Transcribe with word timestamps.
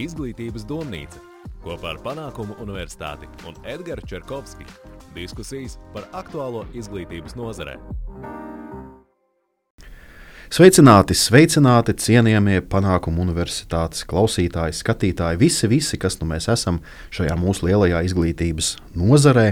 Izglītības 0.00 0.62
domnīca 0.64 1.20
kopā 1.60 1.90
ar 1.92 1.98
Panākumu 2.00 2.54
universitāti 2.64 3.28
un 3.44 3.58
Edgars 3.68 4.06
Čerkovski. 4.08 4.64
Diskusijas 5.12 5.74
par 5.92 6.06
aktuālo 6.16 6.62
izglītības 6.72 7.36
nozarē. 7.36 7.74
Sveicināti, 10.52 11.12
sveicināti, 11.16 11.92
cienījamie 11.96 12.62
panākumu 12.72 13.20
universitātes 13.26 14.06
klausītāji, 14.08 14.80
skatītāji, 14.80 15.40
visi, 15.44 15.68
visi, 15.68 16.00
kas 16.00 16.16
nu 16.20 16.28
mēs 16.32 16.48
esam 16.52 16.80
šajā 17.12 17.36
mūsu 17.40 17.68
lielajā 17.68 18.00
izglītības 18.08 18.74
nozarē. 18.96 19.50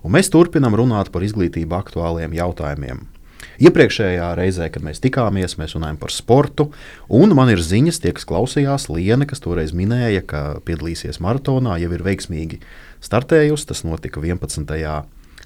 Un 0.00 0.16
mēs 0.16 0.32
turpinām 0.32 0.76
runāt 0.80 1.12
par 1.12 1.24
izglītību 1.28 1.82
aktuāliem 1.84 2.36
jautājumiem. 2.40 3.11
Iepriekšējā 3.62 4.32
reizē, 4.34 4.66
kad 4.74 4.82
mēs 4.82 4.98
tikāmies, 5.04 5.52
mēs 5.60 5.76
runājām 5.76 5.98
par 6.00 6.10
sportu, 6.10 6.64
un 7.14 7.30
man 7.38 7.52
ir 7.52 7.60
ziņas, 7.62 8.00
tie, 8.02 8.10
kas 8.16 8.26
klausījās, 8.26 8.88
Liene, 8.90 9.28
kas 9.30 9.42
toreiz 9.44 9.70
minēja, 9.76 10.24
ka 10.26 10.40
piedalīsies 10.66 11.20
maratonā, 11.22 11.76
jau 11.78 11.92
ir 11.94 12.02
veiksmīgi 12.02 12.58
startējusi. 13.06 13.68
Tas 13.70 13.84
notika 13.86 14.18
11. 14.18 14.66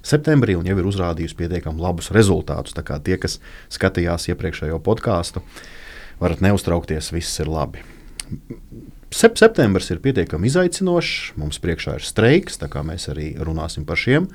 septembrī 0.01 0.57
un 0.57 0.65
jau 0.65 0.79
ir 0.81 0.89
uzrādījusi 0.89 1.37
pietiekami 1.37 1.83
labus 1.83 2.09
rezultātus. 2.15 2.73
Tā 2.73 2.81
kā 2.87 2.97
tie, 2.97 3.19
kas 3.21 3.37
skatījās 3.77 4.31
iepriekšējo 4.33 4.81
podkāstu, 4.81 5.45
varat 6.17 6.41
neuztraukties, 6.41 7.13
viss 7.13 7.37
ir 7.43 7.53
labi. 7.53 7.85
Sep 9.13 9.37
septembris 9.37 9.93
ir 9.93 10.01
pietiekami 10.01 10.49
izaicinošs, 10.49 11.37
mums 11.37 11.61
priekšā 11.61 11.99
ir 11.99 12.09
streiks, 12.09 12.57
tā 12.57 12.67
kā 12.71 12.81
mēs 12.87 13.11
arī 13.13 13.35
runāsim 13.37 13.85
par 13.85 14.01
šiem 14.01 14.25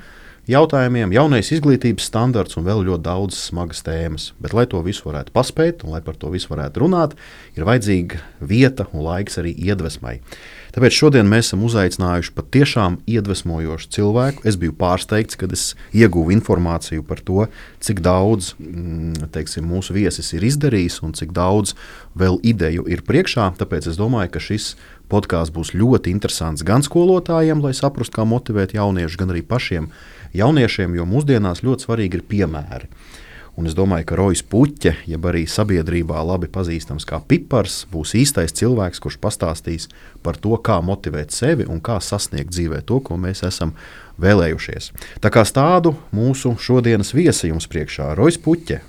jautājumiem, 0.51 1.13
jaunais 1.15 1.53
izglītības 1.55 2.09
standarts 2.11 2.59
un 2.59 2.67
vēl 2.67 2.83
ļoti 2.89 3.05
daudz 3.07 3.39
smagas 3.39 3.85
tēmas. 3.87 4.31
Bet, 4.43 4.55
lai 4.57 4.65
to 4.71 4.81
visu 4.83 5.07
varētu 5.07 5.35
paspēt 5.35 5.85
un 5.87 5.95
lai 5.95 6.03
par 6.03 6.19
to 6.19 6.33
visu 6.33 6.51
varētu 6.51 6.83
runāt, 6.83 7.15
ir 7.55 7.67
vajadzīga 7.69 8.19
vieta 8.41 8.89
un 8.91 9.05
laiks 9.07 9.39
arī 9.39 9.55
iedvesmai. 9.55 10.19
Tāpēc 10.73 10.97
šodien 10.97 11.29
mēs 11.29 11.51
esam 11.51 11.67
uzaicinājuši 11.67 12.33
patiešām 12.33 12.97
iedvesmojošu 13.13 13.91
cilvēku. 13.93 14.47
Es 14.49 14.57
biju 14.57 14.73
pārsteigts, 14.81 15.37
kad 15.37 15.53
es 15.53 15.75
ieguvu 15.93 16.33
informāciju 16.33 17.05
par 17.05 17.21
to, 17.21 17.45
cik 17.85 18.01
daudz 18.03 18.55
mm, 18.57 19.29
teiksim, 19.35 19.69
mūsu 19.69 19.93
viesis 19.93 20.33
ir 20.33 20.47
izdarījis 20.49 21.03
un 21.05 21.13
cik 21.19 21.37
daudz 21.37 21.77
vēl 22.17 22.41
ideju 22.41 22.89
ir 22.89 23.05
priekšā. 23.05 23.51
Tāpēc 23.61 23.91
es 23.93 24.01
domāju, 24.01 24.33
ka 24.33 24.43
šis 24.43 24.73
podkāsts 25.13 25.53
būs 25.53 25.75
ļoti 25.77 26.15
interesants 26.15 26.65
gan 26.65 26.81
skolotājiem, 26.81 27.61
lai 27.61 27.75
saprastu, 27.77 28.17
kā 28.17 28.25
motivēt 28.25 28.73
jauniešus, 28.73 29.21
gan 29.21 29.35
arī 29.35 29.45
pašiem 29.45 29.91
jauniešiem, 30.37 30.97
jo 30.97 31.07
mūsdienās 31.09 31.65
ļoti 31.67 31.87
svarīgi 31.87 32.21
ir 32.21 32.25
piemēri. 32.29 32.91
Un 33.53 33.69
es 33.69 33.75
domāju, 33.77 34.07
ka 34.09 34.17
Rojas 34.17 34.41
Puķe, 34.49 34.95
jeb 35.05 35.27
arī 35.29 35.43
sabiedrībā 35.45 36.23
labi 36.25 36.49
pazīstams 36.49 37.05
kā 37.05 37.19
pipars, 37.29 37.83
būs 37.93 38.15
īstais 38.17 38.55
cilvēks, 38.57 39.03
kurš 39.05 39.19
pastāstīs 39.21 39.91
par 40.25 40.39
to, 40.41 40.57
kā 40.57 40.79
motivēt 40.81 41.37
sevi 41.37 41.69
un 41.69 41.83
kā 41.85 41.99
sasniegt 42.01 42.55
dzīvē 42.55 42.81
to, 42.89 43.03
ko 43.05 43.19
mēs 43.21 43.45
esam 43.45 43.75
vēlējušies. 44.25 44.93
Tā 45.21 45.33
kā 45.35 45.45
tādu 45.45 45.93
mūsu 46.17 46.55
šodienas 46.57 47.13
viesi 47.13 47.53
jums 47.53 47.69
priekšā 47.69 48.15
Rojas 48.17 48.41
Puķe, 48.41 48.81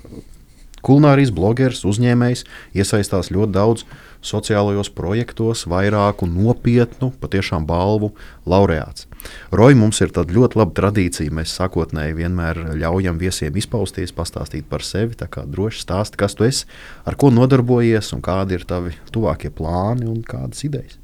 Kulnārijas 0.83 1.31
blogeris, 1.31 1.85
uzņēmējs, 1.87 2.43
iesaistās 2.75 3.31
ļoti 3.31 3.55
daudz 3.55 3.85
sociālajos 4.23 4.89
projektos, 4.95 5.65
vairāku 5.69 6.27
nopietnu, 6.29 7.11
patiešām 7.21 7.67
balvu 7.67 8.13
laureāts. 8.49 9.07
Roja 9.51 9.77
mums 9.79 10.01
ir 10.03 10.11
ļoti 10.13 10.59
laba 10.59 10.73
tradīcija. 10.75 11.33
Mēs 11.33 11.55
sākotnēji 11.59 12.17
vienmēr 12.17 12.59
ļaujam 12.79 13.19
viesiem 13.21 13.55
izpausties, 13.59 14.15
pastāstīt 14.15 14.67
par 14.69 14.83
sevi. 14.83 15.15
Tā 15.19 15.29
kā 15.31 15.45
droši 15.47 15.83
stāsti, 15.85 16.19
kas 16.19 16.35
tu 16.35 16.47
esi, 16.47 16.65
ar 17.05 17.15
ko 17.19 17.31
nodarbojies 17.33 18.13
un 18.15 18.23
kādi 18.25 18.57
ir 18.57 18.65
tavi 18.67 18.95
tuvākie 19.13 19.51
plāni 19.53 20.09
un 20.09 20.23
kādas 20.27 20.63
idejas. 20.67 20.97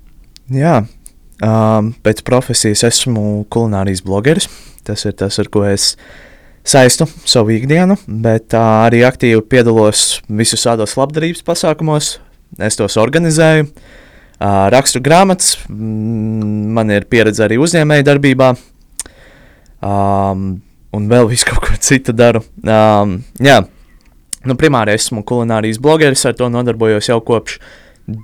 Jā, 0.50 0.82
um, 1.46 1.94
pēc 2.04 2.24
profesijas 2.28 2.84
esmu 2.88 3.46
kulinārijas 3.52 4.04
blogeris. 4.06 4.50
Tas 4.88 5.06
ir 5.06 5.14
tas, 5.20 5.38
ar 5.40 5.50
ko 5.52 5.64
es 5.68 5.94
saistu 6.66 7.06
savu 7.28 7.54
ikdienu, 7.56 7.98
bet 8.08 8.56
uh, 8.56 8.86
arī 8.88 9.04
aktīvi 9.08 9.44
piedalos 9.52 10.24
visos 10.28 10.66
tādos 10.66 10.98
labdarības 11.00 11.46
pasākumos. 11.46 12.18
Es 12.58 12.80
tos 12.80 12.98
organizēju, 12.98 13.68
rakstu 14.74 15.02
grāmatas, 15.04 15.58
mm, 15.70 16.72
man 16.74 16.90
ir 16.92 17.06
pieredze 17.12 17.44
arī 17.46 17.60
uzņēmēju 17.62 18.08
darbībā, 18.08 18.50
um, 19.86 20.48
un 20.96 21.10
vēl 21.12 21.30
visu 21.30 21.46
kaut 21.52 21.68
ko 21.68 21.78
citu 21.78 22.16
daru. 22.16 22.42
Um, 22.64 23.20
jā, 23.40 23.62
nu, 24.48 24.56
primāri 24.56 24.96
esmu 24.98 25.24
kulinārijas 25.28 25.82
blogeris, 25.82 26.26
ar 26.26 26.34
to 26.40 26.50
nodarbojos 26.50 27.12
jau 27.12 27.20
kopš 27.22 27.60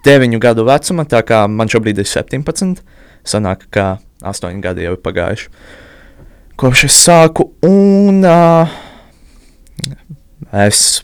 9 0.05 0.39
gadu 0.41 0.65
vecuma, 0.65 1.05
tā 1.05 1.21
kā 1.27 1.45
man 1.51 1.69
šobrīd 1.69 2.01
ir 2.01 2.09
17, 2.09 2.81
sanāk, 3.27 3.67
ka 3.69 3.97
8 4.25 4.61
gadi 4.63 4.87
jau 4.87 4.95
ir 4.95 5.03
pagājuši. 5.05 5.49
Kopš 6.55 6.85
es 6.87 6.97
sāku, 7.03 7.49
un 7.67 8.23
uh, 8.23 8.71
es 10.65 11.03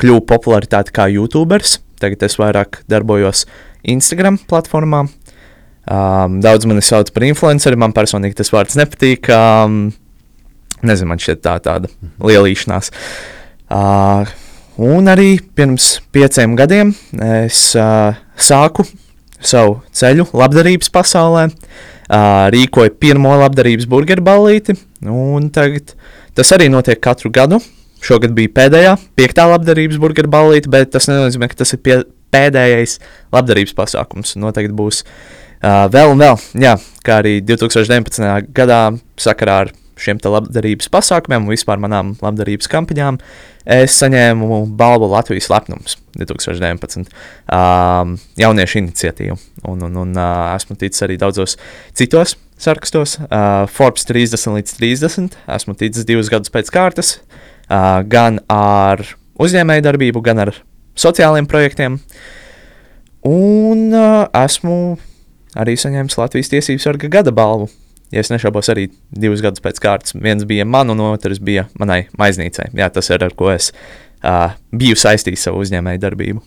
kļuvu 0.00 0.24
popularitāti 0.28 0.94
kā 0.96 1.06
YouTuberis. 1.12 1.78
Tagad 2.00 2.26
es 2.26 2.36
vairāk 2.40 2.82
darbojos 2.90 3.44
Instagram 3.86 4.38
platformā. 4.50 5.06
Um, 5.86 6.40
daudz 6.42 6.66
mani 6.66 6.82
sauc 6.82 7.12
par 7.14 7.24
influenceri, 7.28 7.78
man 7.78 7.94
personīgi 7.94 8.40
tas 8.40 8.50
vārds 8.50 8.76
nepatīk. 8.78 9.30
Um, 9.30 9.92
nezinu, 10.82 11.12
man 11.12 11.22
šķiet 11.22 11.44
tā 11.46 11.56
tāda 11.62 11.90
lielīšanās. 12.18 12.90
Uh, 13.70 14.26
un 14.82 15.10
arī 15.10 15.36
pirms 15.56 15.96
pieciem 16.14 16.56
gadiem 16.58 16.92
es 17.22 17.68
uh, 17.78 18.18
sāku 18.36 18.84
savu 19.38 19.80
ceļu 19.94 20.28
labdarības 20.36 20.90
pasaulē. 20.92 21.46
Uh, 22.06 22.46
rīkoja 22.54 22.92
pirmo 23.02 23.32
labdarības 23.40 23.88
burgeru 23.90 24.22
ballīti. 24.26 24.76
Tagad 25.54 25.96
tas 26.36 26.52
arī 26.54 26.68
notiek 26.70 27.00
katru 27.02 27.32
gadu. 27.34 27.62
Šogad 28.06 28.36
bija 28.36 28.52
pēdējā, 28.54 28.92
piektā 29.18 29.48
labdarības 29.50 29.98
burgeru 29.98 30.30
ballīte, 30.30 30.70
bet 30.70 30.92
tas 30.94 31.08
nenozīmē, 31.10 31.48
ka 31.50 31.58
tas 31.64 31.74
ir 31.74 31.80
pie, 31.82 31.96
pēdējais 32.34 33.00
labdarības 33.34 33.74
pasākums. 33.74 34.36
Noteikti 34.38 34.76
būs 34.76 35.02
uh, 35.02 35.86
vēl 35.90 36.12
un 36.12 36.22
vēl. 36.22 36.38
Jā, 36.62 36.76
kā 37.06 37.18
arī 37.22 37.40
2019. 37.42 38.52
gadā 38.54 38.80
sakarā 39.18 39.58
ar 39.64 39.74
šiem 40.00 40.20
labdarības 40.20 40.90
pasākumiem 40.92 41.46
un 41.46 41.54
vispār 41.54 41.80
manām 41.80 42.14
labdarības 42.20 42.68
kampaņām, 42.70 43.18
es 43.76 43.96
saņēmu 43.96 44.62
balvu 44.78 45.08
Latvijas 45.10 45.48
lepnums 45.50 45.96
2019. 46.20 47.08
Um, 47.48 48.16
jauniešu 48.38 48.82
iniciatīvu. 48.82 49.38
Un, 49.66 49.86
un, 49.88 50.02
un 50.04 50.12
uh, 50.14 50.52
esmu 50.54 50.76
ticis 50.78 51.06
arī 51.06 51.16
daudzos 51.20 51.56
citos 51.96 52.36
sarakstos, 52.60 53.18
uh, 53.26 53.64
Forbes 53.68 54.06
30 54.08 54.56
līdz 54.56 54.76
30. 54.78 55.36
Esmu 55.56 55.76
ticis 55.76 56.06
divus 56.08 56.30
gadus 56.32 56.52
pēc 56.52 56.70
kārtas, 56.72 57.16
gan 57.68 58.40
ar 58.52 59.02
uzņēmēju 59.42 59.84
darbību, 59.86 60.22
gan 60.24 60.44
ar 60.46 60.52
sociālajiem 60.96 61.48
projektiem. 61.50 61.98
Un 63.26 63.90
esmu 63.90 64.76
arī 65.58 65.74
saņēmis 65.80 66.20
Latvijas 66.20 66.52
tiesību 66.52 66.84
sarga 66.84 67.10
gada 67.18 67.34
balvu 67.34 67.68
ja 68.12 68.22
es 68.22 68.30
nešaubos, 68.30 68.70
arī 68.72 68.88
divus 69.10 69.42
gadus 69.44 69.62
pēc 69.64 69.80
kārtas. 69.82 70.16
Viens 70.18 70.46
bija 70.48 70.66
man, 70.68 70.90
un 70.92 71.02
otrs 71.08 71.40
bija 71.42 71.66
manai 71.78 72.06
maiznīcai. 72.18 72.70
Jā, 72.78 72.90
tas 72.92 73.10
ir 73.10 73.24
ar 73.26 73.34
ko 73.38 73.50
es 73.54 73.72
uh, 73.72 74.54
biju 74.74 74.98
saistījis 74.98 75.48
savu 75.48 75.64
uzņēmēju 75.64 76.02
darbību. 76.02 76.44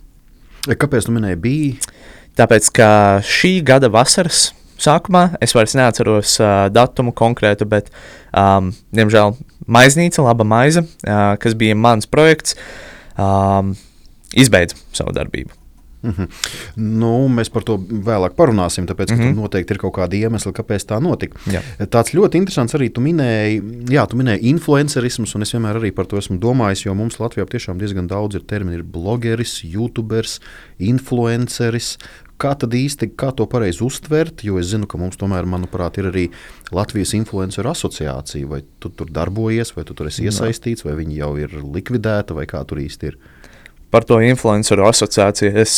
Kāpēc 0.70 1.08
tu 1.08 1.16
minēji, 1.16 1.42
bija? 1.44 1.92
Tāpēc, 2.40 2.72
ka 2.76 2.90
šī 3.26 3.60
gada 3.68 3.90
vasaras 3.92 4.50
sākumā 4.80 5.26
es 5.44 5.56
vairs 5.56 5.76
neatceros 5.78 6.40
uh, 6.42 6.68
datumu 6.74 7.14
konkrētu, 7.16 7.68
bet, 7.70 7.92
um, 8.34 8.72
diemžēl, 8.96 9.36
maiznīca, 9.68 10.24
laba 10.26 10.48
maize, 10.48 10.84
uh, 10.84 11.36
kas 11.42 11.58
bija 11.60 11.78
mans 11.78 12.10
projekts, 12.10 12.58
um, 13.20 13.76
izbeidza 14.38 14.80
savu 14.94 15.16
darbību. 15.16 15.60
Mm 16.02 16.12
-hmm. 16.12 16.28
nu, 16.76 17.28
mēs 17.28 17.50
par 17.52 17.64
to 17.64 17.76
vēlāk 17.78 18.30
parunāsim, 18.36 18.86
tāpēc, 18.88 19.08
ka 19.08 19.16
mm 19.16 19.20
-hmm. 19.20 19.34
tur 19.34 19.42
noteikti 19.42 19.74
ir 19.74 19.78
kaut 19.78 19.94
kādi 19.94 20.14
iemesli, 20.24 20.52
kāpēc 20.52 20.86
tā 20.88 21.02
notika. 21.02 21.40
Jā. 21.52 21.62
Tāds 21.80 22.14
ļoti 22.16 22.36
interesants 22.36 22.76
arī 22.76 22.90
tu 22.90 23.02
minēji, 23.02 23.62
jā, 23.90 24.08
tu 24.08 24.18
minēji 24.18 24.40
influencerismus, 24.42 25.36
un 25.36 25.42
es 25.42 25.54
vienmēr 25.54 25.76
arī 25.76 25.92
par 25.92 26.06
to 26.06 26.18
esmu 26.18 26.40
domājis, 26.40 26.86
jo 26.86 26.94
mums 26.94 27.20
Latvijā 27.20 27.46
tiešām 27.46 27.78
diezgan 27.78 28.08
daudz 28.08 28.36
ir 28.36 28.42
termini. 28.42 28.78
Ir 28.78 28.84
blogeris, 28.84 29.64
youtuberis, 29.64 30.40
influenceris. 30.78 31.98
Kā 32.40 32.54
tad 32.56 32.76
īsti 32.78 33.12
kā 33.20 33.34
to 33.36 33.44
pareizi 33.52 33.84
uztvert? 33.84 34.46
Jo 34.48 34.62
es 34.62 34.70
zinu, 34.72 34.88
ka 34.88 35.00
mums 35.02 35.20
tomēr, 35.20 35.48
manuprāt, 35.50 36.00
ir 36.00 36.08
arī 36.12 36.28
Latvijas 36.76 37.12
influenceru 37.18 37.74
asociācija. 37.74 38.48
Vai 38.48 38.62
tu 38.80 38.92
tur 38.96 39.12
darbojies, 39.12 39.74
vai 39.76 39.84
tu 39.88 39.98
tur 39.98 40.08
esi 40.08 40.24
iesaistīts, 40.30 40.86
vai 40.88 40.96
viņi 41.02 41.20
jau 41.20 41.34
ir 41.42 41.58
likvidēti, 41.60 42.38
vai 42.38 42.48
kā 42.48 42.64
tur 42.68 42.80
īsti 42.86 43.12
ir? 43.12 43.20
par 43.90 44.06
to 44.06 44.20
influenceru 44.22 44.86
asociāciju 44.90 45.56
es 45.58 45.74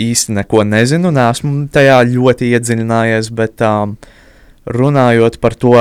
īsti 0.00 0.36
neko 0.38 0.64
nezinu, 0.64 1.12
neesmu 1.12 1.66
tajā 1.72 1.98
ļoti 2.08 2.54
iedziļinājies, 2.56 3.28
bet 3.36 3.60
um, 3.66 3.96
runājot 4.70 5.36
par 5.42 5.56
to, 5.60 5.74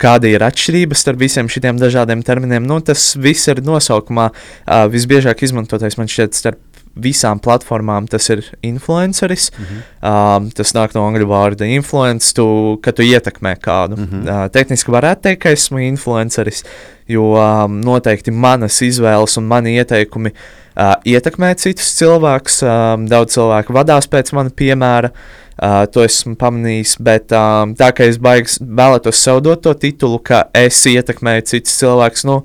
kāda 0.00 0.30
ir 0.32 0.44
atšķirība 0.46 0.96
starp 0.96 1.20
visiem 1.20 1.50
šiem 1.52 1.80
dažādiem 1.80 2.24
terminiem, 2.26 2.64
nu, 2.68 2.80
tas 2.84 3.10
viss 3.20 3.52
ir 3.52 3.62
nosaukumā. 3.64 4.30
Uh, 4.64 4.86
visbiežāk 4.92 5.44
izmantotais 5.46 5.98
man 6.00 6.10
šķiet 6.10 6.40
starp 6.40 6.75
visām 6.96 7.40
platformām 7.42 8.08
tas 8.10 8.28
ir 8.32 8.42
influenceris. 8.64 9.50
Mm 9.52 9.64
-hmm. 9.64 10.10
um, 10.10 10.50
tas 10.50 10.74
nāk 10.74 10.94
no 10.94 11.06
angļu 11.06 11.28
vārda 11.28 11.68
influence, 11.68 12.34
tu, 12.34 12.78
ka 12.82 12.92
tu 12.92 13.02
ietekmē 13.02 13.56
kādu. 13.60 13.96
Mm 13.96 14.08
-hmm. 14.10 14.44
uh, 14.44 14.50
tehniski 14.50 14.90
varētu 14.90 15.22
teikt, 15.22 15.42
ka 15.42 15.50
esmu 15.50 15.78
influenceris, 15.78 16.64
jo 17.08 17.22
um, 17.34 17.80
noteikti 17.80 18.30
manas 18.30 18.82
izvēles 18.82 19.36
un 19.38 19.44
mani 19.44 19.76
ieteikumi 19.76 20.32
uh, 20.76 20.94
ietekmē 21.04 21.54
citus 21.54 21.96
cilvēkus. 21.98 22.62
Um, 22.62 23.08
daudz 23.08 23.32
cilvēku 23.32 23.72
vadās 23.72 24.08
pēc 24.08 24.32
mana 24.32 24.50
piemēra. 24.50 25.10
Uh, 25.56 25.86
to 25.88 26.02
esmu 26.04 26.34
pamanījis, 26.36 26.98
bet 27.00 27.32
um, 27.32 27.72
tā 27.74 27.88
kā 27.96 28.04
es 28.04 28.18
baigs, 28.18 28.58
vēlētos 28.60 29.22
sev 29.22 29.40
dot 29.40 29.62
to 29.62 29.72
titulu, 29.74 30.18
ka 30.18 30.42
es 30.52 30.86
ietekmēju 30.86 31.42
citus 31.42 31.78
cilvēkus. 31.78 32.26
Nu, 32.28 32.42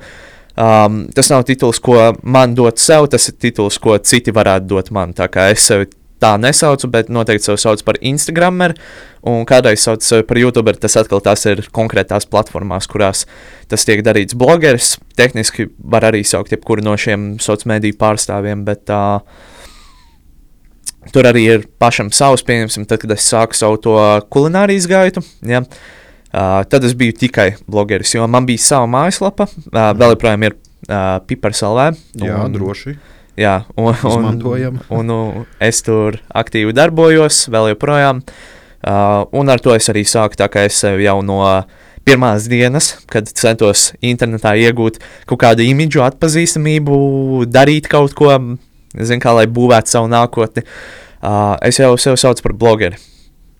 Um, 0.51 1.05
tas 1.15 1.29
nav 1.31 1.45
tituls, 1.47 1.79
ko 1.79 1.95
man 2.27 2.55
dot 2.57 2.81
sev, 2.81 3.07
tas 3.11 3.29
ir 3.31 3.37
tituls, 3.39 3.77
ko 3.79 3.95
citi 4.03 4.33
varētu 4.35 4.67
dot 4.67 4.91
man. 4.91 5.13
Tā 5.15 5.29
kā 5.31 5.47
es 5.53 5.63
sevi 5.69 5.87
tā 6.21 6.33
nesaucu, 6.37 6.89
bet 6.91 7.09
noteikti 7.09 7.47
sevi 7.47 7.61
saucu 7.63 7.85
par 7.87 7.97
Instagrameru, 8.05 8.75
un 9.31 9.45
kādreiz 9.47 9.85
saucu 9.85 10.05
sevi 10.05 10.25
par 10.27 10.39
YouTuberu. 10.41 10.81
Tas 10.83 10.99
atkal 10.99 11.23
tas 11.23 11.45
ir 11.49 11.63
konkrētās 11.73 12.27
platformās, 12.29 12.89
kurās 12.91 13.23
tas 13.71 13.87
tiek 13.87 14.03
darīts. 14.05 14.37
Blogeris 14.37 14.97
tehniski 15.17 15.69
var 15.79 16.09
arī 16.11 16.25
saukt 16.27 16.53
jebkuru 16.53 16.85
no 16.85 16.97
šiem 16.99 17.33
sociālo 17.39 17.73
mediju 17.73 17.97
pārstāvjiem, 18.01 18.65
bet 18.67 18.91
uh, 18.91 19.23
tur 21.15 21.31
arī 21.31 21.47
ir 21.55 21.65
pašam 21.81 22.11
savs, 22.13 22.43
pieņemsim, 22.45 22.85
tad, 22.91 23.01
kad 23.05 23.15
es 23.15 23.31
sāku 23.31 23.57
savu 23.57 23.79
to 23.81 23.97
kulinārijas 24.33 24.89
gaitu. 24.91 25.23
Ja, 25.47 25.63
uh, 25.63 25.97
Uh, 26.31 26.61
tad 26.71 26.85
es 26.87 26.93
biju 26.95 27.11
tikai 27.19 27.49
blogeris, 27.67 28.13
jo 28.15 28.23
man 28.31 28.45
bija 28.47 28.63
sava 28.63 28.87
mājaslapa, 28.87 29.49
uh, 29.51 29.89
vēl 29.99 30.13
joprojām 30.13 30.45
ir 30.47 30.55
uh, 30.55 31.19
Pipars 31.27 31.59
LV. 31.67 31.97
Jā, 32.23 32.37
droši. 32.53 32.95
Jā, 33.39 33.57
un, 33.75 33.91
un, 34.07 34.39
un, 34.39 34.79
un, 34.99 35.11
un 35.11 35.45
es 35.59 35.83
tur 35.83 36.21
aktīvi 36.31 36.75
darbojos, 36.77 37.43
vēl 37.51 37.73
joprojām. 37.73 38.23
Uh, 38.81 39.27
un 39.37 39.51
ar 39.51 39.59
to 39.61 39.75
es 39.75 39.91
arī 39.91 40.05
sāku, 40.07 40.39
tā 40.39 40.47
kā 40.51 40.63
es 40.69 40.79
jau 40.81 41.19
no 41.25 41.43
pirmās 42.07 42.47
dienas, 42.49 42.93
kad 43.11 43.27
centos 43.27 43.91
internetā 43.99 44.55
iegūt 44.57 44.97
kaut 45.29 45.43
kādu 45.43 45.67
imidžu, 45.67 46.01
atpazīstamību, 46.07 46.95
darīt 47.51 47.91
kaut 47.91 48.15
ko, 48.17 48.31
zin, 48.95 49.21
kā 49.21 49.35
lai 49.35 49.45
būvētu 49.51 49.97
savu 49.97 50.09
nākotni. 50.11 50.63
Uh, 51.21 51.59
es 51.67 51.77
jau 51.77 51.93
sevi 52.01 52.17
saucu 52.17 52.47
par 52.47 52.57
blogeri. 52.57 52.97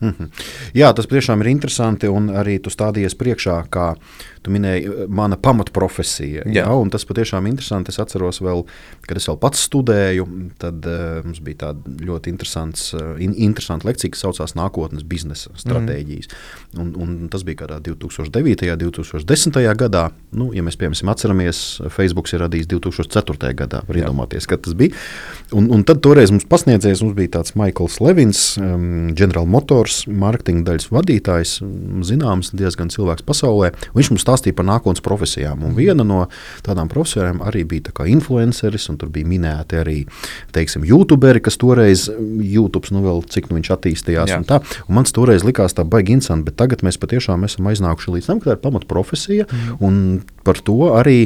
Mm 0.01 0.13
-hmm. 0.17 0.29
Jā, 0.73 0.93
tas 0.93 1.05
tiešām 1.07 1.41
ir 1.41 1.47
interesanti. 1.47 2.07
Un 2.07 2.29
arī 2.29 2.59
tu 2.61 2.69
stādījies 2.69 3.15
priekšā, 3.15 3.63
kā 3.69 3.95
tu 4.41 4.51
minēji, 4.51 5.07
mana 5.07 5.37
pamatprofesija. 5.37 6.43
Jā. 6.45 6.65
Jā, 6.65 6.89
tas 6.91 7.05
patiešām 7.05 7.45
ir 7.45 7.49
interesanti. 7.49 7.89
Es 7.89 7.99
atceros, 7.99 8.41
vēl, 8.41 8.65
kad 9.11 9.19
es 9.19 9.27
vēl 9.27 9.39
pats 9.41 9.65
studēju, 9.67 10.27
tad 10.61 10.87
uh, 10.87 11.19
mums 11.25 11.41
bija 11.43 11.67
tāda 11.67 11.95
ļoti 12.07 12.31
interesants, 12.31 12.89
uh, 12.95 13.13
in, 13.21 13.35
interesanta 13.35 13.89
lekcija, 13.89 14.13
kas 14.13 14.23
saucās 14.23 14.55
Nākotnes 14.55 15.03
biznesa 15.07 15.51
stratēģijas. 15.59 16.31
Mm. 16.31 16.79
Un, 16.81 16.91
un 17.03 17.29
tas 17.31 17.43
bija 17.47 17.65
kādā 17.65 17.81
2009. 17.83 18.71
un 18.71 18.81
2010. 18.85 19.59
gadā. 19.79 20.05
Nu, 20.31 20.51
ja 20.55 20.63
mēs 20.63 20.79
piemēram 20.79 21.11
atceramies, 21.11 21.61
Facebook 21.91 22.29
ir 22.31 22.43
radījis 22.45 22.69
2004. 22.71 23.51
gadā. 23.57 23.81
Var 23.87 23.99
iedomāties, 24.03 24.47
kad 24.49 24.63
tas 24.63 24.75
bija. 24.77 24.95
Un, 25.57 25.67
un 25.73 25.83
tad 25.87 25.99
toreiz 26.05 26.31
mums 26.31 26.47
pasniedzējis, 26.49 27.03
mums 27.03 27.17
bija 27.17 27.35
tāds 27.37 27.55
Maikls 27.59 27.99
Levins, 28.03 28.43
um, 28.61 29.11
General 29.17 29.47
Motors 29.49 30.05
marketinga 30.07 30.69
daļas 30.69 30.87
vadītājs, 30.93 31.57
zināms, 32.07 32.53
diezgan 32.55 32.91
cilvēks 32.93 33.25
pasaulē. 33.27 33.73
Viņš 33.97 34.13
mums 34.13 34.25
stāstīja 34.25 34.55
par 34.57 34.69
nākotnes 34.69 35.03
profesijām. 35.03 35.65
Un 35.67 35.75
viena 35.75 36.05
no 36.07 36.23
tādām 36.65 36.91
profesijām 36.91 37.43
arī 37.45 37.65
bija 37.67 37.89
tā 37.89 38.07
influenceris, 38.11 38.87
un 38.91 39.00
tur 39.01 39.11
bija 39.13 39.27
minēti 39.27 39.79
arī 39.81 39.97
teiksim, 40.55 40.85
YouTuberi, 40.87 41.41
kas 41.43 41.59
toreiz 41.61 42.07
YouTube, 42.09 42.91
nu 42.95 43.03
vēl 43.05 43.23
cik 43.31 43.49
nu 43.49 43.59
viņš 43.59 43.71
attīstījās. 43.77 44.35
Un 44.37 44.47
tā, 44.47 44.61
un 44.87 44.99
man 44.99 45.09
toreiz 45.09 45.45
likās 45.47 45.75
tā 45.77 45.85
baigi 45.87 46.15
interesanti, 46.17 46.47
bet 46.49 46.59
tagad 46.61 46.85
mēs 46.85 46.99
patiešām 47.01 47.47
esam 47.47 47.69
aizsnākuši 47.71 48.15
līdz 48.17 48.29
tam, 48.29 48.41
ka 48.41 48.51
tā 48.51 48.57
ir 48.57 48.63
pamatprofesija. 48.63 49.49
Mm. 49.79 50.21
Par 50.45 50.61
to 50.65 50.93
arī 50.97 51.17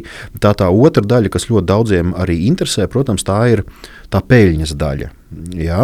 tā, 0.43 0.55
tā 0.57 0.71
otra 0.71 1.05
daļa, 1.05 1.31
kas 1.31 1.47
ļoti 1.51 1.69
daudziem 1.69 2.15
arī 2.19 2.41
interesē, 2.49 2.89
protams, 2.91 3.23
tā 3.27 3.37
ir 3.53 3.63
tā 4.11 4.21
peļņas 4.25 4.75
daļa. 4.79 5.11
Jā, 5.57 5.83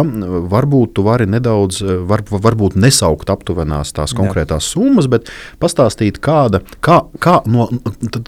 varbūt 0.52 0.94
tu 0.96 1.04
vari 1.04 1.26
nedaudz, 1.28 1.82
var, 2.08 2.22
varbūt 2.24 2.76
nesaukt 2.80 3.30
aptuvenās 3.32 3.92
tās 3.92 4.14
konkrētās 4.16 4.64
Jā. 4.64 4.74
summas, 4.76 5.08
bet 5.12 5.28
pastāstīt, 5.60 6.20
kāda, 6.24 6.62
kā, 6.84 7.02
kā 7.20 7.40
no, 7.50 7.66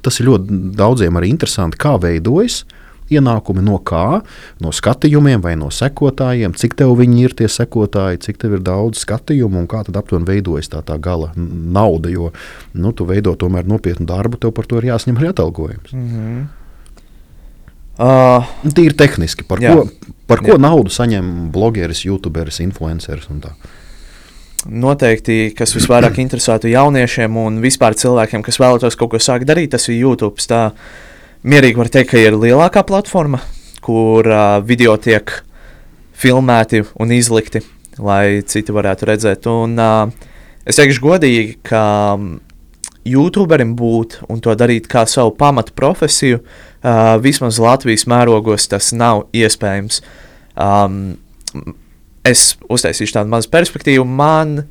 tas 0.05 0.21
ir 0.21 0.29
ļoti 0.29 0.59
daudziem 0.77 1.21
arī 1.21 1.31
interesanti, 1.33 1.81
kā 1.81 1.95
veidojas 2.03 2.65
ienākumi 3.13 3.65
no 3.65 3.79
kā, 3.85 4.23
no 4.65 4.73
skatījumiem 4.73 5.43
vai 5.45 5.55
no 5.61 5.71
sekotājiem, 5.75 6.55
cik 6.57 6.77
tev 6.79 6.95
viņi 6.99 7.23
ir 7.27 7.37
tie 7.37 7.49
sekotāji, 7.51 8.23
cik 8.25 8.41
tev 8.41 8.59
ir 8.59 8.65
daudz 8.65 9.05
skatījumu 9.05 9.63
un 9.63 9.71
kā 9.71 9.85
tad 9.87 9.99
aptuveni 10.01 10.29
veidojas 10.31 10.73
tā, 10.73 10.83
tā 10.87 10.99
gala 11.03 11.33
nauda. 11.37 12.13
Jo 12.13 12.33
nu, 12.73 12.93
tu 12.97 13.07
veido 13.09 13.37
tomēr 13.39 13.69
nopietnu 13.69 14.07
darbu, 14.09 14.41
tev 14.41 14.55
par 14.57 14.69
to 14.71 14.81
ir 14.81 14.93
jāsņem 14.93 15.21
arī 15.21 15.33
atalgojums. 15.35 15.93
Mm 15.93 16.11
-hmm. 16.11 16.45
Uh, 17.95 18.43
Tīri 18.75 18.97
tehniski, 18.99 19.45
par 19.47 19.61
jā. 19.63 19.71
ko, 19.71 20.11
par 20.27 20.41
ko 20.43 20.57
jā. 20.57 20.59
naudu 20.59 20.91
saņem 20.91 21.53
blogeris, 21.55 22.01
youtuberis, 22.05 22.59
influenceris 22.65 23.29
un 23.31 23.39
tā. 23.45 23.53
Noteikti, 24.65 25.53
kas 25.55 25.77
visvairāk 25.77 26.19
interesētu 26.19 26.73
jauniešiem 26.73 27.37
un 27.37 27.61
vispār 27.63 27.95
cilvēkiem, 27.95 28.43
kas 28.43 28.59
vēlētos 28.59 28.97
kaut 28.97 29.13
ko 29.13 29.21
sākt 29.23 29.47
darīt, 29.47 29.71
tas 29.77 29.87
ir 29.89 30.01
YouTube. 30.01 30.43
Tā 30.43 30.73
mierīgi 31.45 31.79
var 31.81 31.91
teikt, 31.93 32.13
ka 32.15 32.21
ir 32.21 32.37
lielākā 32.41 32.85
platforma, 32.89 33.41
kur 33.85 34.29
uh, 34.29 34.59
video 34.65 34.97
tiek 35.01 35.31
filmēti 36.17 36.85
un 37.01 37.13
izlikti, 37.15 37.61
lai 38.01 38.43
citi 38.49 38.75
varētu 38.75 39.09
redzēt. 39.11 39.49
Un, 39.51 39.77
uh, 39.79 40.31
es 40.65 40.81
teikšu 40.81 41.05
godīgi, 41.05 41.59
ka 41.69 41.85
YouTuberim 43.05 43.75
būt 43.77 44.23
un 44.33 44.41
to 44.41 44.55
darīt 44.57 44.89
kā 44.91 45.05
savu 45.11 45.35
pamatu 45.37 45.75
profesiju, 45.77 46.41
uh, 46.41 47.17
vismaz 47.21 47.61
Latvijas 47.61 48.07
mērogos 48.09 48.69
tas 48.73 48.93
nav 48.97 49.27
iespējams. 49.37 50.01
Um, 50.57 51.19
es 52.25 52.55
uztaisīšu 52.73 53.19
tādu 53.19 53.33
mazu 53.35 53.51
perspektīvu. 53.53 54.07
Man 54.09 54.63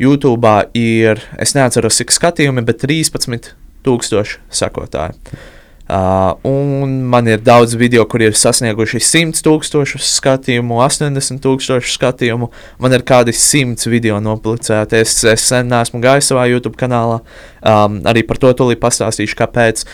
YouTube 0.00 0.54
ir, 0.78 1.20
es 1.38 1.52
neatceros, 1.54 2.00
cik 2.00 2.14
skatījumi, 2.14 2.64
bet 2.66 2.80
13,000 2.82 4.38
sekotāji. 4.48 5.36
Uh, 5.84 6.32
un 6.48 7.02
man 7.12 7.26
ir 7.28 7.42
daudz 7.44 7.74
video, 7.76 8.06
kur 8.08 8.22
ir 8.24 8.32
sasnieguši 8.32 9.02
100 9.04 9.42
tūkstošus 9.44 10.14
skatījumu, 10.16 10.78
80 10.80 11.42
tūkstošu 11.44 11.90
skatījumu. 11.98 12.48
Man 12.80 12.96
ir 12.96 13.04
kādi 13.04 13.34
100 13.36 13.90
video 13.92 14.16
noplicēti. 14.24 15.02
Es, 15.04 15.18
es 15.28 15.44
sen 15.50 15.68
neesmu 15.68 16.00
gājis 16.00 16.30
savā 16.32 16.46
YouTube 16.48 16.80
kanālā. 16.80 17.18
Um, 17.60 17.98
arī 18.08 18.22
par 18.24 18.40
to 18.40 18.54
tūlīt 18.56 18.80
pastāstīšu, 18.80 19.36
kāpēc. 19.42 19.84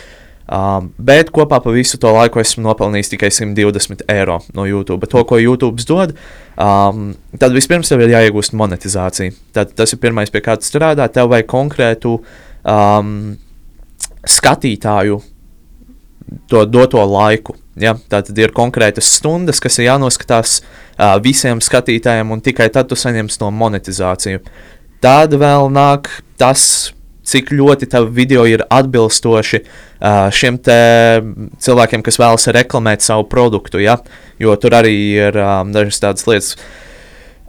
Um, 0.50 0.92
bet 0.98 1.32
kopā 1.34 1.58
pa 1.62 1.74
visu 1.74 1.98
to 2.02 2.10
laiku 2.14 2.38
esmu 2.42 2.62
nopelnījis 2.68 3.10
tikai 3.12 3.32
120 3.34 4.06
eiro 4.14 4.38
no 4.54 4.68
YouTube. 4.70 5.10
To, 5.10 5.24
ko 5.26 5.40
YouTube 5.42 5.82
dod, 5.90 6.14
um, 6.54 7.12
tad 7.34 7.54
vispirms 7.54 7.90
tev 7.90 8.06
ir 8.06 8.14
jāiegūst 8.14 8.54
monetizācija. 8.58 9.34
Tad 9.58 9.74
tas 9.78 9.90
ir 9.94 10.02
pirmais, 10.02 10.30
pie 10.30 10.42
kā 10.46 10.54
tu 10.58 10.70
strādā. 10.70 11.10
Tev 11.10 11.34
vajag 11.34 11.50
konkrētu 11.50 12.16
um, 12.62 13.12
skatītāju 14.38 15.18
to 16.50 16.64
doto 16.66 17.02
laiku. 17.06 17.56
Ja? 17.80 17.94
Tā 17.94 18.22
tad 18.26 18.38
ir 18.38 18.54
konkrētas 18.56 19.08
stundas, 19.18 19.60
kas 19.62 19.78
ir 19.80 19.88
jānoskatās 19.88 20.60
uh, 20.60 21.16
visiem 21.22 21.62
skatītājiem, 21.64 22.32
un 22.32 22.42
tikai 22.44 22.68
tad 22.72 22.90
tu 22.90 22.98
saņemsi 22.98 23.40
to 23.40 23.50
monetizāciju. 23.54 24.42
Tad 25.00 25.36
vēl 25.40 25.70
nāk 25.72 26.10
tas, 26.40 26.92
cik 27.30 27.52
ļoti 27.54 27.88
tavi 27.92 28.10
video 28.16 28.44
ir 28.48 28.64
atbilstoši 28.68 29.62
uh, 29.62 30.28
šiem 30.34 30.58
cilvēkiem, 30.60 32.04
kas 32.04 32.20
vēlas 32.20 32.50
reklamēt 32.52 33.06
savu 33.06 33.28
produktu. 33.30 33.80
Ja? 33.82 34.00
Jo 34.40 34.56
tur 34.60 34.76
arī 34.80 34.96
ir 35.28 35.40
um, 35.40 35.72
dažas 35.74 36.02
tādas 36.02 36.28
lietas. 36.28 36.54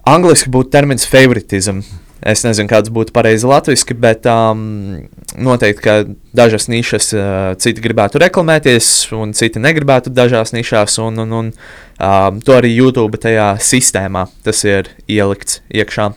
Angliski 0.08 0.50
būtu 0.50 0.72
termins 0.74 1.06
favoritism. 1.06 1.84
Es 2.22 2.44
nezinu, 2.46 2.70
kāds 2.70 2.92
būtu 2.94 3.14
pareizi 3.16 3.48
latviešu, 3.50 3.96
bet 3.98 4.28
um, 4.30 5.08
noteikti, 5.42 5.82
ka 5.82 5.94
dažas 6.38 6.68
nišas 6.70 7.08
uh, 7.18 7.24
citi 7.58 7.82
gribētu 7.82 8.22
reklamēties, 8.22 8.90
un 9.18 9.34
citi 9.34 9.62
negribētu 9.62 10.14
dažās 10.14 10.54
nišās, 10.54 11.00
un, 11.02 11.18
un, 11.24 11.34
un 11.40 11.50
um, 11.50 12.38
to 12.46 12.54
arī 12.60 12.76
YouTube 12.76 13.18
tajā 13.22 13.56
sistēmā 13.66 14.28
tas 14.46 14.62
ir 14.70 14.92
ielikts 15.10 15.64
iekšā. 15.74 16.12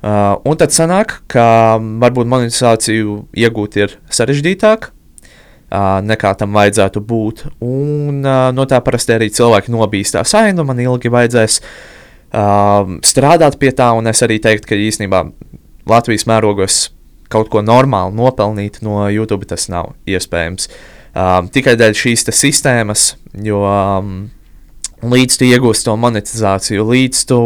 Uh, 0.00 0.40
un 0.48 0.58
tad 0.58 0.74
sanāk, 0.74 1.20
ka 1.30 1.78
varbūt 1.78 2.26
monetizāciju 2.26 3.20
iegūt 3.30 3.78
ir 3.84 3.94
sarežģītāk. 4.10 4.90
Uh, 5.70 6.00
nekā 6.02 6.34
tam 6.34 6.58
vajadzētu 6.58 6.98
būt. 7.06 7.44
Un 7.62 8.24
uh, 8.26 8.50
no 8.50 8.66
tā 8.66 8.82
parasti 8.82 9.14
arī 9.14 9.30
cilvēki 9.30 9.70
nobīstās. 9.70 10.34
Ai, 10.34 10.48
nu 10.56 10.64
man 10.66 10.80
ilgi 10.82 11.12
vajadzēs 11.14 11.60
uh, 11.60 11.99
uh, 12.34 12.96
strādāt 13.06 13.58
pie 13.60 13.72
tā, 13.76 13.90
un 13.96 14.10
es 14.10 14.22
arī 14.26 14.40
teiktu, 14.42 14.70
ka 14.70 14.78
īstenībā 14.78 15.24
Latvijas 15.90 16.26
mērogos 16.28 16.80
kaut 17.30 17.50
ko 17.52 17.62
normālu 17.62 18.14
nopelnīt 18.16 18.80
no 18.82 19.04
YouTube 19.08 19.46
tas 19.48 19.68
nav 19.70 19.94
iespējams. 20.10 20.68
Um, 21.10 21.48
tikai 21.50 21.74
dēļ 21.78 21.96
šīs 21.98 22.26
sistēmas, 22.34 23.14
jo 23.42 23.62
um, 23.66 24.28
līdz 25.02 25.38
tu 25.40 25.48
iegūsi 25.48 25.86
to 25.86 25.96
monetizāciju, 25.98 26.86
līdz 26.86 27.24
tu 27.30 27.40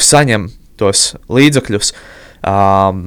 saņem 0.00 0.48
tos 0.80 1.10
līdzekļus, 1.28 1.92
um, 2.48 3.04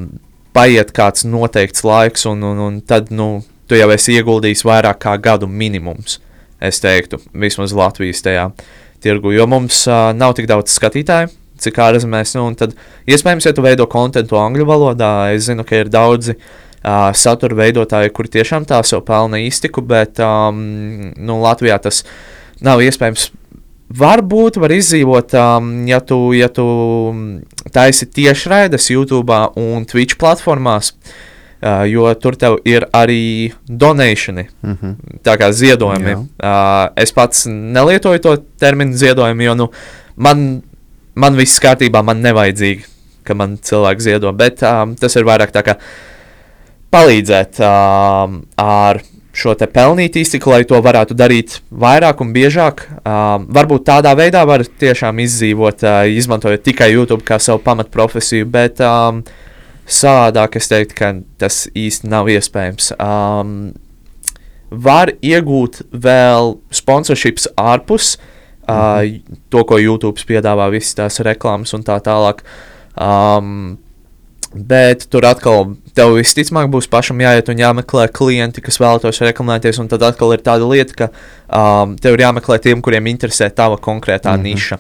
paiet 0.54 0.94
kāds 0.94 1.26
noteikts 1.26 1.86
laiks, 1.86 2.28
un, 2.30 2.46
un, 2.46 2.62
un 2.68 2.78
tad 2.86 3.10
nu, 3.14 3.42
tu 3.70 3.78
jau 3.80 3.90
esi 3.94 4.20
ieguldījis 4.20 4.66
vairāk 4.70 5.02
kā 5.06 5.18
gadu 5.18 5.50
minimums. 5.50 6.20
Es 6.64 6.80
teiktu, 6.80 7.20
vismaz 7.36 7.74
Latvijas 7.76 8.22
tajā 8.24 8.52
tirgu, 9.04 9.34
jo 9.36 9.48
mums 9.50 9.84
uh, 9.90 10.12
nav 10.16 10.36
tik 10.38 10.48
daudz 10.50 10.74
skatītāju, 10.74 11.32
cik 11.64 11.80
ārzemēs. 11.86 12.36
Nu, 12.40 12.48
tad, 12.60 12.76
iespējams, 13.10 13.48
ja 13.50 13.56
tu 13.56 13.66
veido 13.66 13.88
kontekstu 13.92 14.40
angļu 14.40 14.68
valodā, 14.70 15.14
es 15.36 15.50
zinu, 15.50 15.66
ka 15.68 15.84
ir 15.84 15.92
daudzi 15.94 16.38
uh, 16.38 17.12
satura 17.18 17.60
veidotāji, 17.62 18.14
kuri 18.16 18.34
tiešām 18.40 18.68
tā 18.70 18.82
sev 18.88 19.06
pelna 19.08 19.42
iztiku, 19.44 19.84
bet 19.86 20.22
um, 20.24 20.60
nu, 21.14 21.40
Latvijā 21.44 21.80
tas 21.84 22.04
nav 22.64 22.84
iespējams 22.84 23.32
Varbūt 23.94 24.56
var 24.58 24.72
izdzīvot, 24.74 25.36
um, 25.38 25.68
ja 25.86 26.00
tu, 26.02 26.16
ja 26.34 26.48
tu 26.50 26.64
taisi 27.76 28.08
tiešraides 28.10 28.88
YouTube 28.90 29.36
un 29.60 29.84
Twitch 29.86 30.18
platformās, 30.18 30.90
uh, 30.96 31.20
jo 31.88 32.14
tur 32.20 32.36
tev 32.40 32.58
ir 32.68 32.86
arī 32.94 33.52
donācijas, 33.68 34.50
mm 34.62 34.78
-hmm. 34.82 34.96
tā 35.24 35.38
kā 35.38 35.52
ziedojumi. 35.52 36.14
Uh, 36.14 36.90
es 36.96 37.12
pats 37.12 37.46
nelietoju 37.48 38.20
to 38.20 38.38
terminu 38.60 38.94
ziedojumi, 38.94 39.44
jo 39.44 39.56
nu, 39.56 39.70
man, 40.16 40.62
man 41.16 41.36
viss 41.36 41.60
kārtībā, 41.60 42.04
man 42.04 42.22
nevajadzīgi, 42.22 42.84
ka 43.24 43.34
man 43.34 43.58
cilvēki 43.58 44.02
ziedo, 44.02 44.32
bet 44.32 44.64
um, 44.64 44.96
tas 44.96 45.16
ir 45.16 45.24
vairāk 45.24 45.52
tā 45.52 45.64
kā 45.64 45.78
palīdzēt 46.92 47.60
um, 47.60 48.44
ar 48.58 49.02
šo 49.34 49.56
pelnīt 49.74 50.16
iztiku, 50.16 50.52
lai 50.54 50.64
to 50.64 50.78
varētu 50.82 51.16
darīt 51.18 51.58
vairāk 51.72 52.22
un 52.22 52.34
biežāk. 52.36 52.86
Uh, 53.02 53.42
varbūt 53.50 53.88
tādā 53.90 54.14
veidā 54.16 54.46
var 54.46 54.62
tiešām 54.62 55.20
izdzīvot, 55.20 55.84
uh, 55.84 56.04
izmantojot 56.06 56.64
tikai 56.64 56.92
YouTube 56.94 57.26
kā 57.26 57.40
savu 57.40 57.64
pamatprofesiju, 57.66 58.46
bet 58.46 58.82
um, 58.86 59.24
savādāk 59.88 60.58
es 60.60 60.70
teiktu, 60.72 60.98
ka 60.98 61.14
tas 61.42 61.66
īsti 61.76 62.10
nav 62.12 62.30
iespējams. 62.32 62.94
Um, 63.02 63.74
var 64.70 65.14
iegūt 65.22 65.84
vēl 65.92 66.58
sponsorships 66.74 67.48
ārpus 67.60 68.16
uh, 68.16 69.04
mm. 69.04 69.40
to, 69.54 69.64
ko 69.70 69.80
YouTube 69.82 70.24
piedāvā, 70.28 70.70
visas 70.74 70.98
tās 70.98 71.22
reklāmas 71.26 71.76
un 71.78 71.86
tā 71.86 72.00
tālāk. 72.04 72.46
Um, 72.98 73.78
Bet 74.54 75.08
tur 75.10 75.26
atkal 75.26 75.72
tev 75.98 76.12
visticamāk 76.20 76.68
būs 76.70 76.86
pašam 76.92 77.22
jāiet 77.24 77.48
un 77.50 77.58
jāmeklē 77.58 78.06
klienti, 78.14 78.62
kas 78.62 78.78
vēlētos 78.78 79.24
reklamēties. 79.26 79.80
Un 79.82 79.90
tad 79.90 80.06
atkal 80.06 80.36
ir 80.36 80.44
tāda 80.46 80.68
lieta, 80.70 80.94
ka 80.94 81.08
um, 81.50 81.96
tev 81.98 82.14
ir 82.14 82.26
jāmeklē 82.28 82.60
tiem, 82.62 82.84
kuriem 82.86 83.10
interesē 83.10 83.50
tava 83.50 83.80
konkrētā 83.82 84.36
mm 84.36 84.44
-hmm. 84.44 84.54
niša. 84.54 84.78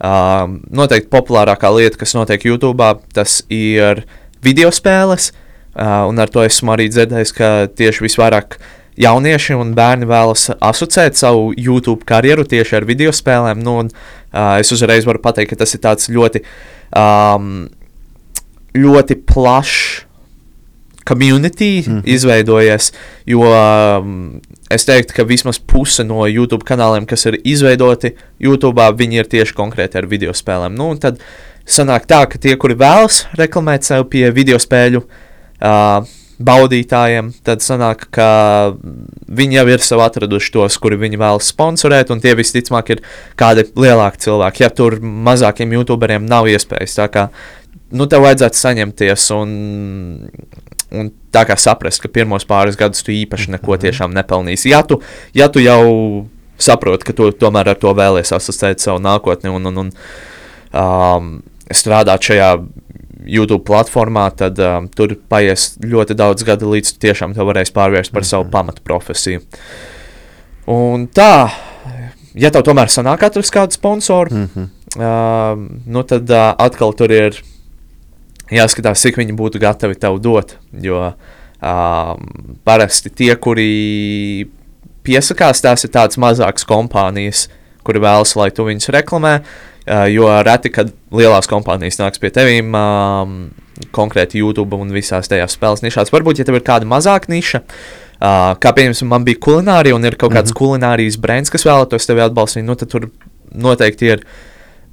Um, 0.00 0.56
noteikti 0.72 1.12
populārākā 1.12 1.68
lieta, 1.76 2.00
kas 2.00 2.16
notiek 2.16 2.44
YouTube, 2.44 2.94
tas 3.12 3.42
ir 3.50 4.06
video 4.42 4.70
spēles. 4.74 5.30
Uh, 5.70 6.08
un 6.10 6.18
ar 6.18 6.30
to 6.32 6.42
esmu 6.42 6.74
arī 6.74 6.88
dzirdējis, 6.90 7.32
ka 7.36 7.48
tieši 7.78 8.04
visvairāk 8.04 8.58
jaunieši 9.00 9.54
un 9.56 9.74
bērni 9.76 10.08
vēlas 10.10 10.48
asociēt 10.58 11.16
savu 11.16 11.52
YouTube 11.56 12.04
karjeru 12.08 12.44
tieši 12.44 12.80
ar 12.80 12.88
video 12.88 13.14
spēlēm. 13.14 13.62
Nu, 13.62 13.78
un, 13.84 13.92
uh, 14.32 14.56
es 14.58 14.72
uzreiz 14.74 15.06
varu 15.06 15.22
pateikt, 15.22 15.54
ka 15.54 15.64
tas 15.64 15.76
ir 15.76 16.16
ļoti. 16.16 16.44
Um, 16.90 17.68
ļoti 18.76 19.16
plašs 19.26 20.06
community 21.08 21.82
mm 21.86 21.92
-hmm. 21.92 22.02
izveidojies. 22.04 22.92
Jo 23.26 23.40
um, 23.40 24.40
es 24.70 24.84
teiktu, 24.84 25.14
ka 25.16 25.24
vismaz 25.24 25.58
puse 25.58 26.04
no 26.04 26.26
YouTube 26.26 26.64
kanāliem, 26.64 27.06
kas 27.06 27.26
ir 27.26 27.40
izveidoti 27.44 28.14
YouTube, 28.38 28.82
viņi 28.82 29.14
ir 29.14 29.26
tieši 29.26 29.54
konkrēti 29.54 29.98
ar 29.98 30.06
video 30.06 30.32
spēlēm. 30.32 30.76
Nu, 30.76 30.94
tad 30.96 31.18
sanāk 31.66 32.06
tā, 32.10 32.24
ka 32.30 32.40
tie, 32.40 32.56
kuri 32.60 32.78
vēlas 32.78 33.24
reklamēt 33.38 33.86
sev 33.86 34.06
pie 34.12 34.28
video 34.34 34.58
spēļu 34.60 35.02
uh, 35.02 36.08
baudītājiem, 36.40 37.30
tad 37.44 37.60
sanāk, 37.64 38.06
ka 38.14 38.28
viņi 39.28 39.58
jau 39.58 39.66
ir 39.68 39.84
sev 39.84 40.00
atraduši 40.04 40.54
tos, 40.54 40.78
kuri 40.80 40.96
viņi 41.00 41.20
vēlas 41.20 41.50
sponsorēt, 41.52 42.12
un 42.14 42.22
tie 42.22 42.32
visticamāk 42.38 42.94
ir 42.94 43.02
kādi 43.38 43.66
lielāki 43.76 44.24
cilvēki. 44.24 44.64
Ja 44.64 44.70
tur 44.72 44.96
mazākiem 45.00 45.76
youtuberiem 45.76 46.24
nav 46.28 46.48
iespējas, 46.48 46.96
tā 46.96 47.10
kā 47.12 47.28
nu, 47.92 48.08
tev 48.08 48.24
vajadzētu 48.24 48.60
saņemties 48.60 49.28
un, 49.36 49.52
un 50.96 51.12
tā 51.34 51.44
kā 51.48 51.58
saprast, 51.60 52.00
ka 52.02 52.12
pirmos 52.12 52.48
pāris 52.48 52.78
gadus 52.80 53.04
tu 53.04 53.12
īpaši 53.14 53.56
neko 53.58 53.74
mhm. 53.76 53.84
tiešām 53.84 54.16
nepelnīsi. 54.16 54.72
Ja 54.72 54.82
tu, 54.86 55.02
ja 55.36 55.50
tu 55.52 55.62
jau 55.64 55.84
saproti, 56.60 57.10
ka 57.10 57.16
tu 57.16 57.30
tomēr 57.36 57.74
ar 57.74 57.80
to 57.80 57.92
vēlies 57.96 58.32
asociēt 58.36 58.80
savu 58.80 59.00
nākotni 59.04 59.52
un, 59.52 59.68
un, 59.70 59.84
un 59.84 59.92
um, 60.72 61.30
strādāt 61.74 62.30
šajā 62.30 62.50
YouTube 63.26 63.64
platformā, 63.68 64.28
tad 64.36 64.58
um, 64.64 64.88
tur 64.88 65.14
paies 65.30 65.74
ļoti 65.84 66.16
daudz 66.18 66.44
gadu, 66.46 66.70
līdz 66.74 66.94
tu 66.94 67.02
tiešām 67.06 67.34
to 67.36 67.44
varēsi 67.46 67.74
pārvērst 67.76 68.14
par 68.14 68.26
savu 68.26 68.46
mhm. 68.46 68.52
pamatu 68.54 68.84
profesiju. 68.86 69.42
Un 70.70 71.06
tā, 71.12 71.50
ja 72.38 72.52
tev 72.54 72.64
tomēr 72.66 72.92
sanāk 72.92 73.24
atrast 73.26 73.52
kādu 73.54 73.74
sponsoru, 73.74 74.34
mm 74.34 74.48
-hmm. 74.54 74.68
uh, 74.96 75.82
nu 75.86 76.02
tad 76.02 76.30
uh, 76.30 76.54
atkal 76.58 76.94
tur 76.94 77.12
ir 77.12 77.42
jāskatās, 78.50 79.02
cik 79.02 79.18
viņi 79.18 79.36
būtu 79.36 79.60
gatavi 79.60 79.94
tev 79.94 80.20
dot. 80.20 80.56
Jo 80.72 81.12
um, 81.62 82.26
parasti 82.64 83.10
tie, 83.10 83.34
kuri 83.36 84.48
piesakās, 85.02 85.60
tās 85.60 85.84
ir 85.84 85.90
tādas 85.90 86.16
mazākas 86.16 86.64
kompānijas, 86.64 87.48
kuri 87.82 87.98
vēlas, 87.98 88.36
lai 88.36 88.50
tu 88.50 88.64
viņus 88.64 88.88
reklamē. 88.88 89.40
Uh, 89.40 89.69
jo 90.10 90.28
reti, 90.46 90.72
kad 90.74 90.92
lielās 91.14 91.48
kompānijas 91.50 91.98
nāks 92.00 92.22
pie 92.22 92.30
tevīm, 92.34 92.74
um, 92.76 93.34
konkrēti 93.96 94.42
YouTube 94.42 94.76
un 94.76 94.92
visās 94.94 95.30
tajās 95.30 95.56
spēles 95.56 95.82
nišās. 95.84 96.12
Varbūt, 96.14 96.42
ja 96.42 96.46
tev 96.48 96.60
ir 96.60 96.66
kāda 96.66 96.88
mazāka 96.88 97.32
niša, 97.32 97.62
uh, 97.64 98.52
kā 98.60 98.74
piemēram, 98.76 99.10
man 99.10 99.26
bija 99.26 99.40
kulinārija 99.46 99.96
un 99.96 100.06
ir 100.06 100.18
kaut 100.20 100.34
kāds 100.34 100.50
mm 100.50 100.54
-hmm. 100.54 100.60
kulinārijas 100.60 101.18
brands, 101.20 101.50
kas 101.50 101.66
vēlētos 101.66 102.06
tevi 102.06 102.24
atbalstīt, 102.26 102.64
nu 102.64 102.76
tad 102.76 102.92
tur 102.92 103.10
noteikti 103.50 104.14
ir 104.14 104.24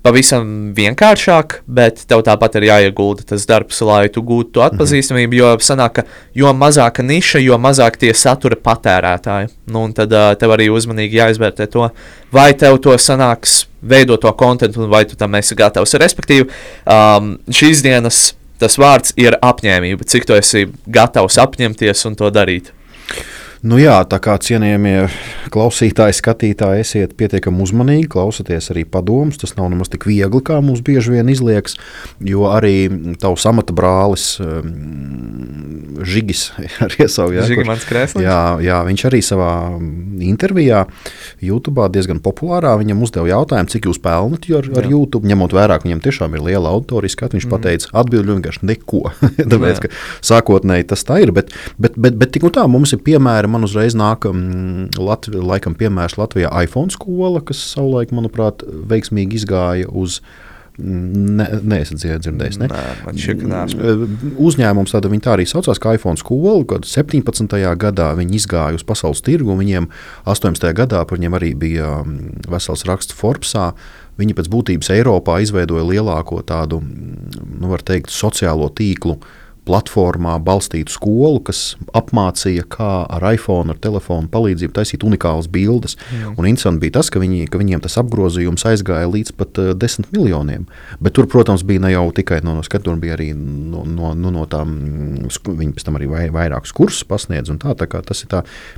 pavisam 0.08 0.72
vienkāršāk, 0.78 1.60
bet 1.68 2.06
tev 2.08 2.24
tāpat 2.28 2.58
ir 2.60 2.68
jāiegulda 2.70 3.26
tas 3.34 3.46
darbs, 3.50 3.82
lai 3.86 4.08
tu 4.14 4.24
gūtu 4.26 4.56
to 4.56 4.64
atpazīstamību. 4.66 5.38
Jo 5.42 5.52
sanāk, 5.64 6.00
ka 6.00 6.06
jo 6.38 6.54
mazāka 6.56 7.04
niša, 7.06 7.42
jo 7.44 7.60
mazāk 7.62 8.00
tie 8.02 8.14
satura 8.16 8.58
patērētāji. 8.60 9.52
Nu, 9.68 9.84
un 9.88 9.96
tad 9.98 10.16
uh, 10.16 10.32
tev 10.40 10.56
arī 10.56 10.70
uzmanīgi 10.72 11.20
jāizvērtē 11.20 11.68
to, 11.74 11.90
vai 12.34 12.50
tev 12.58 12.80
to 12.84 12.96
sanāks 13.02 13.66
veidot 13.82 14.24
to 14.24 14.32
kontekstu, 14.40 14.88
vai 14.92 15.04
tu 15.10 15.20
tam 15.20 15.36
esi 15.40 15.58
gatavs. 15.58 15.98
Respektīvi, 16.00 16.48
um, 16.88 17.36
šīs 17.52 17.84
dienas 17.86 18.24
tas 18.62 18.80
vārds 18.82 19.14
ir 19.20 19.38
apņēmība, 19.44 20.08
cik 20.08 20.26
tu 20.30 20.38
esi 20.38 20.66
gatavs 20.90 21.38
apņemties 21.44 22.08
un 22.10 22.18
to 22.18 22.32
darīt. 22.34 22.72
Nu 23.66 23.80
jā, 23.82 23.96
tā 24.06 24.20
kā 24.22 24.36
cienījamie 24.38 25.08
klausītāji, 25.54 26.16
skatītāji, 26.20 26.84
esiet 26.84 27.16
pietiekami 27.18 27.64
uzmanīgi, 27.66 28.10
klausieties 28.14 28.70
arī 28.74 28.84
padomus. 28.86 29.40
Tas 29.42 29.56
nav 29.58 29.72
nemaz 29.74 29.90
tik 29.90 30.06
viegli, 30.10 30.42
kā 30.46 30.60
mums 30.62 30.84
bieži 30.86 31.16
vien 31.16 31.32
izliekas. 31.32 31.78
Jo 32.22 32.46
arī 32.52 32.90
tavs 33.22 33.48
amata 33.50 33.74
brālis 33.74 34.36
um, 34.44 35.98
Žigis 36.06 36.52
ar 36.86 36.94
iesauku. 37.00 37.38
Jā, 37.38 37.48
kurš, 37.50 38.18
jā, 38.22 38.42
jā, 38.62 38.78
viņš 38.86 39.06
arī 39.10 39.24
savā 39.26 39.52
intervijā 40.28 40.84
YouTube 41.42 41.88
diezgan 41.94 42.22
populārā. 42.22 42.76
Viņam 42.78 43.02
uzdeva 43.08 43.32
jautājumu, 43.32 43.74
cik 43.74 43.90
jūs 43.90 44.02
pelnat 44.04 44.46
ar, 44.54 44.70
ar 44.78 44.86
jā. 44.86 44.94
YouTube, 44.94 45.26
ņemot 45.30 45.58
vērā, 45.58 45.80
ka 45.80 45.90
viņam 45.90 46.04
tiešām 46.06 46.38
ir 46.38 46.46
liela 46.52 46.76
auditorija. 46.76 47.06
Viņš 47.08 47.48
mm. 47.48 47.52
pateica, 47.52 47.90
atbildēju 48.04 48.38
vienkārši 48.38 48.70
neko. 48.70 49.02
Tāpēc, 49.52 49.82
ka 49.84 49.92
sākotnēji 50.30 50.90
tas 50.94 51.06
tā 51.08 51.22
ir. 51.24 51.34
Bet, 51.36 51.54
bet, 51.82 51.98
bet, 51.98 52.18
bet 52.20 52.36
tik 52.36 52.46
un 52.48 52.54
tā 52.54 52.66
mums 52.70 52.94
ir 52.94 53.02
piemēri 53.06 53.47
piemēram, 53.48 53.56
man 53.56 53.68
uzreiz 53.68 53.96
nāk 53.96 54.28
um, 54.28 54.90
Latvi, 54.98 55.40
laikam, 55.40 55.76
piemērs 55.76 56.18
Latvijā 56.18 56.52
iPhone 56.64 56.92
skola, 56.92 57.42
kas 57.42 57.58
savulaik, 57.74 58.12
manuprāt, 58.12 58.64
veiksmīgi 58.64 59.42
izgāja 59.42 59.88
uz. 59.90 60.22
Nē, 60.78 61.42
ne, 61.42 61.46
ne 61.66 61.78
esat 61.82 61.98
dzirdējis. 62.22 62.60
Ne? 62.62 62.68
Nē, 62.70 62.82
Uzņēmums 64.38 64.92
tāda 64.94 65.10
tā 65.10 65.32
arī 65.34 65.48
saucās, 65.50 65.80
kā 65.82 65.96
iPhone 65.98 66.22
skola. 66.22 66.62
Kad 66.70 66.86
17. 66.86 67.50
gadā 67.82 68.12
viņi 68.14 68.38
izgāja 68.38 68.78
uz 68.78 68.86
pasaules 68.86 69.24
tirgu, 69.26 69.56
un 69.56 69.64
viņiem 69.64 69.88
18. 70.30 70.70
gadā 70.78 71.02
par 71.02 71.18
viņiem 71.18 71.34
arī 71.34 71.56
bija 71.58 72.04
vesels 72.46 72.86
raksts 72.86 73.18
Forbesā. 73.18 73.72
Viņi 74.22 74.38
pēc 74.38 74.52
būtības 74.54 74.92
Eiropā 74.94 75.40
izveidoja 75.42 75.82
lielāko 75.86 76.44
tādu, 76.46 76.84
nu, 76.86 77.72
var 77.74 77.82
teikt, 77.86 78.14
sociālo 78.14 78.70
tīklu 78.70 79.18
platformā 79.68 80.38
balstītu 80.44 80.94
skolu, 80.94 81.42
kas 81.48 81.76
apmācīja, 81.98 82.66
kā 82.72 82.92
ar 83.18 83.26
iPhone, 83.34 83.74
ar 83.74 83.80
telefonu 83.84 84.30
palīdzību 84.32 84.76
taisīt 84.76 85.04
unikālas 85.08 85.50
bildes. 85.52 85.98
Mm. 86.12 86.38
Un 86.38 86.50
interesanti 86.50 86.86
bija 86.86 86.98
tas, 87.00 87.12
ka, 87.14 87.22
viņi, 87.24 87.48
ka 87.52 87.60
viņiem 87.62 87.84
tas 87.84 87.98
apgrozījums 88.02 88.66
aizgāja 88.70 89.10
līdz 89.12 89.34
pat 89.38 89.62
uh, 89.62 89.74
desmit 89.78 90.12
miljoniem. 90.16 90.68
Bet 91.04 91.18
tur, 91.18 91.28
protams, 91.32 91.66
bija 91.68 91.84
ne 91.84 91.94
jau 91.94 92.06
tikai 92.16 92.40
no, 92.46 92.56
no 92.58 92.66
skatu, 92.66 92.88
tur 92.90 93.02
bija 93.02 93.18
arī 93.18 93.32
no, 93.36 93.84
no, 93.84 94.14
no, 94.18 94.34
no 94.34 94.48
tām, 94.50 94.74
viņi 95.28 95.76
pēc 95.76 95.88
tam 95.88 96.00
arī 96.00 96.10
vai, 96.12 96.26
vairākus 96.34 96.76
kursus 96.78 97.08
pasniedz. 97.08 97.52
Tā, 97.62 97.76
tā 97.78 97.88
tas 98.08 98.24
ir 98.24 98.34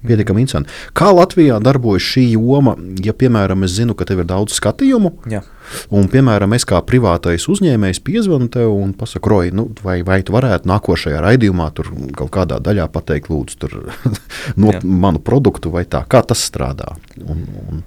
pietiekami 0.05 0.45
interesanti. 0.45 0.73
Kā 0.97 1.11
Latvijā 1.13 1.59
darbojas 1.63 2.05
šī 2.05 2.25
joma, 2.33 2.75
ja, 3.03 3.15
piemēram, 3.15 3.65
es 3.67 3.77
zinu, 3.77 3.97
ka 3.97 4.07
tev 4.09 4.23
ir 4.23 4.29
daudz 4.29 4.57
skatījumu? 4.57 5.15
Jā. 5.29 5.43
Un, 5.95 6.09
piemēram, 6.11 6.53
es 6.57 6.65
kā 6.69 6.81
privātais 6.85 7.47
uzņēmējs 7.51 8.01
piezvanu 8.05 8.49
tev 8.53 8.73
un 8.73 8.93
pasaku, 8.97 9.33
Roja, 9.33 9.55
nu, 9.55 9.69
vai, 9.85 9.99
vai 10.07 10.21
tu 10.25 10.35
varētu 10.35 10.69
nākošajā 10.69 11.23
raidījumā 11.25 11.69
tur 11.77 11.91
kaut 12.17 12.33
kādā 12.35 12.59
daļā 12.63 12.89
pateikt, 12.93 13.31
lūdzu, 13.33 13.71
no 14.61 14.75
Jā. 14.75 14.83
manu 14.83 15.21
produktu 15.23 15.73
vai 15.73 15.85
tā. 15.89 16.05
Kā 16.09 16.23
tas 16.25 16.43
strādā? 16.49 16.95
Un, 17.25 17.45
un, 17.69 17.83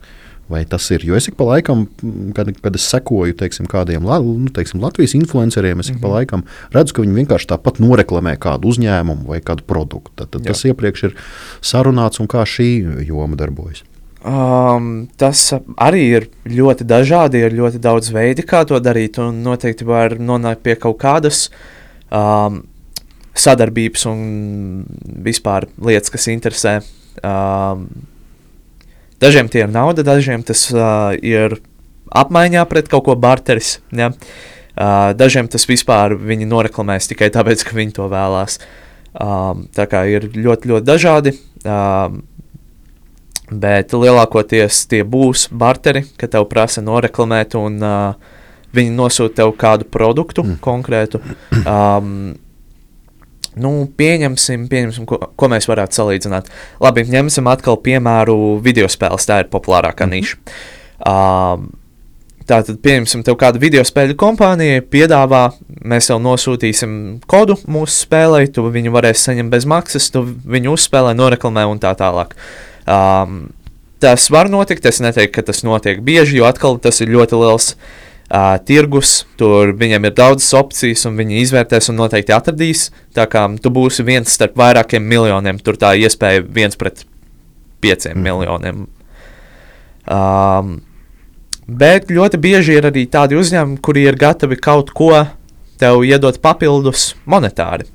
Vai 0.53 0.65
tas 0.69 0.85
ir? 0.93 1.05
Jo 1.07 1.17
es 1.17 1.29
ik 1.31 1.37
pa 1.39 1.47
laikam, 1.49 1.87
kad, 2.37 2.51
kad 2.61 2.75
es 2.77 2.85
sekoju 2.91 3.33
teiksim, 3.41 3.69
kādiem 3.71 4.05
nu, 4.05 4.51
teiksim, 4.53 4.83
Latvijas 4.83 5.15
influenceriem, 5.17 5.81
es 5.81 5.89
ik 5.89 6.01
pa 6.01 6.11
mhm. 6.11 6.17
laikam 6.19 6.43
redzu, 6.75 6.97
ka 6.97 7.05
viņi 7.05 7.17
vienkārši 7.23 7.49
tāpat 7.55 7.81
noreklamē 7.81 8.35
kādu 8.43 8.73
uzņēmumu 8.75 9.31
vai 9.31 9.41
kādu 9.41 9.65
produktu. 9.65 10.13
Tad, 10.19 10.33
tad 10.35 10.45
tas 10.51 10.65
iepriekš 10.69 11.07
ir 11.09 11.17
sarunāts 11.65 12.21
un 12.21 12.29
kā 12.29 12.45
šī 12.45 12.69
joma 13.07 13.39
darbojas. 13.39 13.87
Um, 14.23 15.09
tas 15.19 15.49
arī 15.83 16.03
ir 16.15 16.27
ļoti 16.47 16.87
dažādi, 16.87 17.41
ir 17.43 17.57
ļoti 17.59 17.81
daudz 17.83 18.13
veidi, 18.15 18.45
kā 18.47 18.63
to 18.69 18.79
darīt. 18.79 19.19
Un 19.19 19.41
noteikti 19.43 19.87
var 19.89 20.15
nonākt 20.15 20.63
pie 20.63 20.77
kaut 20.79 21.01
kādas 21.03 21.49
um, 22.15 22.61
sadarbības 23.35 24.07
un 24.07 24.23
vispār 25.27 25.67
lietas, 25.83 26.13
kas 26.15 26.29
interesē. 26.31 26.79
Um, 27.27 27.89
dažiem 29.23 29.51
tie 29.51 29.65
ir 29.67 29.75
nauda, 29.75 30.07
dažiem 30.07 30.47
tas 30.47 30.69
uh, 30.71 31.11
ir 31.19 31.59
apmaiņā 32.15 32.63
pret 32.71 32.91
kaut 32.93 33.09
ko 33.09 33.19
barteris. 33.19 33.81
Ja? 33.91 34.13
Uh, 34.73 35.11
dažiem 35.19 35.51
tas 35.51 35.67
vispār 35.67 36.15
viņi 36.15 36.47
noreklamēs 36.47 37.11
tikai 37.11 37.33
tāpēc, 37.35 37.67
ka 37.67 37.75
viņi 37.75 37.99
to 37.99 38.07
vēlās. 38.13 38.61
Um, 39.13 39.67
tā 39.75 39.91
kā 39.91 40.07
ir 40.09 40.31
ļoti, 40.31 40.71
ļoti 40.71 40.89
dažādi. 40.89 41.35
Um, 41.67 42.23
Bet 43.53 43.93
lielākoties 43.93 44.87
tie 44.89 45.03
būs 45.05 45.49
barteri, 45.53 46.05
ka 46.17 46.29
tev 46.31 46.47
prasa 46.51 46.83
noreklamēt, 46.85 47.57
un 47.59 47.77
uh, 47.85 48.39
viņi 48.77 48.95
nosūta 48.97 49.43
tev 49.43 49.53
kādu 49.61 49.89
produktu 49.93 50.45
mm. 50.47 50.57
konkrētu. 50.65 51.21
Um, 51.67 52.33
nu, 53.61 53.75
pieņemsim, 53.99 54.65
pieņemsim 54.71 55.09
ko, 55.09 55.21
ko 55.37 55.51
mēs 55.53 55.69
varētu 55.69 56.01
salīdzināt. 56.01 56.49
Labi, 56.83 57.05
ņemsim 57.13 57.51
atkal 57.53 57.79
piemēru 57.85 58.57
video 58.65 58.89
spēles. 58.93 59.29
Tā 59.29 59.43
ir 59.45 59.53
populārākā 59.53 60.09
mm 60.09 60.17
niša. 60.17 60.43
Um, 61.05 61.71
Tātad, 62.43 62.81
pieņemsim, 62.83 63.21
tev 63.23 63.37
kāda 63.39 63.61
video 63.63 63.85
spēļu 63.87 64.17
kompānija 64.19 64.83
piedāvā, 64.91 65.45
mēs 65.87 66.09
tev 66.11 66.19
nosūtīsim 66.25 66.97
kodu 67.31 67.55
mūsu 67.71 67.95
spēlei, 68.03 68.49
tu 68.51 68.65
viņu 68.67 68.91
varēsi 68.93 69.29
saņemt 69.29 69.55
bez 69.55 69.67
maksas, 69.71 70.09
tu 70.11 70.25
viņu 70.27 70.75
uzspēlē, 70.75 71.15
noreklamē 71.15 71.63
un 71.71 71.79
tā 71.81 71.95
tālāk. 72.01 72.35
Uh, 72.35 72.72
Um, 72.87 73.43
tas 74.03 74.29
var 74.35 74.51
notikt, 74.51 74.87
es 74.89 75.03
neteiktu, 75.03 75.35
ka 75.37 75.45
tas 75.51 75.63
notiek 75.67 76.01
bieži, 76.05 76.41
jo 76.41 76.49
atkal 76.49 76.81
tas 76.83 76.99
ir 77.05 77.13
ļoti 77.15 77.39
liels 77.39 77.73
uh, 77.77 78.57
tirgus. 78.67 79.23
Tur 79.39 79.75
viņiem 79.79 80.09
ir 80.09 80.17
daudzas 80.19 80.51
opcijas, 80.59 81.05
un 81.09 81.19
viņi 81.21 81.43
izvērtēs 81.45 81.93
un 81.93 82.01
noteikti 82.03 82.35
atradīs. 82.35 82.89
Tā 83.15 83.29
kā 83.31 83.45
tu 83.63 83.73
būsi 83.75 84.07
viens 84.07 84.31
starp 84.31 84.59
vairākiem 84.59 85.05
miljoniem, 85.07 85.61
tur 85.63 85.79
tā 85.79 85.95
iespēja 86.01 86.43
viens 86.49 86.79
pret 86.79 87.05
pieciem 87.83 88.19
mm. 88.19 88.27
miljoniem. 88.27 88.83
Um, 90.03 90.81
bet 91.71 92.11
ļoti 92.11 92.41
bieži 92.43 92.79
ir 92.79 92.91
arī 92.91 93.07
tādi 93.11 93.39
uzņēmumi, 93.39 93.79
kuri 93.85 94.07
ir 94.09 94.19
gatavi 94.19 94.59
kaut 94.59 94.91
ko 94.97 95.13
tev 95.79 96.03
iedot 96.07 96.39
papildus 96.43 97.13
monetāri. 97.27 97.87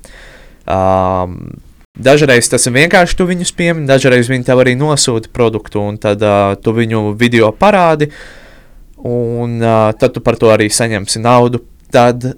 Um, 0.68 1.58
Dažreiz 1.98 2.46
tas 2.46 2.66
ir 2.68 2.76
vienkārši 2.76 3.16
tu 3.18 3.26
viņus 3.26 3.50
piemini, 3.58 3.88
dažreiz 3.88 4.28
viņi 4.30 4.46
tev 4.46 4.62
arī 4.62 4.76
nosūta 4.78 5.32
produktu, 5.34 5.82
un 5.82 5.98
tad 5.98 6.22
uh, 6.22 6.54
tu 6.62 6.74
viņu 6.76 7.16
video 7.18 7.50
parādi, 7.50 8.12
un 9.02 9.58
uh, 9.58 9.90
tad 9.98 10.14
tu 10.14 10.22
par 10.22 10.38
to 10.38 10.52
arī 10.54 10.68
saņemsi 10.70 11.22
naudu. 11.24 11.64
Tad 11.90 12.36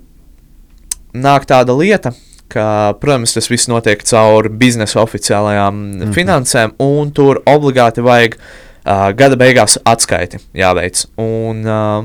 nāk 1.13 1.45
tāda 1.51 1.75
lieta, 1.77 2.15
ka, 2.49 2.97
protams, 3.03 3.35
tas 3.37 3.51
viss 3.51 3.69
notiek 3.69 4.01
caur 4.07 4.49
biznesa 4.49 5.03
oficiālajām 5.05 5.75
mm 5.75 6.01
-hmm. 6.01 6.17
finansēm, 6.17 6.75
un 6.79 7.13
tur 7.13 7.43
obligāti 7.45 8.01
vajag 8.01 8.37
uh, 8.41 9.11
gada 9.13 9.37
beigās 9.37 9.79
atskaiti 9.85 10.41
jāveic. 10.55 11.05
Un, 11.19 11.67
uh, 11.67 12.05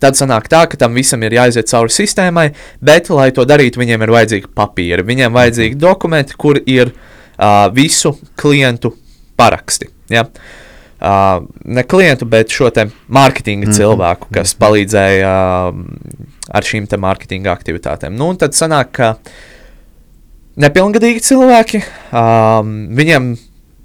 Tad 0.00 0.16
sanāk 0.16 0.48
tā, 0.48 0.62
ka 0.70 0.78
tam 0.80 0.96
visam 0.96 1.20
ir 1.26 1.34
jāiziet 1.36 1.68
cauri 1.68 1.92
sistēmai, 1.92 2.46
bet, 2.84 3.10
lai 3.12 3.28
to 3.36 3.44
darītu, 3.48 3.82
viņiem 3.82 4.06
ir 4.06 4.12
vajadzīgi 4.14 4.50
papīri. 4.56 5.04
Viņiem 5.04 5.36
vajadzīgi 5.36 5.76
dokumenti, 5.80 6.36
kur 6.40 6.60
ir 6.64 6.94
uh, 6.94 7.66
visu 7.76 8.14
klientu 8.40 8.94
paraksti. 9.40 9.90
Ja? 10.12 10.24
Uh, 11.00 11.44
ne 11.64 11.84
klientu, 11.88 12.28
bet 12.28 12.52
šo 12.52 12.70
te 12.72 12.86
mārketinga 13.12 13.66
mm 13.66 13.72
-hmm. 13.72 13.76
cilvēku, 13.76 14.28
kas 14.32 14.54
mhm. 14.54 14.64
palīdzēja 14.64 15.34
uh, 15.68 15.84
ar 16.48 16.66
šīm 16.66 16.88
te 16.88 16.96
mārketinga 16.96 17.52
aktivitātēm. 17.52 18.16
Nu, 18.16 18.32
un 18.32 18.40
tad 18.40 18.56
sanāk, 18.56 18.92
ka 18.96 19.14
nepilngadīgi 20.60 21.20
cilvēki, 21.24 21.82
um, 22.12 22.88
viņiem 22.96 23.34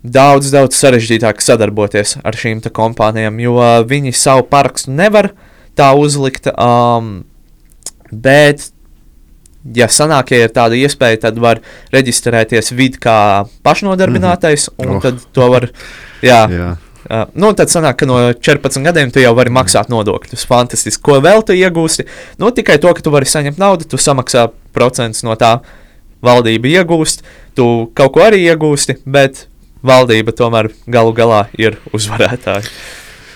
daudz, 0.04 0.52
daudz 0.52 0.80
sarežģītāk 0.80 1.42
sadarboties 1.42 2.18
ar 2.24 2.36
šīm 2.36 2.64
kompānijām, 2.72 3.40
jo 3.40 3.60
viņi 3.88 4.12
savu 4.16 4.44
parakstu 4.50 4.92
nevar 4.92 5.32
uh, 5.32 5.45
tā 5.78 5.92
uzlikta. 5.98 6.54
Um, 6.56 7.12
bet, 8.12 8.70
ja 9.76 9.90
sanāk, 9.92 10.34
ja 10.34 10.48
ir 10.48 10.56
tāda 10.56 10.80
iespēja, 10.80 11.26
tad 11.28 11.40
var 11.42 11.62
reģistrēties 11.96 12.74
vid 12.78 12.98
kā 13.04 13.46
pašnodarbinātais, 13.66 14.70
mm 14.70 14.76
-hmm. 14.76 14.90
un 14.90 14.96
oh. 14.96 15.02
tad 15.02 15.22
to 15.34 15.50
var. 15.52 15.70
Jā. 16.22 16.48
jā. 16.50 16.76
Uh, 17.06 17.28
nu, 17.38 17.54
tad 17.54 17.70
sanāk, 17.70 18.00
ka 18.02 18.06
no 18.06 18.18
14 18.34 18.82
gadiem 18.82 19.12
tu 19.12 19.20
jau 19.20 19.36
vari 19.36 19.50
maksāt 19.54 19.90
nodokļus. 19.90 20.46
Fantastiski. 20.50 21.04
Ko 21.04 21.20
vēl 21.22 21.44
tu 21.46 21.54
iegūsi? 21.54 22.06
Nu, 22.38 22.50
tikai 22.52 22.78
to, 22.78 22.94
ka 22.94 23.02
tu 23.02 23.12
vari 23.14 23.26
saņemt 23.26 23.58
naudu, 23.58 23.86
tu 23.86 23.98
samaksā 23.98 24.50
procentus 24.74 25.24
no 25.24 25.36
tā, 25.36 25.60
valdība 26.26 26.68
iegūst, 26.68 27.22
tu 27.56 27.92
kaut 27.94 28.16
ko 28.16 28.26
arī 28.26 28.42
iegūsti, 28.50 28.98
bet 29.06 29.48
valdība 29.86 30.34
tomēr 30.36 30.72
galu 30.90 31.14
galā 31.14 31.46
ir 31.58 31.78
uzvarētāja. 31.94 32.66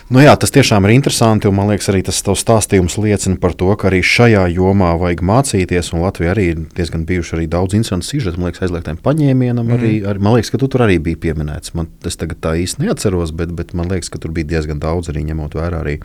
Nu 0.10 0.24
jā, 0.24 0.32
tas 0.42 0.50
tiešām 0.50 0.88
ir 0.88 0.96
interesanti, 0.96 1.46
un 1.46 1.54
man 1.54 1.68
liekas, 1.70 1.86
arī 1.92 2.00
tas 2.02 2.18
tavs 2.26 2.42
stāstījums 2.42 2.96
liecina 2.98 3.38
par 3.38 3.54
to, 3.54 3.68
ka 3.78 3.92
arī 3.92 4.00
šajā 4.02 4.48
jomā 4.56 4.96
vajag 4.98 5.20
mācīties. 5.22 5.92
Latvijā 5.94 6.32
arī 6.34 6.46
ir 6.50 6.64
diezgan 6.74 7.04
bijuši 7.06 7.36
arī 7.38 7.44
daudz 7.46 7.76
interesantu 7.78 8.08
sižetu, 8.08 8.42
man 8.42 8.50
liekas, 8.50 8.64
aizliegtiem 8.66 8.98
paņēmienam. 9.06 9.68
Mm. 9.70 9.76
Arī, 9.76 9.92
arī, 10.10 10.24
man 10.26 10.34
liekas, 10.34 10.50
ka 10.50 10.60
tu 10.64 10.70
tur 10.74 10.82
arī 10.88 10.96
biji 11.06 11.20
pieminēts. 11.28 11.76
Man, 11.78 11.92
es 12.10 12.18
tagad 12.18 12.40
tā 12.42 12.56
īsti 12.58 12.88
neatceros, 12.88 13.36
bet, 13.38 13.54
bet 13.54 13.76
man 13.78 13.92
liekas, 13.94 14.10
ka 14.10 14.18
tur 14.24 14.34
bija 14.34 14.50
diezgan 14.56 14.82
daudz 14.82 15.12
arī 15.14 15.28
ņemot 15.28 15.60
vērā 15.60 15.84
arī 15.84 16.00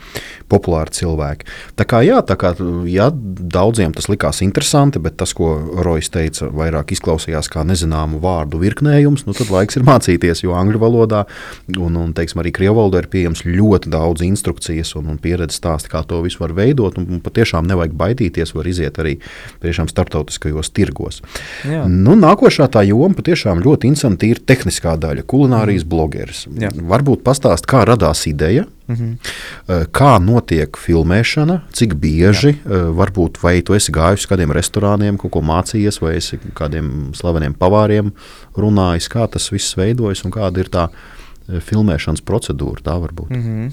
populāri 0.53 0.93
cilvēki. 1.01 1.49
Tā 1.81 1.89
kā 1.89 2.03
jā, 2.05 2.21
tā 2.29 2.37
kā 2.37 2.53
jā, 2.85 3.09
daudziem 3.57 3.97
tas 3.97 4.11
likās 4.13 4.43
interesanti, 4.45 5.01
bet 5.01 5.17
tas, 5.17 5.33
ko 5.33 5.55
Rojas 5.81 6.13
teica, 6.13 6.51
vairāk 6.53 6.93
izklausījās 6.93 7.49
kā 7.49 7.65
nezināmu 7.65 8.21
vārdu 8.21 8.61
virknējums, 8.61 9.25
nu 9.25 9.39
tad 9.41 9.49
laiks 9.49 9.81
ir 9.81 9.89
mācīties, 9.89 10.45
jo 10.45 10.53
angļu 10.61 10.85
valodā 10.85 11.25
un, 11.73 11.97
un 12.05 12.13
teiksim, 12.13 12.45
arī 12.45 12.53
krievu 12.61 12.83
valodā 12.83 13.01
ir 13.07 13.13
pieejams 13.17 13.47
ļoti 13.49 13.94
daudz 13.95 14.25
instrukcijas 14.27 14.95
un, 14.99 15.09
un 15.15 15.21
pieredzes 15.23 15.61
stāsti, 15.63 15.93
kā 15.93 16.03
to 16.09 16.21
visu 16.27 16.43
var 16.43 16.55
veidot. 16.57 16.99
Un, 17.01 17.09
un 17.17 17.23
patiešām 17.25 17.67
nevajag 17.71 17.97
baidīties, 18.01 18.55
var 18.59 18.69
iziet 18.71 19.01
arī 19.03 19.17
starptautiskajos 19.63 20.73
tirgos. 20.75 21.23
Jā. 21.69 21.85
Nu, 21.89 22.19
nākošā 22.19 22.69
tā 22.75 22.85
joma 22.89 23.15
patiešām 23.17 23.63
ļoti 23.65 23.91
interesanti 23.93 24.33
ir 24.35 24.43
tehniskā 24.47 24.97
daļa, 25.01 25.27
kulinārijas 25.31 25.87
mm. 25.87 25.91
blogeris. 25.91 26.47
Jā. 26.61 26.73
Varbūt 26.95 27.25
pastāst, 27.27 27.69
kā 27.71 27.85
radās 27.89 28.27
ideja. 28.31 28.67
Mm 28.87 28.95
-hmm. 28.97 29.87
Kā 29.93 30.19
notiek 30.21 30.77
filmēšana, 30.77 31.61
cik 31.73 31.95
bieži, 31.95 32.49
Jā. 32.49 32.71
Eh, 32.71 32.91
varbūt 32.93 33.39
vai 33.43 33.63
tu 33.63 33.75
esi 33.75 33.93
gājis 33.93 34.25
uz 34.25 34.27
kādiem 34.27 34.53
restorāniem, 34.53 35.17
kaut 35.17 35.33
ko 35.33 35.41
mācījies, 35.41 36.01
vai 36.01 36.17
esi 36.17 36.39
kādiem 36.55 37.15
slaveniem 37.15 37.55
pavāriem 37.55 38.13
runājis, 38.57 39.09
kā 39.09 39.31
tas 39.31 39.51
viss 39.53 39.77
veidojas 39.77 40.25
un 40.25 40.31
kāda 40.31 40.59
ir 40.59 40.69
tā 40.69 40.89
eh, 40.89 41.61
filmēšanas 41.61 42.21
procedūra. 42.21 42.83
Tā 42.83 43.01
var 43.01 43.13
būt. 43.13 43.31
Mm 43.31 43.43
-hmm. 43.43 43.73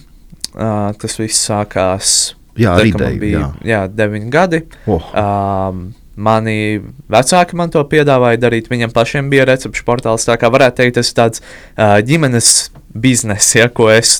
Uh, 0.52 0.92
tas 1.00 1.18
viss 1.20 1.48
sākās. 1.48 2.36
Jā, 2.60 2.76
arī 2.76 2.92
tā 2.92 3.10
bija. 3.16 3.40
Jā. 3.40 3.50
jā, 3.64 3.82
deviņi 3.96 4.32
gadi. 4.32 4.64
Oh. 4.92 5.04
Um, 5.16 5.90
Mani 6.22 6.82
vecāki 7.10 7.56
man 7.56 7.72
to 7.72 7.82
piedāvāja 7.88 8.38
darīt. 8.42 8.68
Viņam 8.70 8.92
pašiem 8.94 9.30
bija 9.32 9.46
recepšu 9.48 9.86
portāls. 9.88 10.28
Tā 10.28 10.36
kā 10.38 10.50
varētu 10.52 10.82
teikt, 10.82 10.98
tas 11.00 11.10
ir 11.10 11.18
tāds 11.18 11.42
uh, 11.42 11.98
ģimenes 12.06 12.50
bizness, 12.92 13.56
ja, 13.56 13.70
ko 13.72 13.88
es 13.90 14.20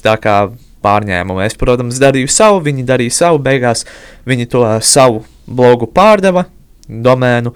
pārņēmu. 0.82 1.38
Es, 1.46 1.58
protams, 1.60 2.00
darīju 2.02 2.32
savu, 2.32 2.64
viņi 2.66 2.88
darīja 2.88 3.18
savu. 3.20 3.44
Beigās 3.44 3.86
viņi 4.26 4.48
to 4.50 4.64
uh, 4.66 4.80
savu 4.82 5.26
blogu 5.46 5.92
pārdeva, 5.92 6.48
domēnu. 6.88 7.54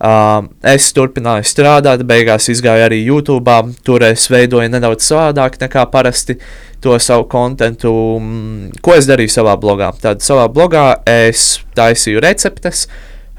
Uh, 0.00 0.46
es 0.64 0.86
turpināju 0.96 1.44
strādāt, 1.44 2.04
beigās 2.08 2.48
izgāju 2.52 2.86
arī 2.86 3.02
YouTube. 3.02 3.56
Tur 3.84 4.06
es 4.06 4.28
veidoju 4.32 4.70
nedaudz 4.72 5.08
savādāk 5.08 5.58
nekā 5.60 5.88
parasti 5.92 6.38
to 6.80 6.98
savu 6.98 7.26
kontekstu. 7.28 7.92
Mm, 8.20 8.72
ko 8.82 8.96
es 8.96 9.08
darīju 9.08 9.32
savā 9.32 9.56
blogā? 9.60 9.92
Tad 10.00 10.24
savā 10.24 10.48
blogā 10.52 10.92
es 11.08 11.60
taisīju 11.76 12.22
receptes. 12.24 12.86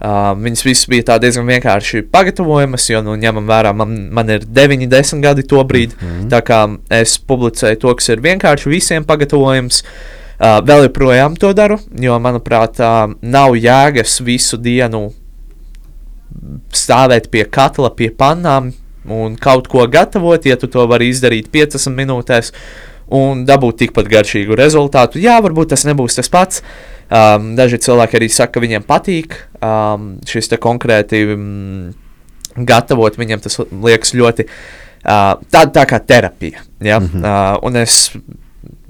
Uh, 0.02 0.32
viņas 0.34 0.64
visas 0.66 0.88
bija 0.90 1.20
diezgan 1.22 1.46
vienkārši 1.46 2.02
pagatavojamas, 2.10 2.88
jo, 2.90 3.04
nu, 3.06 3.14
ņemam 3.22 3.46
vērā, 3.46 3.74
man, 3.78 3.92
man 4.10 4.32
ir 4.34 4.48
9, 4.50 4.88
10 4.90 5.22
gadi 5.22 5.46
to 5.46 5.62
brīdi. 5.62 5.94
Mm 6.00 6.08
-hmm. 6.08 6.30
Tā 6.34 6.42
kā 6.42 6.62
es 6.90 7.20
publicēju 7.20 7.80
to, 7.80 7.94
kas 7.96 8.10
ir 8.10 8.22
vienkārši 8.22 8.70
visiem 8.70 9.06
pagatavojams. 9.06 9.84
Uh, 10.42 10.58
vēl 10.66 10.84
joprojām 10.88 11.36
to 11.38 11.54
daru, 11.54 11.78
jo, 12.00 12.20
manuprāt, 12.20 12.80
uh, 12.80 13.14
nav 13.22 13.54
jēgas 13.54 14.24
visu 14.26 14.58
dienu 14.58 15.12
stāvēt 16.74 17.30
pie 17.30 17.46
katla, 17.46 17.90
pie 17.90 18.10
pannām 18.10 18.72
un 19.06 19.36
kaut 19.36 19.68
ko 19.68 19.88
gatavot, 19.88 20.46
ja 20.46 20.58
tu 20.60 20.70
to 20.72 20.86
vari 20.90 21.10
izdarīt 21.12 21.50
15 21.54 21.94
minūtēs 21.96 22.52
un 23.16 23.46
dabūt 23.48 23.82
tikpat 23.84 24.10
garšīgu 24.12 24.58
rezultātu. 24.60 25.22
Jā, 25.22 25.38
varbūt 25.44 25.74
tas 25.74 25.86
nebūs 25.88 26.18
tas 26.20 26.32
pats. 26.32 26.62
Um, 27.12 27.52
daži 27.58 27.82
cilvēki 27.84 28.20
arī 28.20 28.30
saka, 28.32 28.56
ka 28.56 28.64
viņiem 28.64 28.86
patīk 28.88 29.36
um, 29.60 30.14
šis 30.28 30.54
konkrēti 30.64 31.26
um, 31.34 31.90
gatavot. 32.56 33.18
Viņiem 33.20 33.44
tas 33.44 33.60
liekas 33.60 34.16
ļoti 34.16 34.48
uh, 34.48 35.34
tā, 35.52 35.66
tā 35.76 35.84
kā 35.90 36.00
terapija. 36.00 36.64
Ja? 36.80 37.00
Mm 37.00 37.10
-hmm. 37.12 37.26
uh, 37.26 37.60
un 37.68 37.76
es 37.84 38.14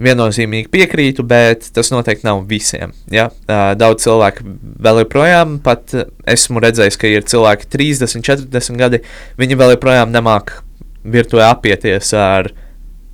viennozīmīgi 0.02 0.70
piekrītu, 0.72 1.24
bet 1.28 1.70
tas 1.74 1.92
noteikti 1.92 2.26
nav 2.28 2.44
visiem. 2.50 2.94
Ja? 3.12 3.30
Daudz 3.78 4.04
cilvēku 4.04 4.44
vēl 4.82 5.04
joprojām, 5.04 5.60
pat 5.64 5.94
esmu 6.26 6.60
redzējis, 6.64 6.98
ka 6.98 7.08
ir 7.08 7.24
cilvēki 7.24 7.70
30, 7.72 8.26
40 8.26 8.78
gadi, 8.82 9.02
viņi 9.38 9.60
vēl 9.60 9.76
joprojām 9.76 10.12
nemāk 10.12 10.64
virtuāli 11.04 11.48
apieties 11.48 12.14
ar 12.18 12.52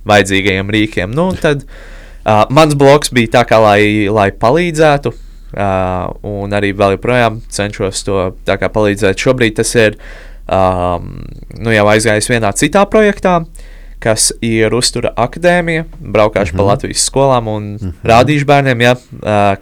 vajadzīgajiem 0.08 0.74
rīkiem. 0.74 1.14
Nu, 1.14 1.30
tad 1.38 1.64
uh, 1.64 2.44
mans 2.50 2.76
bloks 2.78 3.12
bija 3.14 3.38
tā, 3.38 3.46
kā 3.48 3.62
lai, 3.62 3.80
lai 4.12 4.30
palīdzētu. 4.32 5.14
Uh, 5.48 6.10
un 6.28 6.52
arī 6.52 6.74
vēl 6.76 6.98
joprojām 6.98 7.40
cenšos 7.48 8.04
to 8.04 8.28
palīdzēt. 8.44 9.16
Šobrīd 9.16 9.56
tas 9.56 9.72
ir 9.80 9.96
um, 10.44 11.22
nu, 11.56 11.72
jau 11.72 11.86
aizgājis 11.88 12.28
vienā 12.28 12.52
citā 12.52 12.84
projektā. 12.90 13.38
Uh, 13.40 13.66
kas 14.02 14.30
ir 14.44 14.74
uztura 14.74 15.12
akadēmija, 15.16 15.84
braukāšu 15.98 16.52
mm 16.52 16.54
-hmm. 16.54 16.56
pa 16.56 16.62
mhm. 16.62 16.68
Latvijas 16.68 17.04
skolām 17.04 17.48
un 17.48 17.62
mm 17.62 17.76
-hmm. 17.76 17.92
rādīšu 18.04 18.44
bērniem, 18.44 18.80
ja, 18.80 18.94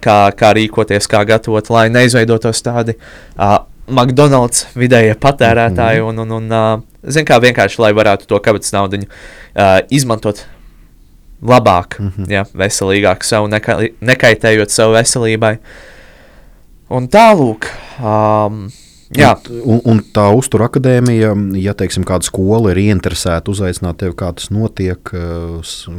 kā, 0.01 0.31
kā 0.31 0.53
rīkoties, 0.53 1.07
kā 1.07 1.25
gatavot, 1.25 1.69
lai 1.69 1.89
neizveidotos 1.89 2.61
tādi 2.61 2.93
uh, 3.39 3.57
McDonald's 3.87 4.65
vidējie 4.75 5.15
patērētāji. 5.15 6.01
Mm 6.01 6.05
-hmm. 6.05 6.21
un, 6.21 6.31
un, 6.31 6.31
un, 6.31 6.51
uh, 6.51 6.81
zin, 7.07 7.25
kā 7.27 7.39
vienkārši, 7.43 7.81
lai 7.83 7.93
varētu 7.97 8.27
to 8.29 8.39
kabatas 8.43 8.73
naudu 8.75 9.01
uh, 9.03 9.79
izmantot 9.93 10.45
labāk, 11.41 11.99
mm 11.99 12.11
-hmm. 12.17 12.31
ja, 12.31 12.45
veselīgāk, 12.53 13.23
savu 13.23 13.47
neka, 13.47 13.79
nekaitējot 14.01 14.73
savu 14.73 14.93
veselībai. 14.93 15.57
Un 16.89 17.07
tālūk. 17.07 17.71
Um, 17.99 18.69
Jā. 19.15 19.37
Un, 19.63 19.79
un 19.85 20.01
tā 20.13 20.35
uztura 20.35 20.65
akadēmija, 20.67 21.31
ja 21.55 21.73
teiksim, 21.73 22.03
kāda 22.03 22.27
skola 22.27 22.71
ir 22.71 22.77
ieinteresēta 22.77 23.51
uzaicināt 23.51 23.97
tevi, 23.97 24.11
kā 24.19 24.33
tas 24.35 24.49
notiek, 24.49 24.99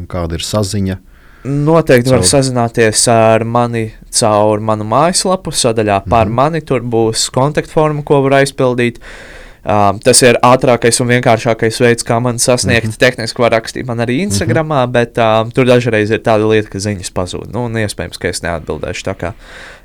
kāda 0.08 0.34
ir 0.34 0.44
saziņa. 0.44 0.98
Noteikti 1.44 2.10
caur... 2.10 2.18
var 2.18 2.26
sazināties 2.28 3.08
ar 3.08 3.44
mani 3.44 3.94
caur 4.10 4.60
manu 4.60 4.84
mājaslapu, 4.84 5.50
sadaļā 5.50 6.02
par 6.08 6.26
mm 6.26 6.30
-hmm. 6.30 6.34
mani. 6.34 6.60
Tur 6.60 6.80
būs 6.82 7.30
kontaktforma, 7.32 8.02
ko 8.02 8.20
var 8.22 8.32
aizpildīt. 8.42 8.98
Uh, 8.98 9.38
Um, 9.68 9.98
tas 10.00 10.16
ir 10.24 10.38
ātrākais 10.40 10.96
un 11.02 11.10
vienkāršākais 11.10 11.78
veids, 11.82 12.04
kā 12.08 12.16
man 12.24 12.38
sasniegt. 12.40 12.86
Mm 12.86 12.92
-hmm. 12.92 13.00
Tehniski 13.02 13.42
var 13.42 13.52
rakstīt 13.52 13.86
man 13.86 13.98
arī 13.98 14.20
Instagram, 14.22 14.66
mm 14.66 14.72
-hmm. 14.72 14.90
bet 14.92 15.18
um, 15.18 15.50
tur 15.50 15.66
dažreiz 15.66 16.10
ir 16.10 16.20
tāda 16.20 16.48
lieta, 16.48 16.68
ka 16.68 16.78
ziņas 16.78 17.12
pazūd. 17.12 17.52
Nu, 17.52 17.68
iespējams, 17.68 18.18
ka 18.18 18.28
es 18.28 18.42
neatbildēšu. 18.42 19.14
Kā, 19.18 19.32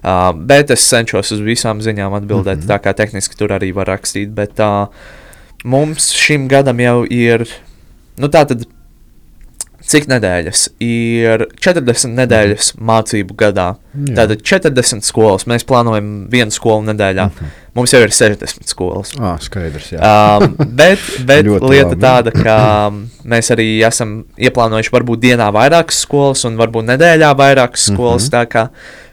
um, 0.03 0.47
bet 0.47 0.71
es 0.71 0.89
cenšos 0.89 1.31
uz 1.31 1.39
visām 1.39 1.81
ziņām 1.81 2.13
atbildēt, 2.13 2.55
mm 2.57 2.61
-hmm. 2.61 2.71
tā 2.71 2.79
kā 2.79 2.93
tehniski 2.93 3.35
tur 3.35 3.49
arī 3.49 3.73
var 3.73 3.87
rakstīt. 3.87 4.29
Bet 4.29 4.59
uh, 4.59 4.87
mums 5.63 6.11
šim 6.11 6.47
gadam 6.47 6.79
jau 6.79 7.05
ir. 7.09 7.47
Nu, 8.17 8.27
tā 8.27 8.45
tad 8.45 8.65
cik 9.87 10.07
nedēļas 10.11 10.67
ir 10.83 11.47
40 11.61 12.15
nedēļas 12.17 12.73
mm. 12.75 12.85
mācību 12.87 13.35
gadā. 13.39 13.73
Jā. 13.93 14.15
Tātad 14.21 14.41
40 14.41 15.05
skolas. 15.05 15.45
Mēs 15.49 15.65
plānojam 15.67 16.25
vienu 16.31 16.53
skolu 16.55 16.87
nedēļā. 16.87 17.27
Mm 17.27 17.35
-hmm. 17.39 17.59
Mums 17.73 17.93
jau 17.93 18.01
ir 18.05 18.11
60 18.13 18.69
skolas. 18.69 19.11
Ah, 19.19 19.37
skaidrs. 19.41 19.91
Um, 19.97 20.55
bet 20.77 20.99
bet 21.29 21.45
lieta 21.45 21.89
labi. 21.89 22.01
tāda, 22.01 22.31
ka 22.31 22.57
mēs 23.25 23.49
arī 23.53 23.67
esam 23.85 24.23
ieplānojuši 24.37 24.93
varbūt 24.93 25.23
dienā 25.23 25.49
vairākas 25.53 26.03
skolas 26.05 26.45
un 26.45 26.57
varbūt 26.57 26.89
nedēļā 26.91 27.31
vairākas 27.37 27.89
skolas. 27.91 28.29
Mm 28.29 28.37
-hmm. 28.37 28.51
kā, 28.53 28.67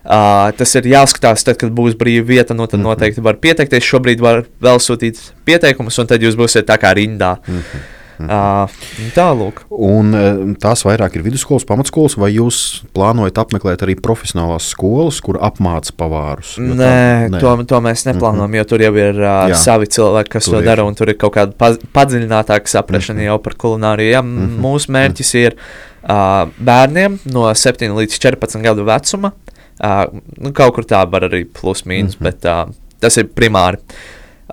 uh, 0.04 0.56
tas 0.56 0.74
ir 0.74 0.90
jāskatās, 0.92 1.44
tad, 1.44 1.56
kad 1.56 1.70
būs 1.70 1.96
brīva 1.96 2.26
vieta. 2.26 2.54
Nu, 2.54 2.66
tad 2.66 2.80
-hmm. 2.80 2.84
noteikti 2.84 3.20
var 3.20 3.36
pieteikties. 3.36 3.84
Šobrīd 3.84 4.20
var 4.20 4.44
vēl 4.62 4.78
sūtīt 4.78 5.18
pieteikumus, 5.44 5.98
un 5.98 6.06
tad 6.06 6.22
jūs 6.22 6.36
būsiet 6.36 6.68
tā 6.68 6.76
kā 6.78 6.94
rindā. 6.94 7.36
Mm 7.46 7.56
-hmm. 7.56 7.99
Uh, 8.28 9.10
Tālāk. 9.14 9.62
Un 9.70 10.12
tās 10.60 10.84
vairāk 10.84 11.16
ir 11.16 11.24
vidusskolas, 11.24 11.64
pamatskolas, 11.68 12.16
vai 12.20 12.32
jūs 12.34 12.82
plānojat 12.96 13.38
apmeklēt 13.42 13.84
arī 13.86 13.96
profesionālās 14.00 14.70
skolas, 14.74 15.20
kur 15.24 15.38
apmāca 15.40 15.94
pavārus? 15.96 16.56
Nē, 16.60 16.76
tā, 16.76 17.30
nē. 17.34 17.40
To, 17.42 17.54
to 17.70 17.80
mēs 17.84 18.04
neplānojam, 18.08 18.50
mm 18.50 18.52
-hmm. 18.52 18.58
jo 18.58 18.64
tur 18.64 18.84
jau 18.84 18.94
ir 18.96 19.20
uh, 19.20 19.48
Jā, 19.52 19.54
savi 19.54 19.86
cilvēki, 19.86 20.28
kas 20.36 20.44
to 20.44 20.58
ir. 20.58 20.64
dara, 20.64 20.84
un 20.84 20.94
tur 20.94 21.08
ir 21.08 21.16
kaut 21.16 21.34
kāda 21.34 21.52
pa, 21.52 21.72
padziļinātāka 21.92 22.66
saprašana 22.66 23.20
mm 23.20 23.22
-hmm. 23.22 23.30
jau 23.30 23.38
par 23.38 23.54
kulināriju. 23.54 24.10
Ja, 24.10 24.22
mm 24.22 24.38
-hmm. 24.38 24.60
Mūsu 24.60 24.90
mērķis 24.90 25.34
ir 25.34 25.56
uh, 26.02 26.48
bērniem 26.58 27.18
no 27.24 27.54
7 27.54 27.94
līdz 27.96 28.18
14 28.18 28.62
gadu 28.62 28.84
vecuma. 28.84 29.32
Uh, 29.80 30.20
nu, 30.36 30.52
kaut 30.52 30.74
kur 30.74 30.84
tā 30.84 31.10
var 31.10 31.22
arī 31.22 31.46
plus 31.60 31.82
mīnus, 31.84 32.20
mm 32.20 32.26
-hmm. 32.26 32.40
bet 32.40 32.44
uh, 32.44 32.74
tas 33.00 33.16
ir 33.16 33.28
primāri. 33.34 33.78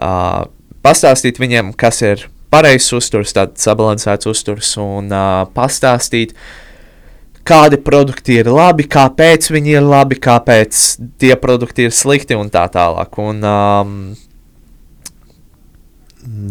Uh, 0.02 0.46
pastāstīt 0.84 1.40
viņiem, 1.40 1.74
kas 1.76 2.02
ir 2.02 2.30
pareizs 2.54 2.92
uzturs, 2.96 3.34
tāds 3.36 3.64
sabalansēts 3.66 4.30
uzturs 4.30 4.74
un 4.82 5.12
uh, 5.12 5.44
pastāstīt, 5.56 6.34
kādi 7.48 7.80
produkti 7.80 8.40
ir 8.42 8.52
labi, 8.52 8.88
kāpēc 8.92 9.50
viņi 9.54 9.78
ir 9.80 9.86
labi, 9.88 10.20
kāpēc 10.20 10.84
tie 11.22 11.34
produkti 11.40 11.88
ir 11.88 11.96
slikti 11.96 12.36
un 12.36 12.52
tā 12.54 12.66
tālāk. 12.72 13.20
Un, 13.24 13.44
um, 13.48 13.98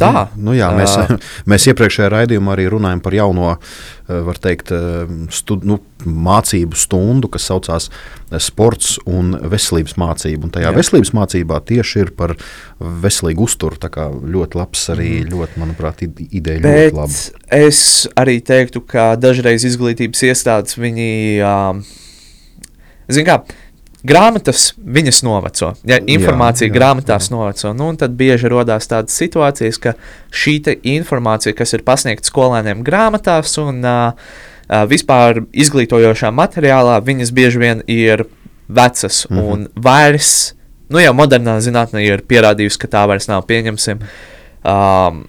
Tā. 0.00 0.26
Nu, 0.36 0.50
nu 0.50 0.54
jā, 0.56 0.68
mēs, 0.76 0.94
mēs 1.50 1.66
iepriekšējā 1.72 2.08
raidījumā 2.12 2.54
arī 2.54 2.66
runājam 2.72 3.02
par 3.04 3.16
jauno 3.16 3.56
teikt, 4.42 4.70
stud, 5.34 5.64
nu, 5.66 5.80
mācību 6.06 6.78
stundu, 6.78 7.30
kas 7.32 7.48
saucās 7.50 7.88
Sports 8.42 8.96
un 9.06 9.34
veselības 9.50 9.96
mācība. 9.98 10.46
Un 10.46 10.54
tajā 10.54 10.70
jā. 10.70 10.74
veselības 10.76 11.12
mācībā 11.16 11.60
tieši 11.66 12.04
ir 12.04 12.12
par 12.18 12.36
veselīgu 12.78 13.46
uzturu. 13.46 13.78
Tā 13.82 13.90
kā 13.92 14.08
ļoti 14.10 14.60
labs 14.60 14.86
arī, 14.94 15.10
mm. 15.24 15.34
ļoti, 15.34 15.60
manuprāt, 15.62 16.06
ideja 16.30 16.62
Bet 16.62 16.78
ļoti 16.78 16.98
laba. 17.00 17.20
Es 17.58 17.82
arī 18.18 18.38
teiktu, 18.46 18.82
ka 18.86 19.12
dažreiz 19.20 19.66
izglītības 19.68 20.26
iestādes 20.30 20.78
viņi, 20.78 21.12
um, 21.46 21.84
zin 23.10 23.26
kā, 23.28 23.40
Grāmatas 24.07 24.69
viņas 24.77 25.23
noveco, 25.27 25.73
ja 25.88 25.97
informācija 25.99 26.66
jā, 26.66 26.71
jā, 26.71 26.75
grāmatās 26.77 27.29
jā. 27.29 27.35
noveco. 27.35 27.73
Nu, 27.75 27.88
tad 27.99 28.14
bieži 28.19 28.51
radās 28.53 28.87
tādas 28.90 29.16
situācijas, 29.19 29.79
ka 29.83 29.95
šī 30.31 30.59
informācija, 30.92 31.55
kas 31.57 31.75
ir 31.75 31.85
pasniegta 31.87 32.29
skolēniem 32.29 32.85
grāmatās 32.87 33.57
un 33.62 33.81
uh, 33.83 34.35
vispār 34.90 35.42
izglītojošā 35.51 36.31
materiālā, 36.35 37.01
viņas 37.07 37.33
bieži 37.35 37.62
vien 37.62 37.83
ir 37.87 38.27
vecas 38.69 39.27
mm 39.29 39.37
-hmm. 39.37 39.53
un 39.53 39.66
vairs, 39.75 40.55
nu 40.88 41.03
jau 41.03 41.14
modernā 41.14 41.59
zinātnē 41.61 42.05
ir 42.05 42.23
pierādījusi, 42.29 42.79
ka 42.79 42.88
tā 42.88 43.07
vairs 43.09 43.29
nav 43.29 43.47
pieņemsim. 43.47 43.99
Um, 44.66 45.27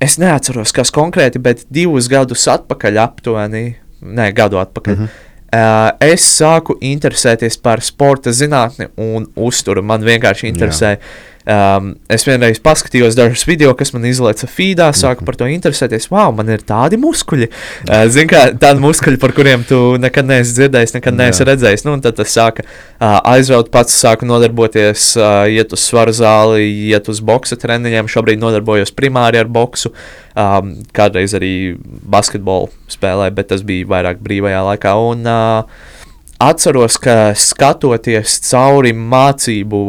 es 0.00 0.18
neatceros, 0.18 0.72
kas 0.72 0.90
konkrēti, 0.90 1.38
bet 1.38 1.66
divus 1.70 2.08
gadus 2.08 2.48
atpakaļ 2.48 2.98
aptuveni, 2.98 3.76
ne 4.00 4.32
gadu 4.32 4.58
atpakaļ. 4.58 4.96
Mm 4.96 5.04
-hmm 5.04 5.31
es 5.52 6.24
sāku 6.24 6.78
interesēties 6.80 7.58
par 7.60 7.82
sporta 7.84 8.32
zinātni 8.32 8.88
un 8.96 9.26
uzturu. 9.36 9.82
Man 9.84 10.04
vienkārši 10.06 10.48
interesē. 10.48 10.96
Um, 11.42 11.96
es 12.12 12.22
vienreiz 12.22 12.60
paskatījos 12.62 13.16
dažus 13.18 13.42
video, 13.48 13.72
kas 13.74 13.90
man 13.94 14.04
izlaica 14.06 14.46
feedā, 14.46 14.86
sāku 14.94 15.26
par 15.26 15.34
to 15.40 15.48
interesēties. 15.50 16.06
Wow, 16.12 16.30
man 16.38 16.52
ir 16.54 16.62
tādi 16.66 16.98
muskuļi. 17.02 17.48
Uh, 17.88 18.04
Zini, 18.12 18.28
kā 18.30 18.44
tādi 18.62 18.82
muskuļi, 18.84 19.18
par 19.22 19.34
kuriem 19.34 19.64
tu 19.66 19.80
nekad 19.98 20.28
neesi 20.28 20.54
dzirdējis, 20.60 20.94
nekad 20.98 21.18
neesi 21.18 21.46
redzējis. 21.48 21.86
Nu, 21.88 21.96
tad 22.04 22.20
tas 22.20 22.30
sāka 22.30 22.62
uh, 22.62 23.18
aizraut 23.34 23.72
pats, 23.74 23.96
sāku 24.04 24.28
nodarboties, 24.30 25.08
uh, 25.18 25.42
iet 25.50 25.74
uz 25.74 25.82
svaru 25.82 26.14
zāli, 26.14 26.68
iet 26.92 27.10
uz 27.10 27.18
boxa 27.18 27.58
treniņiem. 27.58 28.10
Šobrīd 28.12 28.42
nodarbojos 28.42 28.94
primāri 28.94 29.42
ar 29.42 29.50
boksu. 29.50 29.90
Um, 30.38 30.76
kādreiz 30.94 31.34
arī 31.36 31.74
basketbolu 31.82 32.70
spēlēju, 32.92 33.34
bet 33.34 33.50
tas 33.50 33.66
bija 33.66 33.90
vairāk 33.90 34.22
brīvajā 34.22 34.62
laikā. 34.70 34.94
Un, 35.10 35.26
uh, 35.26 35.98
atceros, 36.42 37.02
ka 37.02 37.34
skatoties 37.34 38.38
cauri 38.46 38.94
mācību 38.94 39.82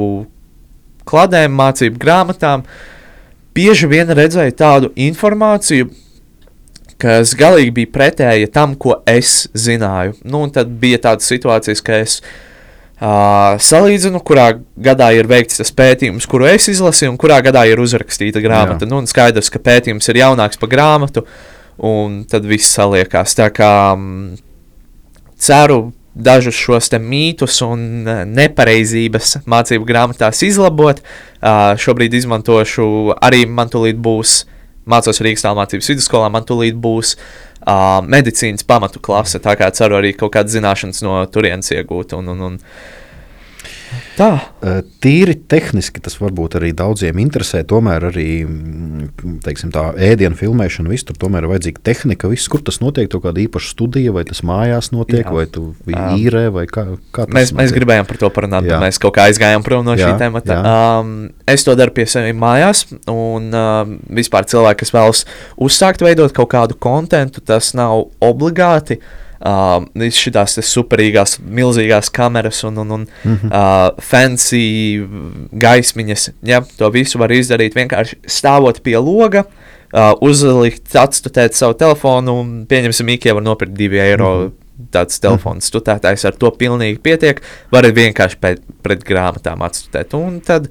kladēm, 1.09 1.53
mācību 1.59 1.99
grāmatām, 2.01 2.63
bieži 3.55 3.89
vien 3.91 4.09
redzēju 4.09 4.55
tādu 4.57 4.91
informāciju, 4.99 5.89
kas 7.03 7.33
galīgi 7.37 7.73
bija 7.75 7.91
pretēja 7.93 8.49
tam, 8.53 8.77
ko 8.79 9.01
es 9.09 9.47
zināju. 9.57 10.15
Nu, 10.23 10.45
un 10.45 10.53
tad 10.55 10.71
bija 10.79 11.01
tādas 11.09 11.27
situācijas, 11.31 11.81
ka 11.83 11.99
es 12.03 12.19
uh, 12.23 13.55
salīdzinu, 13.59 14.21
kurā 14.25 14.49
gadā 14.87 15.11
ir 15.17 15.27
veikts 15.29 15.59
tas 15.59 15.73
pētījums, 15.75 16.27
kuru 16.29 16.47
es 16.51 16.69
izlasīju, 16.71 17.13
un 17.13 17.19
kurā 17.21 17.41
gadā 17.45 17.65
ir 17.69 17.81
uzrakstīta 17.83 18.43
grāmata. 18.43 18.85
Jā. 18.85 18.91
Nu, 18.91 19.01
un 19.03 19.09
skaidrs, 19.09 19.51
ka 19.53 19.61
pētījums 19.63 20.07
ir 20.13 20.23
jaunāks 20.23 20.61
par 20.61 20.71
grāmatu, 20.71 21.25
un 21.83 22.21
tad 22.29 22.47
viss 22.47 22.71
saliekās. 22.77 23.35
Tā 23.37 23.49
kā 23.53 23.73
um, 23.97 24.33
ceru 25.35 25.85
dažus 26.13 26.55
šos 26.57 26.91
mītus 27.01 27.59
un 27.65 28.05
nepareizības 28.29 29.39
mācību 29.49 29.87
grāmatās 29.87 30.43
izlabot. 30.45 31.01
Uh, 31.43 31.73
šobrīd 31.79 32.13
izmantošu 32.13 33.17
arī 33.19 33.45
man 33.49 33.71
tūlīt 33.73 33.97
būs 33.97 34.43
mācos 34.89 35.21
Rīgas 35.23 35.45
tālmācības 35.45 35.89
vidusskolā, 35.93 36.29
man 36.31 36.45
tūlīt 36.47 36.77
būs 36.79 37.15
uh, 37.15 37.99
medicīnas 38.05 38.65
pamatu 38.67 39.01
klase. 39.03 39.41
Tā 39.43 39.55
kā 39.59 39.69
ceru 39.75 39.99
arī 39.99 40.13
kaut 40.17 40.35
kādas 40.35 40.55
zināšanas 40.55 41.03
no 41.05 41.21
turienes 41.31 41.71
iegūt. 41.73 42.15
Un, 42.19 42.33
un, 42.35 42.45
un, 42.49 42.59
Tā. 44.17 44.29
Tīri 45.03 45.35
tehniski 45.49 46.01
tas 46.03 46.15
varbūt 46.21 46.57
arī 46.59 46.71
daudziem 46.77 47.17
interesē. 47.23 47.63
Tomēr 47.67 48.07
arī 48.11 48.27
mm, 48.45 49.39
teiksim, 49.45 49.71
tā 49.73 49.87
ēdienu 50.11 50.37
filmēšana, 50.39 50.91
viss 50.91 51.07
tur 51.07 51.17
tomēr 51.19 51.47
ir 51.47 51.51
vajadzīga 51.53 51.83
tehnika. 51.89 52.29
Viss, 52.31 52.49
kur 52.51 52.63
tas 52.65 52.79
notiek, 52.83 53.09
to 53.11 53.21
kāda 53.23 53.41
īpaša 53.43 53.73
studija, 53.73 54.13
vai 54.15 54.25
tas 54.29 54.43
mājās 54.45 54.91
notiek, 54.93 55.25
Jā. 55.25 55.33
vai 55.33 55.45
tu 55.49 55.65
īrē, 55.89 56.45
vai 56.53 56.65
kā, 56.69 56.85
kā 57.15 57.25
tas 57.25 57.33
mēs, 57.33 57.51
notiek? 57.51 57.59
mēs 57.61 57.75
gribējām 57.77 58.09
par 58.09 58.21
to 58.21 58.29
parunāt, 58.35 58.69
bet 58.69 58.85
mēs 58.85 59.01
kaut 59.01 59.15
kā 59.17 59.27
aizgājām 59.31 59.65
prom 59.65 59.85
no 59.87 59.97
jā, 59.97 60.11
šī 60.11 60.21
temata. 60.21 60.59
Um, 60.61 61.15
es 61.49 61.65
to 61.65 61.75
daru 61.79 61.95
pie 61.95 62.07
sevis 62.09 62.37
mājās, 62.37 62.85
un 63.11 63.49
um, 63.49 63.97
vispār 64.21 64.47
cilvēki, 64.49 64.83
kas 64.83 64.93
vēlas 64.95 65.25
uzsākt 65.61 66.05
veidot 66.05 66.35
kaut 66.35 66.53
kādu 66.53 66.77
kontentu, 66.79 67.43
tas 67.43 67.73
nav 67.77 68.07
obligāti. 68.23 69.01
Uh, 69.43 69.49
Uh, 69.51 69.81
šīs 70.15 70.69
superīgās, 70.71 71.33
milzīgās 71.43 72.07
kameras 72.15 72.61
un, 72.63 72.77
un, 72.79 72.91
un 72.95 73.01
mm 73.03 73.33
-hmm. 73.41 73.49
uh, 73.51 73.97
fancy 73.99 75.03
gaismiņas. 75.51 76.29
Ja, 76.47 76.61
to 76.77 76.89
visu 76.89 77.19
var 77.19 77.31
izdarīt 77.31 77.75
vienkārši 77.75 78.21
stāvot 78.23 78.79
pie 78.83 78.95
loga. 78.97 79.43
Uh, 79.91 80.13
uzlikt, 80.21 80.95
atstutēt 80.95 81.53
savu 81.53 81.73
telefonu, 81.73 82.39
un 82.39 82.65
pieņemsim, 82.69 83.05
Mikija 83.05 83.33
var 83.33 83.43
nopirkt 83.43 83.73
2 83.73 83.99
eiro. 83.99 84.35
Mm 84.35 84.47
-hmm. 84.47 84.59
Tāds 84.91 85.19
telefons 85.19 85.69
studētājs 85.69 86.25
ar 86.27 86.35
to 86.35 86.49
pilnīgi 86.49 86.97
pietiek. 86.99 87.41
Var 87.71 87.83
vienkārši 87.83 88.35
pret, 88.39 88.61
pret 88.81 89.03
grāmatām 89.03 89.61
atstutēt. 89.61 90.13
Un 90.13 90.39
tad 90.41 90.67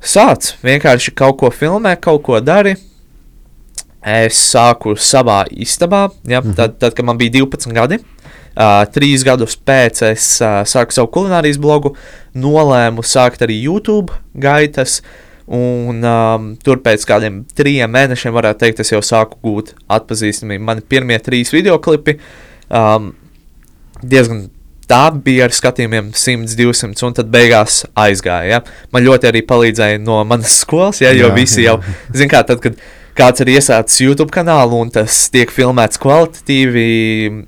sāc 0.00 0.54
vienkārši 0.62 1.14
kaut 1.14 1.38
ko 1.38 1.50
filmēt, 1.50 2.00
kaut 2.00 2.22
ko 2.22 2.40
darīt 2.40 2.78
es 4.06 4.38
sāku 4.52 4.94
savā 4.94 5.44
istabā, 5.50 6.06
ja, 6.24 6.40
mm 6.40 6.50
-hmm. 6.50 6.56
tad, 6.56 6.78
tad, 6.78 6.94
kad 6.94 7.04
man 7.04 7.18
bija 7.18 7.30
12 7.42 7.72
gadi. 7.72 7.98
Uh, 8.56 8.86
trīs 8.88 9.24
gadus 9.24 9.58
pēc 9.66 10.00
es 10.12 10.40
uh, 10.40 10.62
sāku 10.64 10.92
savu 10.92 11.10
kulinārijas 11.12 11.58
blogu, 11.60 11.94
nolēmu 12.34 13.02
sākt 13.04 13.42
arī 13.44 13.62
YouTube 13.62 14.12
gaitas. 14.34 15.02
Un 15.46 16.02
um, 16.04 16.56
tur 16.64 16.80
pēc 16.82 17.04
kādiem 17.06 17.44
trim 17.54 17.90
mēnešiem, 17.90 18.32
varētu 18.32 18.58
teikt, 18.58 18.80
es 18.80 18.90
jau 18.92 19.02
sāku 19.02 19.36
gūt 19.42 19.74
atpazīstamību. 19.88 20.64
Mani 20.64 20.80
pirmie 20.80 21.18
trīs 21.18 21.52
video 21.52 21.78
klipi 21.78 22.18
um, 22.70 23.12
diezgan 24.02 24.48
tā 24.90 25.02
bija 25.22 25.46
ar 25.46 25.54
skatījumiem 25.54 26.12
100, 26.14 26.56
200, 26.58 27.06
un 27.06 27.16
tad 27.16 27.30
beigās 27.32 27.84
aizgāja. 27.98 28.56
Ja? 28.56 28.60
Man 28.94 29.06
ļoti 29.06 29.30
arī 29.30 29.42
palīdzēja 29.46 30.02
no 30.02 30.22
manas 30.24 30.60
skolas, 30.62 31.02
ja? 31.02 31.12
jo 31.14 31.28
jā, 31.28 31.34
visi 31.36 31.66
jau, 31.66 31.80
zināmā 32.12 32.32
mērā, 32.32 32.46
tad, 32.50 32.62
kad 32.64 32.80
kāds 33.16 33.42
ir 33.42 33.52
iesācis 33.56 34.02
YouTube 34.04 34.32
kanālu 34.34 34.80
un 34.84 34.92
tas 34.94 35.26
tiek 35.32 35.50
filmēts 35.52 36.00
kvalitatīvi, 36.02 36.86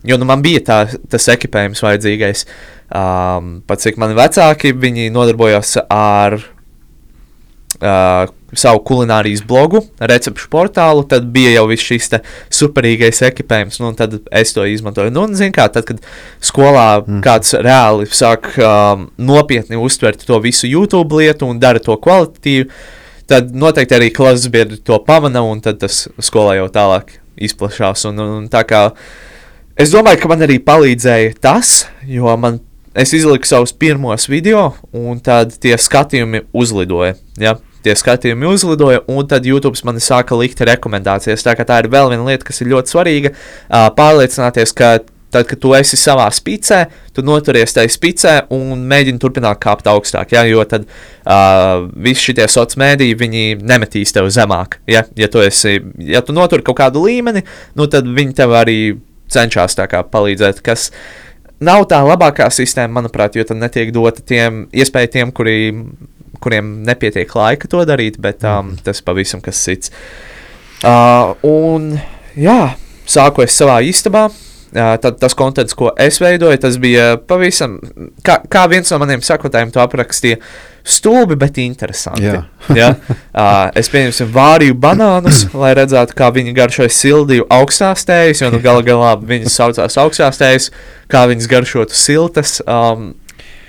jo 0.09 0.18
nu, 0.20 0.28
man 0.28 0.44
bija 0.44 0.64
tā, 0.64 0.78
tas 1.11 1.28
ekipējums 1.35 1.85
vajadzīgais. 1.85 2.46
Um, 2.88 3.59
pat 3.68 3.83
cik 3.85 3.98
mani 4.00 4.16
vecāki, 4.16 4.72
viņi 4.72 5.11
nodarbojās 5.12 5.76
ar 5.92 6.38
uh, 6.40 8.31
savu 8.57 8.81
kulinārijas 8.88 9.42
blogu, 9.44 9.83
recepšu 10.00 10.48
portālu, 10.52 11.04
tad 11.09 11.26
bija 11.33 11.52
jau 11.59 11.66
viss 11.68 11.85
šis 11.85 12.14
superīgais 12.61 13.20
ekipējums, 13.28 13.76
nu, 13.83 13.90
un 13.92 13.98
tad 13.98 14.16
es 14.33 14.54
to 14.57 14.64
izmantoju. 14.64 15.12
Nu, 15.12 15.26
un, 15.28 15.37
zin 15.37 15.52
kā, 15.54 15.68
tad, 15.72 15.85
kad 15.88 16.00
skolā 16.44 17.02
mm. 17.02 17.20
kāds 17.24 17.52
reāli 17.61 18.09
sāk 18.09 18.54
um, 18.57 19.11
nopietni 19.20 19.76
uztvert 19.76 20.24
to 20.24 20.40
visu 20.44 20.70
YouTube 20.70 21.20
lietu 21.20 21.48
un 21.48 21.61
dara 21.61 21.83
to 21.83 21.96
kvalitatīvi, 22.00 22.70
tad 23.28 23.52
noteikti 23.56 23.96
arī 23.96 24.08
klases 24.14 24.48
biedri 24.52 24.78
to 24.80 24.98
pamana, 25.04 25.42
un 25.44 25.60
tas 25.64 26.06
skolā 26.24 26.56
jau 26.58 26.68
tālāk 26.72 27.18
izplatās. 27.36 28.06
Un, 28.08 28.18
un, 28.22 28.34
un 28.42 28.48
tā 28.50 28.64
kā 28.68 28.88
es 29.78 29.92
domāju, 29.94 30.22
ka 30.22 30.32
man 30.32 30.44
arī 30.46 30.58
palīdzēja 30.64 31.36
tas, 31.44 31.86
jo 32.08 32.34
man, 32.40 32.60
es 32.98 33.12
izliku 33.16 33.48
savus 33.48 33.74
pirmos 33.76 34.28
video, 34.30 34.72
un 34.96 35.20
tad 35.24 35.54
tie 35.62 35.76
skatījumi 35.78 36.46
uzlidoja. 36.56 37.18
Ja? 37.40 37.58
Tie 37.84 37.94
skatījumi 37.94 38.48
uzlidoja, 38.50 39.04
un 39.06 39.28
tad 39.30 39.46
YouTube 39.46 39.78
man 39.86 40.00
sāka 40.02 40.36
likt 40.38 40.64
rekomendācijas. 40.66 41.44
Tā, 41.46 41.54
tā 41.54 41.78
ir 41.84 41.92
vēl 41.92 42.10
viena 42.10 42.26
lieta, 42.26 42.48
kas 42.48 42.58
ir 42.64 42.72
ļoti 42.72 42.90
svarīga. 42.90 43.32
Pārliecināties, 43.70 44.74
ka 44.76 44.96
Tad, 45.28 45.44
kad 45.44 45.60
tu 45.60 45.74
esi 45.76 45.98
savā 46.00 46.24
spicē, 46.32 46.86
tu 47.12 47.20
noturies 47.26 47.74
tajā 47.76 47.90
spicē 47.92 48.34
un 48.56 48.86
mēģini 48.88 49.20
turpināt 49.20 49.60
kāpt 49.60 49.90
augstāk. 49.90 50.32
Ja, 50.32 50.46
jo 50.48 50.64
tad 50.64 50.86
uh, 50.88 51.84
visi 52.00 52.30
šie 52.30 52.46
sociālie 52.48 53.12
mēdīji 53.12 53.58
nemetīs 53.60 54.14
tevi 54.16 54.32
zemāk. 54.32 54.78
Ja, 54.88 55.04
ja, 55.20 55.28
tu 55.28 55.42
esi, 55.44 55.76
ja 56.00 56.24
tu 56.24 56.32
noturi 56.36 56.64
kaut 56.64 56.80
kādu 56.80 57.04
līmeni, 57.04 57.44
nu, 57.76 57.88
tad 57.92 58.08
viņi 58.08 58.38
tev 58.40 58.56
arī 58.56 58.78
cenšas 59.28 59.76
palīdzēt. 60.08 60.64
Kas 60.64 60.88
nav 61.60 61.84
tā 61.92 62.00
labākā 62.08 62.48
sistēma, 62.54 63.02
manuprāt, 63.02 63.36
jo 63.36 63.44
tad 63.44 63.60
netiek 63.60 63.92
dota 63.92 64.24
tiem 64.24 64.64
iespēja 64.72 65.12
tiem, 65.18 65.36
kuri, 65.36 65.58
kuriem 66.40 66.78
nepietiek 66.88 67.36
laika 67.36 67.68
to 67.68 67.84
darīt, 67.84 68.16
bet 68.16 68.48
um, 68.48 68.78
tas 68.80 69.04
pavisam 69.04 69.44
kas 69.44 69.60
cits. 69.60 69.92
Uh, 70.80 71.34
un 71.44 71.98
jā, 72.38 72.60
sāku 73.04 73.44
es 73.44 73.56
savā 73.58 73.82
istabā 73.84 74.30
tad 74.72 75.18
tas 75.20 75.35
konteksts, 75.35 75.76
ko 75.78 75.92
es 76.00 76.20
veidoju, 76.20 76.59
tas 76.61 76.76
bija 76.81 77.14
pavisam, 77.28 77.78
kā, 78.24 78.38
kā 78.50 78.66
viens 78.70 78.90
no 78.92 78.98
maniem 79.02 79.22
sakotājiem 79.24 79.72
to 79.72 79.81
aprakstīja, 79.83 80.40
stulbi, 80.88 81.37
bet 81.40 81.61
interesanti. 81.62 82.26
Jā. 82.26 82.42
ja? 82.76 82.90
uh, 83.33 83.68
es 83.78 83.90
pieņemsim 83.92 84.31
vāriju 84.35 84.76
banānus, 84.81 85.46
lai 85.62 85.72
redzētu, 85.78 86.16
kā 86.18 86.31
viņi 86.35 86.57
garšoja 86.57 86.92
sildīju 86.92 87.48
augstās 87.59 88.04
tējas, 88.09 88.44
jo 88.44 88.52
nu, 88.54 88.61
gala 88.64 88.85
galā 88.87 89.14
viņas 89.20 89.57
saucās 89.61 89.98
augstās 90.00 90.40
tējas, 90.40 90.70
kā 91.12 91.24
viņas 91.31 91.50
garšotu 91.50 91.96
siltas. 91.96 92.59
Um, 92.66 93.14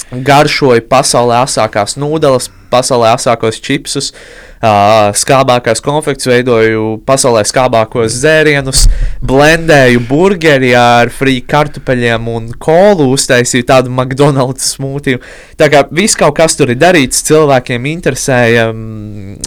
garšoju 0.10 0.88
pasaulē 0.90 1.44
asākās 1.46 1.94
nūdeles, 2.02 2.48
pasaulē 2.74 3.12
asākos 3.14 3.60
čipsus, 3.62 4.10
uh, 4.10 4.49
skābākās 4.60 5.80
konfekts, 5.84 6.28
veidoju 6.28 7.00
pasaulē 7.08 7.46
skābākos 7.48 8.18
dzērienus, 8.20 8.88
blendēju 9.24 10.02
burgeri 10.10 10.74
ar 10.76 11.12
frī 11.14 11.40
kartupeļiem 11.48 12.28
un 12.28 12.50
kolu, 12.60 13.12
uztaisīju 13.16 13.68
tādu 13.70 13.94
McDonald's 13.94 14.74
smūtiju. 14.76 15.22
Tā 15.60 15.70
kā 15.72 15.86
viss 15.92 16.20
kaut 16.20 16.36
kas 16.40 16.60
tur 16.60 16.74
ir 16.74 16.82
darīts, 16.82 17.24
cilvēkiem 17.30 17.88
interesēja. 17.94 18.70
Um, 18.74 19.40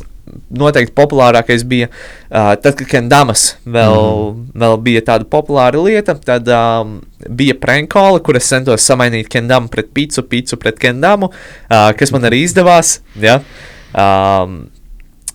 noteikti 0.52 0.94
populārākais 0.96 1.64
bija 1.68 1.88
uh, 1.90 2.54
tad, 2.60 2.76
kad 2.78 2.86
Kendamas 2.88 3.56
vēl, 3.64 3.96
mm. 3.96 4.44
vēl 4.62 4.76
bija 4.84 5.04
tāda 5.10 5.28
populāra 5.28 5.80
lieta. 5.82 6.14
Tad 6.16 6.48
um, 6.52 6.98
bija 7.28 7.56
prankola, 7.60 8.20
kur 8.24 8.38
es 8.40 8.48
centos 8.48 8.86
samainīt 8.86 9.30
Kendamu 9.32 9.72
pret 9.72 9.90
pīci, 9.92 10.24
pīci 10.28 10.58
pret 10.60 10.80
Kendamu, 10.80 11.32
uh, 11.32 11.90
kas 11.98 12.14
man 12.14 12.28
arī 12.28 12.44
izdevās. 12.46 13.00
Ja? 13.20 13.40
Um, 13.92 14.62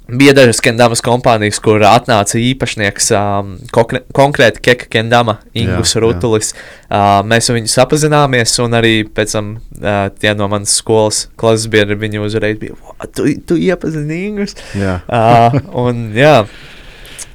Bija 0.08 0.32
dažas 0.32 0.62
Kendamas 0.63 1.02
kompānijas, 1.04 1.58
kur 1.60 1.84
atnāca 1.84 2.39
īpašnieks, 2.39 3.10
um, 3.17 3.50
konkrē, 3.76 4.00
konkrēti 4.15 4.62
Keka 4.63 4.86
Kendama, 4.93 5.41
Ingus 5.52 5.98
jā, 5.98 6.02
Rutulis. 6.04 6.54
Jā. 6.54 6.62
Uh, 6.88 7.15
mēs 7.28 7.50
viņu 7.52 7.67
sapazināmies, 7.67 8.54
un 8.63 8.78
arī 8.80 9.02
pēc 9.04 9.34
tam 9.36 9.50
uh, 9.58 10.06
tie 10.15 10.32
no 10.39 10.48
manas 10.48 10.78
skolas 10.80 11.26
klases 11.36 11.67
biedri 11.74 11.98
viņu 12.00 12.24
uzreiz 12.24 12.56
bija, 12.62 12.78
tu, 13.12 13.26
tu 13.50 13.58
iepazini 13.60 14.22
Ingus. 14.30 14.56
Jā. 14.80 15.02
Uh, 15.12 15.58
un, 15.84 16.00
jā. 16.15 16.38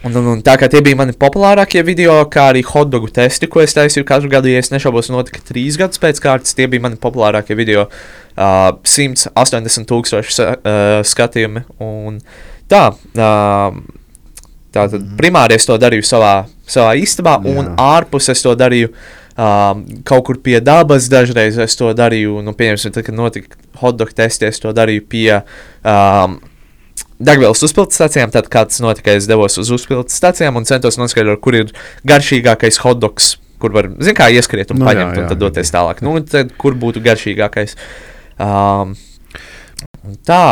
Un, 0.03 0.17
un, 0.17 0.31
un 0.33 0.41
tā 0.43 0.55
kā 0.59 0.67
tie 0.73 0.81
bija 0.83 0.97
mani 0.99 1.13
populārākie 1.13 1.83
video, 1.85 2.15
kā 2.33 2.49
arī 2.55 2.63
hotdogu 2.67 3.11
testi, 3.13 3.51
ko 3.53 3.61
es 3.63 3.77
taisīju 3.77 4.07
katru 4.09 4.33
gadu, 4.33 4.49
ja 4.49 4.63
es 4.63 4.73
nešaubos, 4.73 5.13
notika 5.13 5.45
trīs 5.45 5.77
gadus 5.79 6.01
pēc 6.03 6.23
kārtas, 6.25 6.57
tie 6.57 6.71
bija 6.73 6.89
mani 6.89 6.97
populārākie 7.05 7.59
video. 7.59 7.85
Uh, 8.33 8.73
180 8.89 9.85
tūkstoši 9.93 10.35
uh, 10.41 11.05
skatījumi. 11.05 11.67
Un, 11.85 12.17
uh, 12.17 12.49
Tā, 12.73 12.85
tā 13.13 13.27
tad 14.73 14.95
mhm. 14.97 15.17
primāri 15.19 15.59
es 15.59 15.69
to 15.69 15.77
darīju 15.81 16.07
savā, 16.09 16.37
savā 16.69 16.95
istabā, 17.01 17.37
Jā. 17.45 17.57
un 17.59 17.75
ārpus 17.81 18.31
es 18.33 18.41
to 18.45 18.55
darīju 18.57 18.93
um, 19.37 19.83
kaut 20.09 20.25
kur 20.29 20.41
pie 20.45 20.61
dabas. 20.65 21.11
Dažreiz 21.13 21.59
es 21.61 21.77
to 21.79 21.91
darīju, 21.97 22.41
nu, 22.45 22.55
pieņemsim, 22.57 22.95
tad, 22.95 23.07
kad 23.09 23.19
notika 23.19 23.61
hotdog 23.83 24.15
testi. 24.17 24.49
Es 24.49 24.63
to 24.63 24.73
darīju 24.77 25.05
pie 25.13 25.29
um, 25.37 26.39
degvielas 27.23 27.63
uzpildes 27.67 28.01
stācijām. 28.01 28.33
Tad, 28.35 28.49
kad 28.53 28.73
tas 28.73 28.83
notika, 28.85 29.17
es 29.19 29.29
devos 29.31 29.59
uz 29.61 29.73
uzpildes 29.77 30.17
stācijām 30.19 30.59
un 30.61 30.69
centos 30.69 31.01
noskaidrot, 31.01 31.43
kur 31.45 31.61
ir 31.61 31.77
garšīgākais 32.09 32.81
hotdogs, 32.87 33.35
kur 33.63 33.77
var, 33.77 33.93
kā, 34.17 34.33
ieskriet 34.33 34.73
un 34.75 34.81
Nu, 34.83 34.89
jā, 34.89 34.93
paņemt, 34.93 35.17
jā, 35.17 35.25
un 35.25 35.31
tad 35.31 35.39
jā. 35.39 35.43
doties 35.45 35.75
tālāk. 35.75 36.05
Nu, 36.05 36.17
tad, 36.25 36.57
kur 36.61 36.77
būtu 36.79 37.05
garšīgākais? 37.05 37.77
Um, 38.41 38.97
tā. 40.27 40.45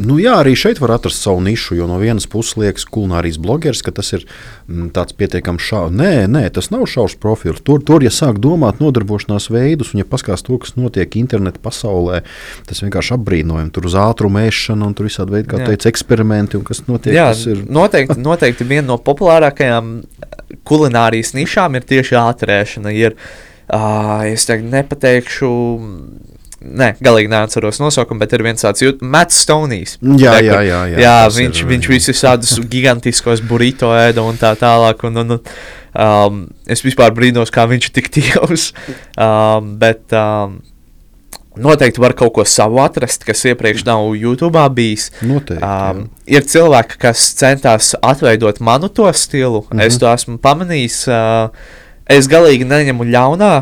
Nu, 0.00 0.16
jā, 0.20 0.32
arī 0.40 0.54
šeit 0.56 0.78
var 0.80 0.94
atrast 0.94 1.20
savu 1.20 1.42
nišu, 1.44 1.74
jo 1.76 1.86
no 1.90 1.98
vienas 2.00 2.24
puses 2.30 2.56
liekas, 2.56 2.86
kulinārijas 2.88 3.36
blogeris, 3.42 3.82
ka 3.84 3.92
tas 3.92 4.08
ir 4.16 4.24
mm, 4.24 4.90
tāds 4.96 5.12
pietiekami 5.16 5.60
šaurs. 5.60 5.92
Nē, 5.96 6.24
nē, 6.30 6.44
tas 6.56 6.70
nav 6.72 6.86
šaurs 6.88 7.18
profils. 7.20 7.60
Tur, 7.66 7.82
tur, 7.84 8.04
ja 8.04 8.12
sāk 8.14 8.40
domāt 8.40 8.80
nodarbošanās 8.80 9.50
veidus, 9.52 9.92
un 9.92 10.00
ja 10.00 10.08
paskatās 10.08 10.46
to, 10.46 10.56
kas 10.62 10.76
notiek 10.80 11.18
interneta 11.20 11.60
pasaulē, 11.62 12.22
tas 12.70 12.80
vienkārši 12.84 13.14
apbrīnojami. 13.18 13.74
Tur 13.76 13.90
uz 13.90 13.98
ātrumu 14.00 14.40
ēšana, 14.46 14.88
un 14.88 14.96
tur 14.96 15.10
visādi 15.10 15.36
veidi, 15.36 15.50
kā 15.52 15.60
Jā. 15.60 15.68
teica, 15.72 15.92
eksperimenti, 15.92 16.56
un 16.60 16.64
kas 16.70 16.84
notiek. 16.88 17.12
Jā, 17.16 17.28
tas 17.34 17.44
ir 17.50 17.62
noteikti, 17.68 18.16
noteikti 18.24 18.68
viena 18.72 18.88
no 18.94 18.98
populārākajām 19.04 19.94
eh, 20.00 20.42
kulinārijas 20.70 21.34
nišām 21.36 21.76
ir 21.76 21.88
tieši 21.92 22.16
ātrēšana. 22.22 22.96
Ir, 22.96 23.18
uh, 23.68 24.24
es 24.30 24.48
tagad 24.48 24.72
nepateikšu. 24.78 25.54
Nē, 26.60 26.90
galīgi 27.00 27.30
neatceros 27.32 27.78
nosaukumu, 27.80 28.20
bet 28.20 28.34
ir 28.36 28.42
viens 28.44 28.60
tāds 28.60 28.82
Mats 29.00 29.38
Stonijs. 29.46 29.94
Jā, 30.20 30.34
jā, 30.44 30.58
jā, 30.60 30.80
jā, 30.92 30.98
jā 31.00 31.12
tas 31.24 31.36
viņš, 31.40 31.60
ir, 31.62 31.68
viņš 31.70 31.86
jā. 31.88 31.92
visus 31.94 32.20
tādus 32.20 32.58
gigantiskos 32.72 33.40
burrito 33.40 33.88
ēda 33.96 34.20
un 34.28 34.36
tā 34.36 34.52
tālāk. 34.60 35.00
Un, 35.08 35.16
un, 35.22 35.30
un, 35.38 35.40
um, 35.96 36.42
es 36.68 36.84
vispār 36.84 37.14
brīnos, 37.16 37.48
kā 37.54 37.64
viņš 37.70 37.88
ir 37.88 37.94
tik 38.00 38.10
tievs. 38.18 38.72
Um, 39.20 39.74
bet 39.80 40.12
um, 40.16 40.60
noteikti 41.60 42.00
var 42.00 42.12
kaut 42.16 42.32
ko 42.36 42.44
savu 42.48 42.78
atrast, 42.80 43.24
kas 43.26 43.42
iepriekš 43.44 43.84
nav 43.88 44.12
YouTube 44.16 44.60
bijis. 44.76 45.10
noteikti. 45.22 45.64
Um, 45.64 46.06
jā. 46.24 46.38
ir 46.38 46.46
cilvēki, 46.48 46.96
kas 47.02 47.24
centās 47.40 47.94
atveidot 48.00 48.60
manu 48.60 48.88
to 48.88 49.08
stilu. 49.12 49.64
Mm 49.64 49.66
Mhm. 49.70 49.78
-hmm. 49.80 49.86
Es 49.86 49.98
to 49.98 50.12
esmu 50.12 50.38
pamanījis. 50.38 51.08
Uh, 51.08 51.50
es 52.06 52.28
galīgi 52.28 52.64
neņemu 52.64 53.04
ļaunā. 53.04 53.54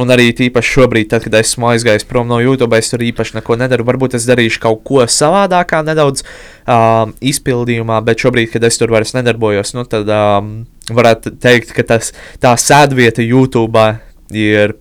Un 0.00 0.10
arī 0.10 0.32
tīpaši 0.34 0.72
šobrīd, 0.74 1.08
tad, 1.12 1.22
kad 1.22 1.36
esmu 1.38 1.68
aizgājis 1.70 2.06
prom 2.08 2.26
no 2.26 2.40
YouTube, 2.42 2.74
es 2.74 2.90
tur 2.90 3.02
īpaši 3.06 3.36
neko 3.36 3.54
nedaru. 3.60 3.86
Varbūt 3.86 4.16
es 4.18 4.26
darīšu 4.26 4.58
kaut 4.64 4.82
ko 4.88 5.04
savādākā, 5.06 5.84
nedaudz 5.86 6.24
um, 6.26 7.12
izpildījumā, 7.22 8.00
bet 8.06 8.24
šobrīd, 8.24 8.50
kad 8.56 8.66
es 8.66 8.80
tur 8.80 8.90
vairs 8.94 9.14
nedarbojos, 9.14 9.70
nu, 9.78 9.86
tad 9.86 10.10
um, 10.10 10.54
varētu 10.90 11.36
teikt, 11.38 11.70
ka 11.76 11.86
tas, 11.94 12.10
tā 12.42 12.56
sēdvieta 12.58 13.22
YouTube 13.22 13.86
ir 14.34 14.74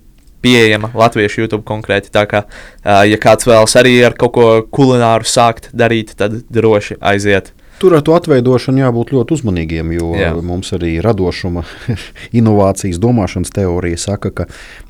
pieejama 0.44 0.90
latviešu 0.98 1.46
YouTube 1.46 1.68
konkrēti. 1.68 2.10
Tā 2.14 2.26
kā, 2.30 2.48
uh, 2.50 3.04
ja 3.06 3.22
kāds 3.22 3.46
vēlas 3.46 3.78
arī 3.78 4.00
ar 4.08 4.18
kaut 4.18 4.34
ko 4.34 4.48
kulināru 4.74 5.30
sākt 5.30 5.70
darīt, 5.78 6.18
tad 6.18 6.42
droši 6.50 6.98
aiziet. 7.06 7.54
Tur 7.84 7.98
ar 7.98 8.04
to 8.08 8.14
atveidošanu 8.16 8.80
jābūt 8.80 9.10
ļoti 9.12 9.36
uzmanīgiem, 9.36 9.90
jo 9.98 10.14
Jā. 10.16 10.30
Mums 10.40 10.72
arī 10.76 10.94
radošuma, 11.04 11.66
inovācijas, 12.40 13.00
domāšanas 13.02 13.52
teorija 13.52 14.00
saka, 14.00 14.32
ka, 14.32 14.46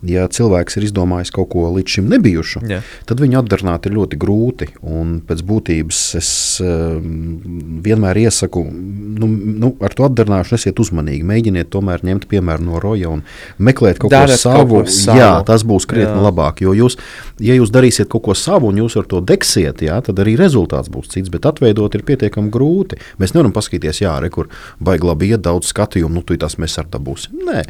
ja 0.06 0.28
cilvēks 0.30 0.78
ir 0.78 0.86
izdomājis 0.86 1.34
kaut 1.34 1.50
ko 1.56 1.66
līdz 1.74 1.96
šim 1.96 2.12
nebijušu, 2.12 2.62
Jā. 2.70 2.82
tad 3.10 3.24
viņu 3.24 3.40
atdarināt 3.42 3.88
ir 3.90 3.96
ļoti 3.98 4.20
grūti. 4.22 4.68
Un 4.86 5.16
pēc 5.26 5.42
būtības 5.48 6.02
es 6.20 6.30
um, 6.62 7.40
vienmēr 7.82 8.20
iesaku, 8.28 8.62
nu, 8.70 9.32
nu, 9.32 9.74
ar 9.82 9.98
to 9.98 10.06
atdarināšanu 10.06 10.60
esiet 10.60 10.84
uzmanīgi. 10.84 11.26
Mēģiniet 11.34 11.72
tomēr 11.74 12.06
ņemt 12.06 12.30
piemēru 12.30 12.68
no 12.68 12.84
roja 12.84 13.10
un 13.10 13.26
meklēt 13.58 14.04
kaut 14.04 14.14
Darat 14.14 14.38
ko 14.38 14.38
kaut 14.38 14.44
savu. 14.46 14.84
ko 14.84 14.96
savu. 15.00 15.18
Jā, 15.18 15.32
tas 15.50 15.66
būs 15.66 15.90
krietni 15.90 16.20
Jā. 16.20 16.28
labāk. 16.28 16.62
Jo 16.62 16.78
jūs, 16.78 17.00
ja 17.42 17.58
jūs 17.58 17.74
darīsiet 17.74 18.12
kaut 18.14 18.28
ko 18.30 18.38
savu 18.38 18.70
un 18.70 18.84
jūs 18.84 19.00
ar 19.02 19.10
to 19.10 19.24
degsiet, 19.26 19.82
jā, 19.82 19.98
tad 20.06 20.22
arī 20.22 20.38
rezultāts 20.38 20.94
būs 20.94 21.10
cits. 21.16 21.34
Bet 21.34 21.50
atveidot 21.50 21.98
ir 21.98 22.06
pietiekami 22.06 22.54
grūti. 22.54 22.83
Mēs 23.22 23.36
nevaram 23.36 23.56
paskatīties, 23.56 24.04
jā, 24.06 24.14
re, 24.24 24.32
kur 24.34 24.50
baigi 24.84 25.10
labi 25.10 25.34
iet 25.34 25.44
daudz 25.46 25.72
skatījumu, 25.74 26.20
nu, 26.20 26.40
tas 26.44 26.60
mēs 26.62 26.80
ar 26.82 26.90
dabūsim. 26.94 27.44
Nē, 27.48 27.64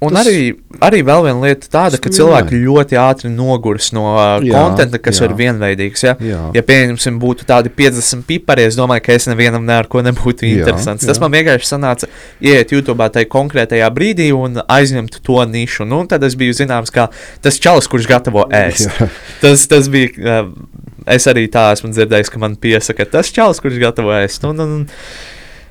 Un 0.00 0.14
Tas- 0.14 0.22
tas... 0.22 0.28
arī, 0.30 0.42
arī 0.86 0.98
vēl 1.02 1.24
viena 1.26 1.40
lieta 1.42 1.66
tāda, 1.72 1.98
ka 1.98 2.06
Tas 2.06 2.20
cilvēki 2.20 2.54
jā. 2.54 2.60
ļoti 2.68 2.98
ātri 3.02 3.30
noguris 3.34 3.88
no 3.96 4.04
uh, 4.12 4.44
Jā, 4.46 4.54
konta, 4.54 4.86
kas 5.02 5.18
jā. 5.18 5.26
ir 5.26 5.34
vienveidīgs. 5.40 6.04
Ja, 6.06 6.12
Jā. 6.22 6.42
ja 6.54 6.62
pieņemsim, 6.62 7.16
būtu 7.18 7.42
tādi 7.48 7.72
50 7.74 8.22
pipari, 8.28 8.68
es 8.70 8.78
domāju, 8.78 9.02
ka 9.08 9.16
es 9.18 9.26
nevienam 9.26 9.66
ne 9.66 9.74
ar 9.74 9.88
ko 9.90 10.04
nebūtu 10.06 10.46
Jā, 10.46 10.60
interesants. 10.60 11.02
Tas 11.02 11.18
jā. 11.18 11.24
man 11.24 11.34
vienkārši 11.34 11.70
sanāca, 11.72 12.10
ieiet 12.38 12.70
YouTube 12.76 13.10
tajā 13.10 13.26
konkrētajā 13.32 13.90
brīdī 13.90 14.30
un 14.36 14.62
aizņemt 14.62 15.18
to 15.26 15.42
nišu. 15.50 15.88
Nu, 15.90 16.04
tad 16.06 16.22
es 16.22 16.38
biju 16.38 16.54
zināms, 16.54 16.94
kā 16.94 17.08
tas 17.42 17.58
čalis, 17.58 17.90
kurš 17.90 18.06
gatavo 18.06 18.46
ēst. 18.54 18.86
Jā. 18.86 19.10
Tas, 19.42 19.66
tas 19.66 19.90
bija. 19.90 20.14
Uh, 20.14 20.86
Es 21.14 21.26
arī 21.30 21.48
tā 21.52 21.70
esmu 21.74 21.90
dzirdējis, 21.94 22.30
ka 22.34 22.42
man 22.42 22.56
piesaka, 22.60 23.08
tas 23.08 23.32
čalis, 23.34 23.60
kurš 23.64 23.80
gatavo 23.82 24.14
ēst. 24.16 24.46
Un, 24.48 24.64
un, 24.64 24.78
un, 24.80 24.86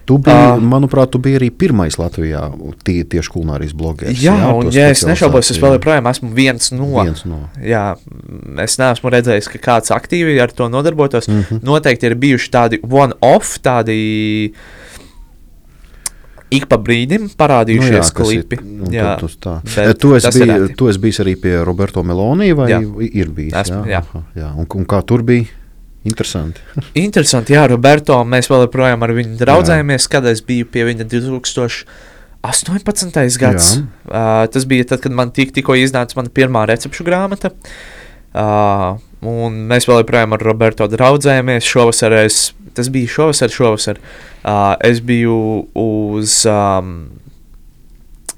Tu 0.08 0.16
biji, 0.24 0.52
uh, 0.56 0.62
manuprāt, 0.64 1.10
tu 1.12 1.20
biji 1.20 1.36
arī 1.36 1.48
pirmais 1.52 1.98
Latvijā 2.00 2.46
tie, 2.88 3.02
tieši 3.12 3.32
kulinārijas 3.34 3.74
blogeris. 3.76 4.22
jā, 4.24 4.38
jā, 4.40 4.52
un 4.56 4.70
ja 4.72 4.86
es 4.94 5.02
nešaubos, 5.04 5.50
es 5.52 5.60
vēl 5.60 5.76
joprojām 5.76 6.08
esmu 6.08 6.30
viens 6.32 6.72
no. 6.72 6.88
Viens 6.96 7.26
no. 7.28 7.42
Jā, 7.60 7.98
es 8.64 8.78
neesmu 8.80 9.12
redzējis, 9.12 9.50
ka 9.52 9.60
kāds 9.66 9.92
aktīvi 9.92 10.38
ar 10.40 10.56
to 10.56 10.70
nodarbotos. 10.72 11.28
Mm. 11.28 11.44
-hmm. 11.50 11.60
Noteikti 11.68 12.08
ir 12.08 12.16
bijuši 12.24 12.52
tādi 12.56 12.80
one-off, 12.88 13.60
tādi 13.60 14.54
ik 16.54 16.66
pa 16.72 16.78
brīdim 16.80 17.28
parādījušies 17.38 17.92
Nu 17.92 18.00
jā, 18.00 18.04
klipi. 18.16 18.56
Ir, 18.60 18.64
nu, 18.80 18.86
jā, 18.94 19.18
tu, 19.20 19.28
tā. 19.42 19.54
bet 19.76 20.00
tu, 20.02 20.08
esi 20.18 20.26
tas 20.30 20.38
bij, 20.40 20.52
tu 20.80 20.84
esi 20.92 21.00
bijis 21.04 21.20
arī 21.24 21.34
pie 21.42 21.54
Roberto 21.68 22.00
Meloni, 22.08 22.50
vai 22.58 22.68
Jā. 22.72 22.80
ir 23.08 23.28
bijis? 23.36 23.56
Esmu, 23.64 23.82
jā. 23.92 24.02
Aha, 24.04 24.20
jā. 24.38 24.50
Un, 24.56 24.66
un 24.80 24.86
kā 24.90 25.00
tur 25.08 25.22
bija? 25.28 25.46
Interesanti. 26.08 26.60
Interesanti, 27.08 27.50
jā, 27.58 27.64
Roberto. 27.72 28.16
Mēs 28.28 28.46
vēl 28.52 28.62
joprojām 28.68 29.00
ar 29.04 29.12
viņu 29.18 29.34
draudzējamies, 29.42 30.04
kad 30.12 30.24
es 30.32 30.40
biju 30.46 30.66
pie 30.72 30.84
viņa 30.88 31.04
2018. 31.12 33.40
gads. 33.42 33.66
Jā. 33.76 33.82
Uh, 34.08 34.44
tas 34.54 34.64
bija 34.70 34.84
tad, 34.94 35.00
kad 35.04 35.12
man 35.16 35.28
tik, 35.36 35.50
tikko 35.56 35.74
iznāca 35.80 36.14
mana 36.20 36.30
pirmā 36.32 36.62
recepšu 36.70 37.02
grāmata. 37.08 37.48
Uh, 38.32 38.90
un 39.26 39.62
mēs 39.70 39.88
vēl 39.90 40.04
joprojām 40.04 40.36
ar 40.36 40.44
Roberto 40.46 40.88
draudzējamies. 40.92 41.66
Šovasar 41.66 42.16
es, 42.20 42.52
tas 42.78 42.92
bija 42.94 43.10
šovasar, 43.10 43.54
šovasar. 43.54 44.02
Uh, 44.44 44.76
es 44.86 45.02
biju 45.04 45.38
uz. 45.74 46.44
Um, 46.50 46.98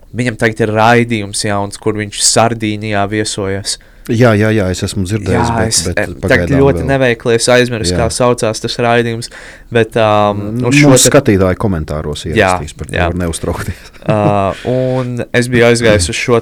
Viņam 0.10 0.40
tagad 0.42 0.64
ir 0.64 0.72
raidījums 0.74 1.44
jauns, 1.46 1.78
kur 1.78 1.94
viņš 2.00 2.24
Sardīnijā 2.26 3.04
viesojas. 3.12 3.76
Jā, 4.10 4.32
jā, 4.34 4.50
jā, 4.56 4.68
es 4.74 4.82
esmu 4.88 5.04
dzirdējis. 5.06 5.50
Jā, 5.50 5.58
bet, 5.60 5.68
es 5.70 5.82
bet 5.86 5.96
bet, 5.96 6.06
tagad 6.24 6.24
pagaidām 6.50 6.62
ļoti 6.64 6.82
vēl- 6.82 6.90
neveikli 6.90 7.36
es 7.38 7.50
aizmirsu, 7.54 7.94
Jā. 7.94 8.00
kā 8.02 8.08
saucās 8.14 8.62
tas 8.64 8.78
raidījums. 8.82 9.30
Bet 9.70 9.94
um, 10.02 10.42
uz 10.66 10.74
Mūsu 10.74 10.82
šo 10.82 10.96
te- 10.98 11.04
skatītāju 11.12 11.60
komentāros 11.62 12.26
ierakstīs 12.26 12.74
par 12.78 12.90
to, 12.90 12.98
jā. 12.98 13.10
neuztraukties. 13.14 13.86
Uh, 14.10 14.56
un 14.66 15.20
es 15.36 15.46
biju 15.52 15.68
aizgājis 15.68 16.08
uz 16.10 16.16
šo 16.18 16.40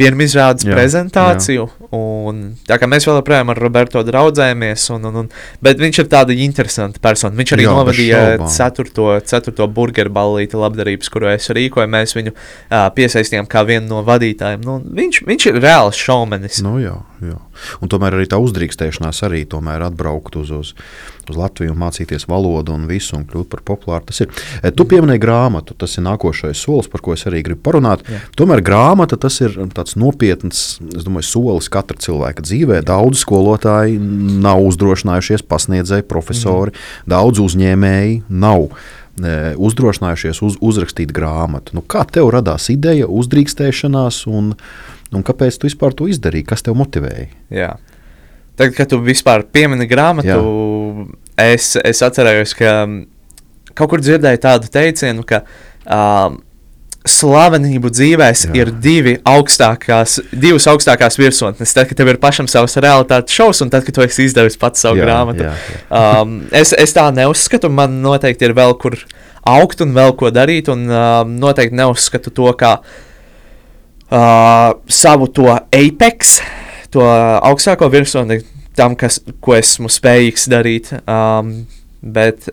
pirmizrādes 0.00 0.64
Jā, 0.66 0.72
prezentāciju. 0.74 1.66
un 1.94 2.40
Tā 2.66 2.78
kā 2.80 2.88
mēs 2.90 3.04
vēl 3.06 3.18
joprojām 3.20 3.52
ar 3.52 3.60
Roberto 3.60 4.02
draudzējamies, 4.06 4.86
un, 4.96 5.04
un, 5.10 5.18
un, 5.22 5.28
bet 5.62 5.78
viņš 5.82 6.00
ir 6.02 6.08
tāda 6.10 6.34
interesanta 6.34 6.98
persona. 7.04 7.36
Viņš 7.38 7.52
arī 7.56 7.66
Jā, 7.66 7.74
novadīja 7.76 8.22
ceturto, 8.50 9.08
ceturto 9.28 9.68
burgeru 9.68 10.10
ballīti 10.16 10.58
labdarības, 10.58 11.12
kuru 11.12 11.28
es 11.34 11.46
rīkoju. 11.54 11.90
Mēs 11.92 12.16
viņu 12.16 12.32
uh, 12.34 12.88
piesaistījām 12.96 13.46
kā 13.52 13.62
vienu 13.68 13.86
no 13.92 14.02
vadītājiem. 14.08 14.64
Nu, 14.66 14.78
viņš, 14.82 15.22
viņš 15.28 15.48
ir 15.52 15.60
reāls 15.62 16.00
šaumenis. 16.00 16.62
Nu, 16.64 16.71
jā, 16.80 16.94
jā. 17.24 17.38
Un 17.82 17.90
tomēr 17.92 18.16
arī 18.16 18.28
tā 18.30 18.38
uzdrīkstēšanās 18.42 19.22
arī 19.26 19.42
tomēr 19.50 19.82
atbraukt 19.88 20.36
uz, 20.40 20.52
uz, 20.54 20.72
uz 21.28 21.38
Latviju 21.38 21.74
un 21.74 21.80
mācīties 21.82 22.28
valodu 22.30 22.74
un 22.76 22.86
visu 22.90 23.16
un 23.18 23.26
kļūt 23.28 23.50
par 23.52 23.64
populāru. 23.66 24.06
Tas 24.08 24.22
ir. 24.24 24.30
E, 24.62 24.70
Tu 24.72 24.86
pieminēji 24.88 25.22
grāmatu, 25.22 25.76
tas 25.78 25.98
ir 25.98 26.06
nākošais 26.06 26.62
solis, 26.64 26.88
par 26.92 27.04
ko 27.04 27.16
es 27.16 27.26
arī 27.28 27.42
gribu 27.46 27.60
parunāt. 27.68 28.06
Jā. 28.08 28.22
Tomēr 28.38 28.62
grāmata 28.64 29.18
tas 29.20 29.40
ir 29.44 29.58
tāds 29.74 29.98
nopietns 30.00 30.80
domāju, 30.80 31.28
solis 31.28 31.68
katra 31.72 31.98
cilvēka 32.00 32.46
dzīvē. 32.46 32.80
Daudz 32.88 33.22
skolotāji 33.26 34.00
nav 34.42 34.62
uzdrošinājušies, 34.70 35.44
pasniedzēji, 35.48 36.08
profesori, 36.08 36.74
mm. 36.74 37.12
daudz 37.12 37.42
uzņēmēji 37.44 38.22
nav. 38.30 38.70
e, 39.20 39.54
Uzdrošinājušies 39.60 40.42
uz, 40.42 40.56
uzrakstīt 40.64 41.12
grāmatu. 41.14 41.76
Nu, 41.76 41.84
kā 41.84 42.04
tev 42.08 42.30
radās 42.32 42.70
ideja, 42.72 43.10
uzdrīkstēšanās, 43.10 44.24
un, 44.30 44.54
un 45.16 45.24
kāpēc 45.26 45.58
tu 45.60 45.68
vispār 45.68 45.94
to 45.96 46.08
izdarīji? 46.10 46.46
Kas 46.48 46.64
tev 46.66 46.76
motivēja? 46.80 47.28
Jā. 47.52 47.72
Tagad, 48.58 48.76
kad 48.76 48.90
tu 48.92 49.00
vispār 49.00 49.46
piemini 49.48 49.86
grāmatu, 49.88 51.08
es, 51.40 51.72
es 51.80 52.02
atcerējos, 52.04 52.52
ka 52.58 52.72
mm, 52.84 53.02
kaut 53.78 53.92
kur 53.94 54.02
dzirdēju 54.04 54.40
tādu 54.44 54.68
teicienu, 54.72 55.24
ka 55.24 55.42
um, 55.88 56.36
slavenību 57.08 57.90
dzīvēs 57.90 58.44
Jā. 58.46 58.50
Jā. 58.52 58.62
ir 58.62 58.70
divi 58.84 59.14
augstākās, 59.26 60.20
divas 60.30 60.68
augstākās 60.70 61.16
virsotnes. 61.18 61.72
Tad, 61.74 61.88
kad 61.90 61.98
tev 61.98 62.12
ir 62.12 62.20
pašam 62.22 62.46
savs 62.50 62.76
realitātes 62.78 63.34
šovs, 63.34 63.62
un 63.64 63.72
tad, 63.72 63.82
kad 63.86 63.96
tu 63.96 64.04
esi 64.04 64.28
izdevis 64.28 64.58
pats 64.60 64.84
savu 64.84 65.00
Jā, 65.00 65.08
grāmatu. 65.08 65.48
jā, 65.48 65.54
jā. 65.56 65.80
Um, 66.22 66.36
es, 66.54 66.70
es 66.78 66.94
tā 66.94 67.08
neuzskatu. 67.14 67.72
Man 67.72 67.98
noteikti 68.04 68.46
ir 68.46 68.54
vēl 68.54 68.76
kur 68.78 68.98
augt 69.50 69.82
un 69.82 69.96
vēl 69.96 70.14
ko 70.20 70.30
darīt. 70.30 70.70
Un 70.70 70.86
um, 70.86 71.32
noteikti 71.42 71.80
neuzskatu 71.80 72.30
to 72.36 72.52
kā 72.60 72.76
uh, 74.12 74.72
savu 74.86 75.28
to 75.32 75.48
apex, 75.56 76.38
to 76.92 77.02
augstāko 77.02 77.88
virsotni, 77.92 78.42
tam, 78.76 78.96
kas, 78.98 79.20
ko 79.40 79.56
esmu 79.56 79.90
spējīgs 79.92 80.48
darīt. 80.52 80.92
Um, 81.06 81.64
bet 82.02 82.50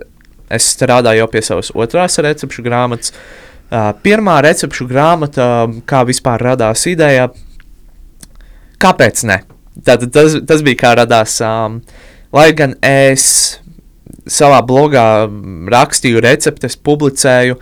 es 0.49 0.71
strādāju 0.73 1.23
jau 1.23 1.29
pie 1.31 1.43
savas 1.45 1.71
otrās 1.75 2.17
recepšu 2.23 2.65
grāmatas. 2.65 3.13
Uh, 3.69 3.91
pirmā 4.01 4.39
recepšu 4.41 4.87
grāmata, 4.89 5.67
kā 5.85 6.01
vispār 6.07 6.41
radās 6.41 6.87
ideja, 6.89 7.27
kāpēc 8.81 9.25
ne? 9.29 9.43
Tātad 9.85 10.11
tas, 10.15 10.39
tas 10.47 10.63
bija 10.65 10.79
kā 10.79 10.95
radās. 10.97 11.37
Um, 11.45 11.81
lai 12.33 12.49
gan 12.57 12.73
es 12.85 13.59
savā 14.29 14.61
blogā 14.65 15.05
rakstīju 15.71 16.23
receptes, 16.25 16.77
publicēju. 16.77 17.59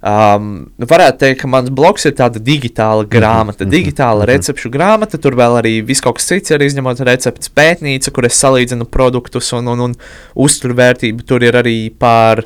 Um, 0.00 0.70
varētu 0.80 1.20
teikt, 1.20 1.42
ka 1.42 1.48
mans 1.52 1.68
bloks 1.76 2.06
ir 2.08 2.14
tāda 2.16 2.40
digitāla 2.40 3.04
grāmata, 3.04 3.66
mm 3.66 3.68
-hmm. 3.68 3.74
digitāla 3.74 4.24
recepšu 4.24 4.70
grāmata. 4.72 5.20
Tur 5.20 5.36
vēl 5.36 5.60
arī 5.60 5.72
viss 5.84 6.00
kaut 6.00 6.16
kas 6.16 6.26
cits 6.26 6.50
ir 6.50 6.62
izņemot 6.64 7.00
receptes 7.04 7.50
pētnīca, 7.52 8.10
kur 8.10 8.24
es 8.24 8.40
salīdzinu 8.40 8.84
produktus 8.88 9.52
un, 9.52 9.68
un, 9.68 9.80
un 9.80 9.94
uzturvērtību. 10.34 11.22
Tur 11.26 11.44
ir 11.44 11.54
arī 11.54 11.90
par. 11.98 12.44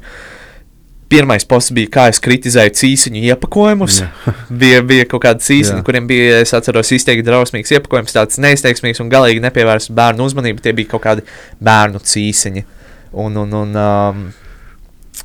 Pirmais 1.08 1.44
posts 1.44 1.70
bija, 1.70 1.86
kā 1.86 2.08
es 2.08 2.18
kritizēju 2.18 2.70
cīsiņu 2.74 3.22
iepakojumus. 3.22 4.02
bija, 4.62 4.82
bija 4.82 5.04
kaut 5.04 5.22
kāda 5.22 5.38
cīsiņa, 5.38 5.82
kuriem 5.84 6.06
bija, 6.06 6.40
es 6.40 6.54
atceros, 6.54 6.90
izteikti 6.90 7.22
drausmīgs 7.22 7.70
iepakojums, 7.70 8.12
tāds 8.12 8.40
neizteiksmīgs 8.40 9.00
un 9.00 9.12
galīgi 9.12 9.44
nepievērsts 9.44 9.94
bērnu 9.94 10.24
uzmanību. 10.24 10.60
Tie 10.64 10.72
bija 10.72 10.88
kaut 10.88 11.04
kādi 11.04 11.22
bērnu 11.60 12.00
cīsiņi. 12.02 12.64
Un, 13.12 13.36
un, 13.36 13.52
un 13.52 13.76
um, 13.76 14.32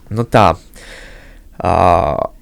nu 0.10 0.24
tā. 0.30 0.54
Uh, 1.60 2.39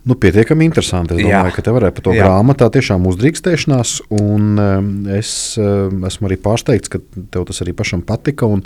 Nu, 0.00 0.14
pietiekami 0.16 0.64
interesanti. 0.64 1.12
Es 1.12 1.20
domāju, 1.20 1.50
jā. 1.50 1.52
ka 1.52 1.62
te 1.62 1.72
varētu 1.76 1.94
par 1.98 2.04
to 2.06 2.12
jā. 2.16 2.24
grāmatā 2.24 2.70
tiešām 2.72 3.04
uzdrīkstēšanās. 3.10 3.90
Un, 4.16 4.46
um, 4.56 4.86
es 5.12 5.32
um, 5.60 6.06
esmu 6.08 6.30
arī 6.30 6.38
pārsteigts, 6.40 6.88
ka 6.88 7.02
tev 7.34 7.44
tas 7.50 7.60
arī 7.60 7.74
pašam 7.76 8.00
patika, 8.08 8.48
un, 8.48 8.62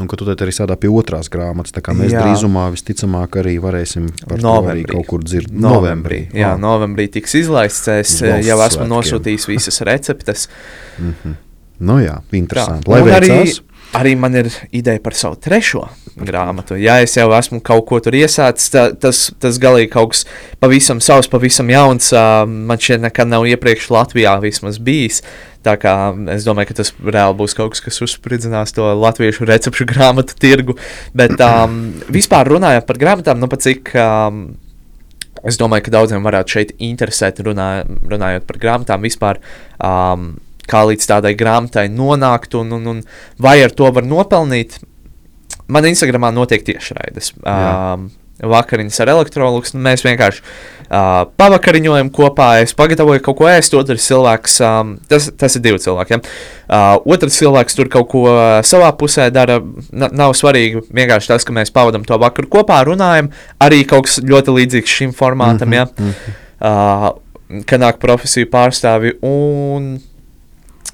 un 0.00 0.08
ka 0.08 0.16
tu 0.16 0.26
arī 0.32 0.54
strādā 0.54 0.78
pie 0.80 0.88
otrās 0.88 1.28
grāmatas. 1.32 1.74
Tā 1.76 1.82
kā 1.84 1.92
mēs 1.96 2.14
jā. 2.16 2.24
drīzumā 2.24 2.64
visticamāk 2.72 3.36
arī 3.42 3.58
varēsim 3.60 4.08
par 4.24 4.40
novembrī. 4.40 4.86
to 4.88 4.96
kaut 4.96 5.10
kur 5.12 5.26
dzirdēt. 5.28 5.52
Novembrī. 5.52 6.22
novembrī. 6.24 6.40
Jā, 6.40 6.54
novembrī 6.62 7.10
tiks 7.18 7.36
izlaists. 7.36 7.84
Es 7.92 8.16
Valsts 8.24 8.48
jau 8.48 8.58
esmu 8.64 8.72
svētkiem. 8.80 8.94
nosūtījis 8.96 9.48
visas 9.52 9.84
receptes. 9.84 10.48
mm 10.96 11.14
-hmm. 11.20 11.36
Nu 11.78 12.00
jā, 12.02 12.16
interesanti. 12.32 12.88
Tā. 12.88 12.90
Lai 12.90 13.02
veicās. 13.06 13.60
Arī 13.96 14.12
man 14.20 14.34
ir 14.36 14.50
ideja 14.74 15.00
par 15.00 15.14
savu 15.16 15.38
trešo 15.40 15.86
grāmatu. 16.18 16.76
Ja 16.76 16.98
es 17.00 17.14
jau 17.16 17.28
esmu 17.32 17.60
kaut 17.64 17.86
ko 17.88 18.00
tur 18.04 18.16
iesācis, 18.18 18.68
ta, 18.74 18.88
tas, 18.92 19.28
tas 19.40 19.58
galīgi 19.62 19.90
kaut 19.94 20.12
kas 20.12 20.24
pavisam 20.60 21.00
savs, 21.04 21.30
pavisam 21.30 21.70
jauns. 21.72 22.10
Man 22.44 22.82
šeit 22.82 23.00
nekad 23.04 23.30
nav 23.30 23.46
iepriekš 23.48 23.88
Latvijā 23.94 24.34
vismaz 24.42 24.80
bijis. 24.82 25.22
Tā 25.64 25.74
kā 25.80 25.94
es 26.34 26.46
domāju, 26.46 26.70
ka 26.70 26.78
tas 26.82 26.92
reāli 27.00 27.38
būs 27.40 27.56
kaut 27.56 27.74
kas, 27.74 27.82
kas 27.84 28.02
uzspridzinās 28.04 28.74
to 28.76 28.86
latviešu 28.98 29.48
recepšu 29.48 29.88
grāmatu 29.92 30.36
tirgu. 30.38 30.76
Bet 31.16 31.40
um, 31.40 31.80
vispār 32.12 32.50
runājot 32.52 32.88
par 32.88 33.00
grāmatām, 33.00 33.40
nu 33.40 33.50
pat 33.50 33.66
cik. 33.66 33.94
Um, 33.98 34.48
Es 35.46 35.54
domāju, 35.54 35.84
ka 35.86 35.92
daudziem 35.94 36.24
varētu 36.26 36.50
šeit 36.50 36.70
interesēt, 36.82 37.38
runā, 37.46 37.84
runājot 38.10 38.42
par 38.48 38.56
grāmatām 38.58 39.04
vispār. 39.06 39.38
Um, 39.78 40.32
kā 40.68 40.84
līdz 40.90 41.10
tādai 41.10 41.34
grāmatai 41.38 41.88
nonākt 41.92 42.54
un, 42.58 42.72
un, 42.78 42.86
un 42.94 43.02
vai 43.42 43.58
ar 43.64 43.74
to 43.74 43.90
var 43.94 44.06
nopelnīt. 44.06 44.78
Man 45.68 45.84
Instagramā 45.84 46.30
notiek 46.32 46.64
tiešraides. 46.64 47.34
Um, 47.42 48.08
vakariņas 48.38 49.00
ar 49.02 49.10
elektrolūks. 49.16 49.74
Mēs 49.82 50.04
vienkārši 50.06 50.42
uh, 50.42 51.24
pavakariņojam 51.40 52.10
kopā. 52.14 52.50
Es 52.62 52.74
pagatavoju 52.78 53.22
kaut 53.26 53.38
ko 53.40 53.48
ēst, 53.50 53.74
otrs 53.78 54.06
cilvēks, 54.10 54.58
um, 54.66 54.94
tas, 55.10 55.28
tas 55.38 55.58
ir 55.58 55.64
divi 55.64 55.82
cilvēki. 55.82 56.14
Ja? 56.14 56.20
Uh, 56.68 57.14
otrs 57.16 57.38
cilvēks 57.40 57.78
tur 57.78 57.90
kaut 57.92 58.10
ko 58.12 58.24
savā 58.66 58.90
pusē 58.98 59.28
dara. 59.34 59.58
N 59.92 60.10
nav 60.18 60.36
svarīgi 60.38 60.84
vienkārši 60.86 61.32
tas, 61.32 61.46
ka 61.46 61.56
mēs 61.56 61.74
pavadām 61.74 62.06
to 62.08 62.18
vakaru 62.20 62.50
kopā, 62.58 62.82
runājam. 62.86 63.32
Arī 63.64 63.82
kaut 63.88 64.06
kas 64.08 64.20
ļoti 64.22 64.54
līdzīgs 64.60 64.98
šim 65.00 65.16
formātam, 65.16 65.68
mm 65.68 65.74
-hmm, 65.74 65.76
ja? 65.76 65.84
mm 65.98 66.12
-hmm. 66.12 67.16
uh, 67.16 67.64
ka 67.66 67.78
nāk 67.80 67.98
profesiju 67.98 68.50
pārstāvi. 68.52 69.16
Un 69.22 69.98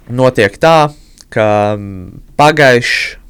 notiek 0.09 0.57
tā, 0.61 0.91
ka 1.32 1.76
mm, 1.78 2.22
pagājušajā 2.37 3.22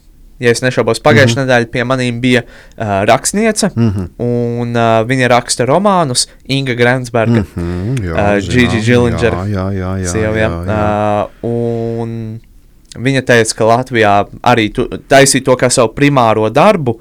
ja 0.43 0.53
es 0.53 0.63
nešaubos, 0.65 1.01
pagājušajā 1.05 1.37
mm 1.37 1.43
-hmm. 1.43 1.49
nedēļā 1.49 1.71
pie 1.73 1.85
maniem 1.85 2.21
bija 2.21 2.43
uh, 2.43 2.87
rakstniece, 3.09 3.71
mm 3.75 3.91
-hmm. 3.91 4.09
un 4.19 4.77
uh, 4.77 5.07
viņa 5.09 5.29
raksta 5.29 5.67
romānus 5.67 6.29
Inga 6.45 6.75
Grensberga, 6.75 7.41
mm 7.41 7.47
-hmm, 7.57 8.13
uh, 8.13 8.49
Gigi 8.49 8.81
Gillinger. 8.81 9.33
Jā, 9.33 9.47
jā, 9.47 9.69
jā. 9.73 9.93
jā, 10.03 10.07
sieva, 10.07 10.37
jā, 10.37 10.51
jā. 10.67 11.29
Uh, 11.43 11.51
un 11.51 12.41
viņa 12.99 13.23
teica, 13.23 13.55
ka 13.55 13.65
Latvijā 13.65 14.25
arī 14.43 14.73
tu, 14.73 14.89
taisīja 15.09 15.45
to 15.45 15.57
kā 15.57 15.71
savu 15.71 15.95
primāro 15.95 16.51
darbu. 16.51 17.01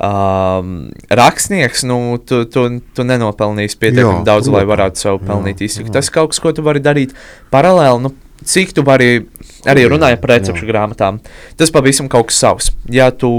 Um, 0.00 0.90
rakstnieks, 1.10 1.84
nu, 1.84 2.18
tu, 2.24 2.44
tu, 2.44 2.80
tu 2.94 3.04
nenopelnīsi 3.04 3.76
pietiekami 3.78 4.24
daudz, 4.24 4.48
lai 4.48 4.64
varētu 4.64 4.96
sev 4.96 5.18
pelnīt 5.18 5.60
iztiku. 5.60 5.92
Tas 5.92 6.08
kaut 6.10 6.30
kas, 6.30 6.40
ko 6.40 6.52
tu 6.52 6.62
vari 6.62 6.80
darīt 6.80 7.12
paralēli. 7.52 8.00
Nu, 8.00 8.14
cik 8.44 8.72
tu 8.76 8.84
vari 8.86 9.26
arī 9.68 9.84
runājot 9.90 10.22
par 10.22 10.34
recepšu 10.36 10.64
jā. 10.64 10.70
grāmatām, 10.72 11.20
tas 11.60 11.72
pavisam 11.74 12.08
kaut 12.12 12.30
kas 12.30 12.40
savs. 12.40 12.70
Ja 12.92 13.10
tu 13.12 13.30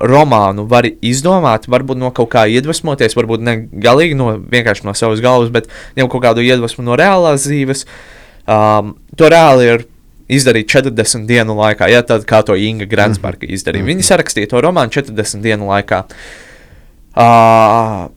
romānu 0.00 0.66
vari 0.70 0.94
izdomāt, 1.06 1.68
varbūt 1.70 2.00
no 2.00 2.10
kaut 2.14 2.32
kā 2.32 2.44
iedvesmoties, 2.50 3.14
varbūt 3.14 3.44
ne 3.46 3.56
galīgi 3.70 4.16
no, 4.18 4.32
vienkārši 4.38 4.86
no 4.88 4.94
savas 4.98 5.22
galvas, 5.22 5.52
bet 5.54 5.70
jau 5.98 6.08
kaut 6.10 6.24
kādu 6.26 6.42
iedvesmu 6.44 6.84
no 6.86 6.98
reālās 6.98 7.46
dzīves, 7.46 7.84
um, 8.50 8.96
to 9.18 9.30
reāli 9.30 9.68
ir 9.70 9.86
izdarīt 10.34 10.72
40 10.72 11.28
dienu 11.28 11.54
laikā, 11.58 11.88
ja 11.92 12.02
tad 12.06 12.24
kā 12.28 12.40
to 12.46 12.56
Inga 12.56 12.88
Grensberga 12.90 13.46
mhm. 13.46 13.54
izdarīja. 13.54 13.84
Mm 13.84 13.88
-hmm. 13.88 14.02
Viņa 14.02 14.10
sarakstīja 14.10 14.50
to 14.50 14.60
romānu 14.60 14.90
40 14.90 15.40
dienu 15.40 15.68
laikā. 15.70 16.04
Uh, 17.14 18.10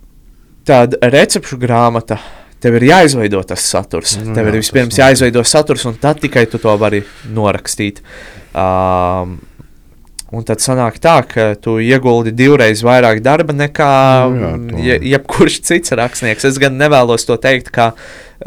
tad 0.66 0.96
recepšu 1.02 1.58
grāmata 1.58 2.18
tev 2.64 2.80
ir 2.80 2.88
jāizveido 2.92 3.44
tas 3.48 3.66
saturs. 3.74 4.18
Nu, 4.22 4.34
tev 4.38 4.48
jā, 4.48 4.54
ir 4.54 4.60
vispirms 4.62 4.98
jāizveido 5.00 5.44
saturs, 5.48 5.86
un 5.90 6.00
tad 6.02 6.22
tikai 6.24 6.48
tu 6.52 6.62
to 6.62 6.74
vari 6.80 7.04
norakstīt. 7.34 8.02
Um, 8.58 9.38
Un 10.28 10.44
tad 10.44 10.60
sanāk 10.60 10.98
tā, 11.00 11.22
ka 11.24 11.44
tu 11.56 11.78
ieguldi 11.80 12.34
divreiz 12.36 12.82
vairāk 12.84 13.22
darba 13.24 13.54
nekā 13.56 13.92
nu, 14.28 14.50
jā, 14.76 14.98
je, 14.98 15.14
jebkurš 15.14 15.62
cits 15.64 15.94
rakstnieks. 15.96 16.44
Es 16.50 16.58
gan 16.60 16.76
nevēlos 16.76 17.24
to 17.30 17.38
teikt, 17.40 17.70
kā, 17.72 17.94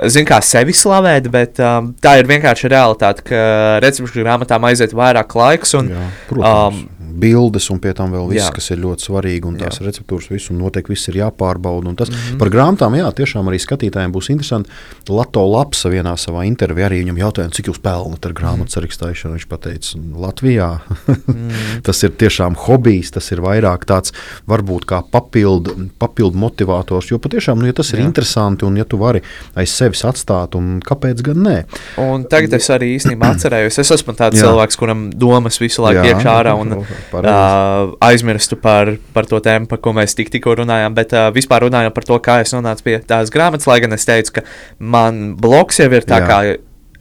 zin, 0.05 0.27
kā 0.29 0.43
sevi 0.45 0.77
slavēt, 0.77 1.31
bet 1.33 1.57
um, 1.65 1.95
tā 2.05 2.19
ir 2.21 2.29
vienkārši 2.29 2.69
realitāte, 2.69 3.25
ka 3.31 3.41
recepšu 3.81 4.21
grāmatām 4.21 4.69
aiziet 4.69 4.93
vairāk 4.93 5.33
laiks. 5.41 5.73
Un, 5.81 5.89
jā, 5.95 6.11
protams. 6.29 6.83
um, 6.85 7.00
bildes, 7.11 7.69
un 7.73 7.81
pie 7.83 7.93
tam 7.97 8.15
vēl 8.15 8.29
viss, 8.31 8.47
jā. 8.47 8.55
kas 8.55 8.71
ir 8.75 8.81
ļoti 8.83 9.07
svarīgi, 9.09 9.49
un 9.49 9.59
tās 9.61 9.81
jā. 9.81 9.87
receptūras, 9.89 10.31
visu 10.33 10.57
noteikti 10.57 10.95
viss 10.95 11.11
ir 11.11 11.21
jāpārbauda. 11.21 11.95
Tas, 11.97 12.11
mm 12.11 12.15
-hmm. 12.15 12.39
Par 12.39 12.51
grāmatām, 12.51 12.97
jā, 12.97 13.09
tiešām 13.13 13.49
arī 13.51 13.59
skatītājiem 13.59 14.13
būs 14.13 14.31
interesanti. 14.31 14.71
Lato 15.09 15.45
Lapsa 15.47 15.89
vienā 15.89 16.15
savā 16.17 16.47
intervijā 16.47 16.87
arī 16.89 17.03
viņam 17.05 17.19
jautāja, 17.19 17.51
cik 17.51 17.69
jūs 17.69 17.81
pelnāt 17.83 18.27
ar 18.27 18.33
grāmatu 18.33 18.71
sarakstīšanu. 18.71 19.35
Viņš 19.35 19.47
teica, 19.61 19.99
Latvijā 20.17 20.81
mm. 21.27 21.51
tas 21.87 22.03
ir 22.03 22.11
tiešām 22.11 22.55
hobijs, 22.57 23.11
tas 23.11 23.33
ir 23.33 23.41
vairāk 23.41 23.85
tāds 23.85 24.13
varbūt 24.47 24.85
kā 24.85 25.03
papildu, 25.11 25.89
papildu 25.99 26.39
motivators, 26.39 27.11
jo 27.11 27.19
patiešām, 27.19 27.59
nu, 27.59 27.67
ja 27.67 27.73
tas 27.73 27.93
ir 27.93 28.01
jā. 28.01 28.05
interesanti 28.05 28.65
un 28.65 28.77
ja 28.77 28.85
tu 28.85 28.99
vari 29.01 29.23
aiz 29.55 29.73
sevis 29.75 30.05
atstāt, 30.05 30.57
un 30.59 30.81
kāpēc 30.85 31.23
gan 31.27 31.43
ne? 31.45 31.57
Un 32.01 32.25
tagad 32.31 32.55
es 32.59 32.71
arī 32.73 32.95
īstenībā 32.97 33.31
atcerējos, 33.35 33.81
es 33.83 33.95
esmu 33.97 34.15
tāds 34.19 34.41
jā. 34.41 34.47
cilvēks, 34.47 34.79
kuram 34.81 35.09
domas 35.11 35.61
visu 35.63 35.85
laiku 35.85 36.07
iekšā 36.11 36.37
ārā. 36.43 36.57
Un, 36.61 36.81
uh, 37.13 37.93
aizmirstu 38.05 38.59
par, 38.61 38.93
par 39.15 39.29
to 39.31 39.41
tēmu, 39.45 39.69
par 39.71 39.81
ko 39.83 39.95
mēs 39.97 40.17
tik, 40.19 40.31
tikko 40.33 40.57
runājām. 40.63 40.97
Bet 40.97 41.15
uh, 41.17 41.29
vispār 41.35 41.67
runājot 41.67 41.97
par 41.97 42.07
to, 42.09 42.19
kā 42.25 42.41
es 42.45 42.55
nonācu 42.57 42.87
pie 42.87 42.99
tās 43.07 43.33
grāmatas, 43.33 43.69
lai 43.71 43.81
gan 43.85 43.97
es 43.97 44.07
teicu, 44.09 44.39
ka 44.39 44.45
man 44.79 45.35
bloks 45.41 45.81
jau 45.83 45.91
ir 45.93 46.07
tā 46.09 46.23
Jā. 46.23 46.29
kā 46.31 46.41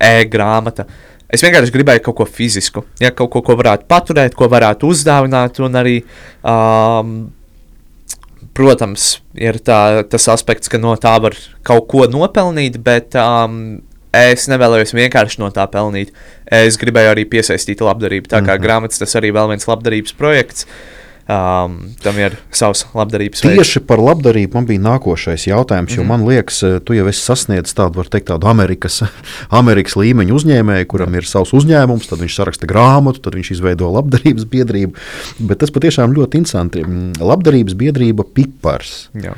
e-grāmata. 0.09 0.87
Es 1.29 1.43
vienkārši 1.45 1.73
gribēju 1.75 2.03
kaut 2.07 2.17
ko 2.21 2.25
fizisku, 2.25 2.83
ja, 3.01 3.11
kaut 3.13 3.29
ko, 3.35 3.43
ko 3.45 3.57
varētu 3.59 3.85
paturēt, 3.89 4.37
ko 4.37 4.47
varētu 4.49 4.89
uzdāvināt. 4.89 5.59
Un 5.61 5.77
arī, 5.77 5.99
um, 6.41 7.19
protams, 8.57 9.11
ir 9.37 9.59
tā, 9.61 10.01
tas 10.09 10.25
aspekts, 10.33 10.71
ka 10.71 10.81
no 10.81 10.95
tā 10.97 11.13
var 11.21 11.37
kaut 11.67 11.85
ko 11.91 12.07
nopelnīt, 12.09 12.79
bet 12.81 13.13
um, 13.21 13.77
Es 14.15 14.47
nevēlējos 14.49 14.95
vienkārši 14.97 15.41
no 15.43 15.51
tā 15.53 15.67
pelnīt. 15.69 16.13
Es 16.49 16.79
gribēju 16.81 17.11
arī 17.13 17.27
piesaistīt 17.29 17.83
labdarību. 17.85 18.27
Tā 18.27 18.39
kā 18.39 18.41
mm 18.41 18.55
-hmm. 18.55 18.63
grāmatas 18.63 18.99
tas 18.99 19.15
arī 19.15 19.31
vēl 19.31 19.51
viens 19.53 19.67
labdarības 19.67 20.13
projekts. 20.13 20.65
Um, 21.29 21.91
tam 22.01 22.17
ir 22.17 22.39
savs 22.49 22.87
labdarības 22.97 23.43
veids. 23.45 23.59
Tieši 23.59 23.83
par 23.85 24.01
labdarību 24.01 24.57
man 24.57 24.65
bija 24.65 24.81
nākošais 24.81 25.43
jautājums, 25.45 25.93
jo 25.93 26.01
mm 26.01 26.05
-hmm. 26.05 26.09
man 26.09 26.25
liekas, 26.25 26.63
eh, 26.63 26.79
tu 26.79 26.93
jau 26.93 27.05
esi 27.07 27.21
sasniedzis 27.21 27.75
tādu, 27.77 28.01
teikt, 28.01 28.31
tādu 28.31 28.47
Amerikas, 28.49 29.03
Amerikas 29.61 29.93
līmeņa 29.93 30.33
uzņēmēju, 30.33 30.85
kuram 30.85 31.15
ir 31.15 31.25
savs 31.29 31.53
uzņēmums, 31.53 32.09
tad 32.09 32.19
viņš 32.19 32.35
saraksta 32.35 32.65
grāmatu, 32.65 33.21
tad 33.21 33.35
viņš 33.35 33.51
izveido 33.51 33.91
labdarības 33.93 34.45
biedrību. 34.49 34.93
Bet 35.39 35.57
tas 35.59 35.69
patiešām 35.69 36.17
ļoti 36.17 36.41
interesanti. 36.41 36.81
Mm, 36.81 37.11
labdarības 37.21 37.73
biedrība 37.73 38.25
Pipars. 38.33 39.09
Jā. 39.13 39.37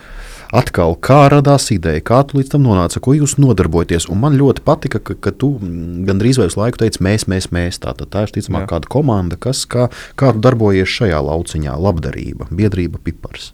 Atkal, 0.55 0.95
kā 0.99 1.23
radās 1.31 1.69
ideja, 1.73 2.03
kā 2.05 2.21
tu 2.27 2.39
līdz 2.39 2.53
tam 2.55 2.65
nonāci, 2.67 3.01
ko 3.03 3.15
jūs 3.17 3.37
nodarbojaties. 3.41 4.09
Un 4.11 4.21
man 4.23 4.37
ļoti 4.39 4.65
patika, 4.67 5.01
ka, 5.03 5.15
ka 5.15 5.33
tu 5.35 5.53
mm, 5.57 6.03
gandrīz 6.09 6.41
uz 6.43 6.57
laiku 6.59 6.83
teici, 6.83 7.03
mēs, 7.03 7.27
mēs, 7.31 7.49
mēs. 7.55 7.81
Tā, 7.83 7.95
tā 8.01 8.27
ir 8.27 8.35
ticamāk 8.35 8.69
kāda 8.71 8.91
komanda, 8.91 9.39
kas 9.39 9.63
kā, 9.69 9.89
kā 10.19 10.35
darbojies 10.35 10.91
šajā 10.99 11.23
lauciņā, 11.31 11.79
labdarība, 11.87 12.51
biedrība 12.51 13.01
Pipars. 13.03 13.53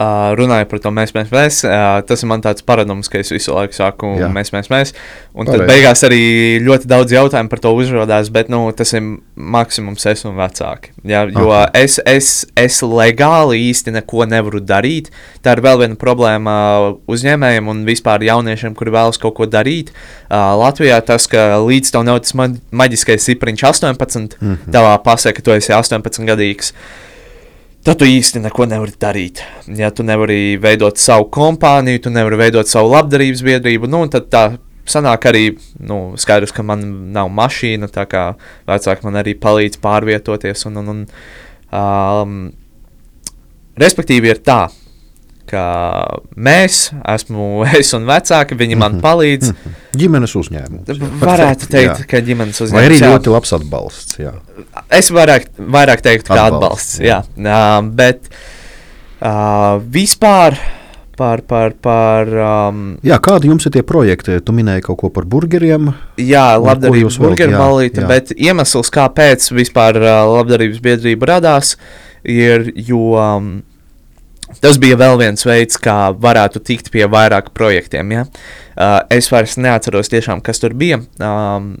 Uh, 0.00 0.30
runāju 0.32 0.64
par 0.64 0.80
to 0.80 0.88
mēs, 0.96 1.10
mēs, 1.12 1.28
mēs. 1.28 1.58
Uh, 1.68 1.98
tas 2.08 2.22
ir 2.24 2.28
man 2.30 2.40
tāds 2.40 2.64
paradums, 2.64 3.10
ka 3.12 3.18
es 3.20 3.28
visu 3.34 3.52
laiku 3.52 3.76
saku, 3.76 4.14
Jā. 4.16 4.30
mēs, 4.32 4.48
mēs, 4.54 4.70
mēs. 4.72 4.92
Un 5.36 5.44
tad 5.44 5.58
Pareizi. 5.58 5.68
beigās 5.68 6.02
arī 6.08 6.20
ļoti 6.64 6.88
daudz 6.88 7.12
jautājumu 7.12 7.52
par 7.52 7.60
to 7.60 7.74
uzrādās, 7.76 8.30
bet 8.32 8.48
nu, 8.48 8.62
tas 8.72 8.94
ir 8.96 9.04
maksimums 9.36 10.08
es 10.08 10.24
un 10.24 10.38
vecāki. 10.38 10.94
Jā, 11.04 11.26
jo 11.28 11.50
Aha. 11.52 11.66
es, 11.76 11.98
es, 12.08 12.30
es 12.56 12.78
legāli 12.80 13.60
īsti 13.66 13.92
neko 13.98 14.24
nevaru 14.30 14.62
darīt. 14.64 15.10
Tā 15.44 15.58
ir 15.58 15.62
vēl 15.68 15.82
viena 15.84 16.00
problēma 16.00 16.56
uzņēmējiem 17.04 17.68
un 17.68 17.84
vispār 17.84 18.24
jauniešiem, 18.24 18.72
kuri 18.80 18.96
vēlas 18.96 19.20
kaut 19.20 19.36
ko 19.36 19.50
darīt. 19.52 19.92
Uh, 20.30 20.54
Latvijā 20.62 20.96
tas, 21.04 21.28
ka 21.28 21.60
līdz 21.60 21.92
tam 21.92 22.08
nav 22.08 22.22
tas 22.24 22.32
ma 22.40 22.48
maģiskais 22.72 23.28
cipriņš 23.28 23.68
18, 23.68 24.40
mm 24.40 24.48
-hmm. 24.48 24.72
tavā 24.72 24.96
pasē, 25.04 25.36
ka 25.36 25.44
tu 25.44 25.52
esi 25.52 25.76
18 25.76 26.24
gadīgs. 26.32 26.72
Tad 27.80 27.96
tu 27.96 28.04
īsti 28.04 28.42
neko 28.44 28.66
nevari 28.68 28.92
darīt. 29.00 29.40
Ja 29.78 29.88
tu 29.94 30.04
nevari 30.04 30.58
veidot 30.60 31.00
savu 31.00 31.30
kompāniju, 31.32 32.02
tu 32.04 32.10
nevari 32.12 32.36
veidot 32.42 32.68
savu 32.68 32.90
labdarības 32.92 33.40
biedrību, 33.46 33.88
nu, 33.88 34.02
tad 34.12 34.26
tā 34.32 34.42
sanāk 34.90 35.24
arī 35.30 35.44
nu, 35.88 36.00
skaidrs, 36.20 36.52
ka 36.52 36.64
man 36.66 36.84
nav 37.14 37.30
mašīna, 37.32 37.88
tā 37.92 38.04
kā 38.10 38.24
vecāki 38.68 39.06
man 39.06 39.16
arī 39.22 39.36
palīdz 39.40 39.80
pārvietoties. 39.80 40.66
Un, 40.68 40.76
un, 40.82 40.92
un, 40.92 41.00
um, 41.80 42.36
respektīvi, 43.80 44.34
ir 44.34 44.42
tā, 44.44 44.66
ka 45.50 45.64
mēs, 46.38 46.80
esmu 47.14 47.50
es 47.80 47.92
un 47.96 48.06
vecāki, 48.08 48.58
viņi 48.60 48.78
man 48.80 49.00
palīdz. 49.04 49.52
Ģimenes 50.00 50.36
uzņēmums. 50.38 51.04
Varētu 51.20 51.70
teikt, 51.70 52.04
jā. 52.04 52.08
ka 52.10 52.22
ģimenes 52.26 52.62
Vai 52.70 52.86
arī 52.88 53.00
uzņēmums 53.00 53.02
jā. 53.02 53.12
ļoti 53.16 53.34
labs 53.34 53.54
atbalsts. 53.58 54.18
Jā. 54.22 54.34
Es 55.00 55.10
vairāk, 55.14 55.50
vairāk 55.58 56.04
teiktu, 56.06 56.30
ka 56.30 56.46
Atbalsts, 56.46 57.00
atbalsts. 57.00 57.00
jā. 57.02 57.22
jā. 57.34 57.50
Jā, 57.50 57.64
bet 58.00 58.30
uh, 58.30 59.80
vispār 59.90 60.58
par. 61.20 61.42
par, 61.44 61.74
par 61.76 62.30
um, 62.40 62.84
Jā, 63.04 63.18
kādi 63.20 63.50
jums 63.50 63.66
ir 63.68 63.74
tie 63.74 63.82
projekti? 63.86 64.38
Tu 64.40 64.54
minēji 64.56 64.86
kaut 64.86 65.00
ko 65.02 65.10
par 65.12 65.26
burgeriem. 65.28 65.90
Jā, 66.16 66.54
labdarības 66.56 67.18
jūs 67.18 67.18
burgeru 67.20 67.52
jā. 68.06 68.08
bet 68.08 68.32
iemesls, 68.36 68.88
kāpēc 68.94 69.50
vispār 69.52 70.00
uh, 70.00 70.22
labdarības 70.38 70.80
biedrība 70.84 71.34
radās, 71.34 71.74
ir, 72.24 72.70
jo 72.88 73.12
um, 73.20 73.50
tas 74.60 74.78
bija 74.82 74.96
vēl 75.00 75.18
viens 75.20 75.46
veids, 75.46 75.78
kā 75.80 76.10
varētu 76.16 76.62
tikt 76.66 76.90
pie 76.90 77.06
vairāk 77.10 77.52
projektiem. 77.56 78.10
Ja? 78.16 78.26
Uh, 78.76 78.98
es 79.10 79.30
vairs 79.30 79.56
neatceros 79.60 80.10
tiešām, 80.12 80.42
kas 80.42 80.58
tur 80.62 80.74
bija. 80.74 81.00
Um, 81.22 81.76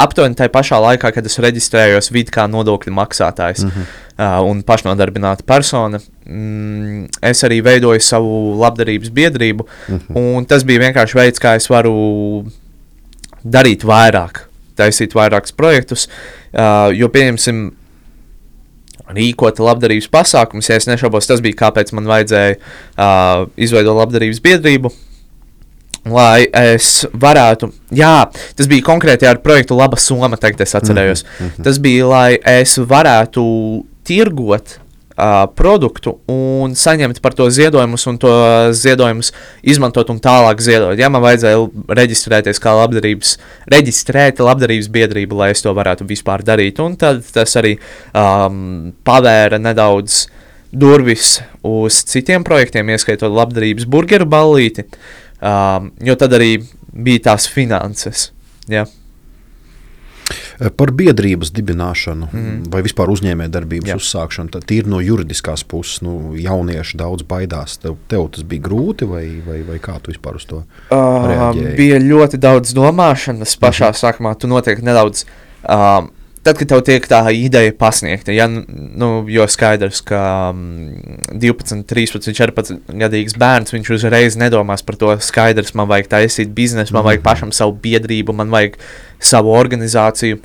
aptuveni 0.00 0.36
tajā 0.38 0.52
pašā 0.54 0.78
laikā, 0.80 1.10
kad 1.14 1.26
es 1.26 1.38
reģistrējos 1.42 2.10
vidū 2.14 2.32
kā 2.34 2.46
nodokļu 2.50 2.92
maksātājs 2.94 3.64
Mhm. 3.66 3.88
uh, 4.18 4.38
un 4.46 4.62
pašnodarbināta 4.62 5.42
persona, 5.46 5.98
mm, 6.26 7.08
es 7.22 7.42
arī 7.42 7.62
veidoju 7.62 8.00
savu 8.00 8.54
labdarības 8.60 9.10
biedrību. 9.10 9.66
Mhm. 9.88 10.16
Un 10.16 10.46
tas 10.46 10.64
bija 10.64 10.80
vienkārši 10.86 11.14
veids, 11.14 11.40
kā 11.42 11.56
es 11.56 11.68
varu 11.68 12.46
darīt 13.44 13.84
vairāk, 13.84 14.44
taisīt 14.76 15.12
vairākus 15.16 15.52
projektus. 15.56 16.08
Uh, 16.52 16.90
jo, 16.92 17.08
pieņemsim, 17.08 17.72
rīkot 19.08 19.60
labdarības 19.62 20.08
pasākumus, 20.12 20.70
ja 20.70 20.78
es 20.80 20.88
nešaubos, 20.90 21.28
tas 21.28 21.42
bija 21.44 21.58
kāpēc 21.64 21.94
man 21.96 22.08
vajadzēja 22.10 22.56
uh, 22.56 23.46
izveidot 23.60 23.98
labdarības 24.02 24.42
biedrību. 24.44 24.92
Lai 26.10 26.46
es 26.56 27.02
varētu, 27.12 27.68
jā, 27.92 28.30
tas 28.56 28.68
bija 28.70 28.86
konkrēti 28.86 29.28
ar 29.28 29.42
projektu 29.44 29.76
Laba 29.76 29.98
Soma, 30.00 30.38
tagad 30.40 30.62
es 30.64 30.72
atcerējos. 30.78 31.26
Mm 31.26 31.46
-hmm. 31.46 31.64
Tas 31.66 31.78
bija, 31.78 32.06
lai 32.08 32.38
es 32.40 32.78
varētu 32.78 33.44
tirgot 34.04 34.78
uh, 35.20 35.44
produktu 35.56 36.16
un 36.30 36.74
saņemt 36.78 37.20
par 37.22 37.34
to 37.36 37.46
ziedojumus, 37.52 38.06
un 38.10 38.18
to 38.20 38.32
ziedojumus 38.76 39.32
izmantot 39.62 40.10
un 40.12 40.20
tālāk 40.22 40.62
ziedot. 40.64 40.96
Ja 40.98 41.10
man 41.12 41.24
vajadzēja 41.24 41.60
reģistrēties 42.00 42.62
kā 42.62 42.74
labdarības, 42.78 43.36
reģistrēt 43.72 44.42
labdarības 44.44 44.90
biedrību, 44.92 45.40
lai 45.42 45.52
es 45.54 45.64
to 45.64 45.74
varētu 45.76 46.08
vispār 46.08 46.44
darīt, 46.46 46.80
un 46.82 46.96
tad 47.00 47.22
tas 47.34 47.56
arī 47.60 47.76
um, 48.14 48.92
pavēra 49.06 49.60
nedaudz 49.60 50.24
durvis 50.70 51.40
uz 51.66 52.02
citiem 52.06 52.46
projektiem, 52.46 52.92
ieskaitot 52.94 53.32
labdarības 53.34 53.88
burgeru 53.90 54.28
ballīti, 54.30 54.86
um, 55.42 55.90
jo 56.06 56.16
tad 56.18 56.38
arī 56.38 56.54
bija 56.90 57.30
tās 57.30 57.48
finanses. 57.50 58.30
Ja. 58.70 58.86
Par 60.76 60.90
biedrības 60.92 61.52
dibināšanu 61.56 62.28
mm. 62.28 62.40
Mhm. 62.40 62.70
vai 62.72 62.82
vispār 62.84 63.12
uzņēmējdarbības 63.14 63.94
uzsākšanu. 63.96 64.52
Tad 64.52 64.66
tīri 64.68 64.90
no 64.92 65.00
juridiskās 65.00 65.64
puses, 65.64 66.02
nu, 66.04 66.34
jaunieši 66.36 67.00
daudz 67.00 67.24
baidās. 67.24 67.78
Tev, 67.80 67.96
tev 68.12 68.28
tas 68.34 68.44
bija 68.44 68.66
grūti, 68.68 69.08
vai, 69.08 69.24
vai, 69.46 69.60
vai 69.66 69.80
kā 69.82 69.96
tu 70.02 70.12
vispār 70.12 70.36
uz 70.36 70.44
to 70.50 70.62
Uh, 70.90 71.26
reaģēji? 71.30 71.76
bija 71.78 71.98
ļoti 72.02 72.38
daudz 72.40 72.74
domāšanas 72.76 73.56
pašā 73.56 73.88
mm 73.88 73.94
-hmm. 73.94 74.00
sākumā. 74.02 74.34
Tu 74.38 74.50
noteikti 74.50 74.84
nedaudz. 74.84 75.24
Um, 75.62 76.10
Tad, 76.40 76.56
kad 76.56 76.70
tev 76.72 76.80
tiek 76.80 77.04
tā 77.04 77.18
ideja 77.36 77.72
pasniegta, 77.76 78.32
ja, 78.32 78.46
nu, 78.48 79.08
jo 79.28 79.44
skaidrs, 79.44 79.98
ka 80.08 80.20
um, 80.54 80.94
12, 81.36 81.82
13, 81.84 82.32
14 82.32 82.94
gadīgs 83.02 83.36
bērns, 83.36 83.74
viņš 83.74 83.90
uzreiz 83.98 84.38
nedomās 84.40 84.80
par 84.80 84.96
to. 84.96 85.12
Skaidrs, 85.20 85.74
man 85.76 85.90
vajag 85.90 86.08
taisīt 86.08 86.54
biznesu, 86.56 86.96
man 86.96 87.04
vajag 87.04 87.26
pašam 87.26 87.52
savu 87.52 87.76
biedrību, 87.84 88.32
man 88.32 88.48
vajag 88.48 88.80
savu 89.20 89.54
organizāciju. 89.56 90.40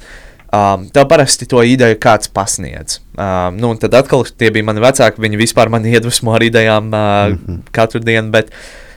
Um, 0.55 0.85
tev 0.93 1.07
parasti 1.09 1.47
to 1.51 1.63
ideju 1.65 1.97
kāds 1.99 2.29
pasniedz. 2.31 3.01
Um, 3.17 3.57
nu, 3.59 3.73
tad 3.81 3.97
atkal 3.97 4.23
tie 4.37 4.51
bija 4.55 4.63
mani 4.63 4.83
vecāki, 4.83 5.19
viņi 5.23 5.41
vispār 5.41 5.71
man 5.73 5.85
iedvesmo 5.93 6.35
ar 6.35 6.43
idejām 6.43 6.91
uh, 6.93 6.99
mm 7.29 7.39
-hmm. 7.45 7.61
katru 7.71 7.99
dienu. 7.99 8.31
Bet, 8.31 8.51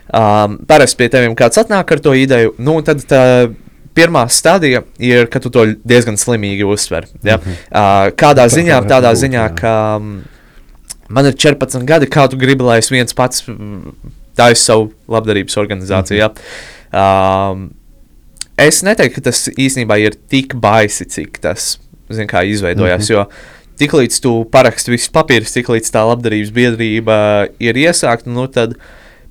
Um, 0.09 0.55
parasti 0.65 0.97
pie 0.97 1.09
tevis 1.13 1.35
kāds 1.37 1.59
atnāk 1.61 1.91
ar 1.93 1.99
to 2.01 2.15
ideju, 2.17 2.55
nu, 2.57 2.79
tad 2.81 3.03
tā 3.05 3.19
pirmā 3.93 4.23
stadija 4.33 4.81
ir, 4.97 5.27
ka 5.29 5.41
tu 5.43 5.51
to 5.53 5.67
diezgan 5.85 6.17
slimīgi 6.17 6.65
uztver. 6.65 7.05
Ja? 7.23 7.37
Mm 7.37 7.43
-hmm. 7.43 7.57
uh, 7.71 8.15
kādā 8.17 8.47
Tā 8.47 8.53
ziņā, 8.55 8.75
varētu 8.79 8.89
tādā 8.89 9.11
būt, 9.11 9.21
ziņā, 9.23 9.43
ka 9.55 9.73
um, 9.97 10.23
man 11.09 11.25
ir 11.25 11.33
14 11.33 11.85
gadi, 11.85 12.05
kā 12.05 12.27
tu 12.29 12.37
gribi, 12.37 12.63
lai 12.63 12.79
es 12.79 12.89
viens 12.91 13.13
pats 13.13 13.43
mm, 13.47 13.93
taisu 14.35 14.63
savu 14.63 14.91
labdarības 15.07 15.57
organizāciju. 15.57 16.17
Mm 16.17 16.33
-hmm. 16.33 16.97
ja? 16.97 17.49
um, 17.51 17.69
es 18.59 18.81
neteiktu, 18.85 19.19
ka 19.19 19.29
tas 19.29 19.47
īstenībā 19.49 19.99
ir 20.01 20.17
tik 20.31 20.55
baisi, 20.59 21.07
cik 21.09 21.39
tas 21.43 21.77
zin, 22.11 22.27
izveidojās. 22.27 23.09
Mm 23.09 23.15
-hmm. 23.15 23.17
Jo 23.17 23.29
tiklīdz 23.79 24.19
tu 24.23 24.33
paraksti 24.51 24.91
visus 24.91 25.11
papīrus, 25.13 25.55
tiklīdz 25.55 25.91
tā 25.93 26.03
labdarības 26.09 26.51
biedrība 26.55 27.47
ir 27.59 27.79
iesākta, 27.79 28.31
nu 28.31 28.47
tad 28.47 28.75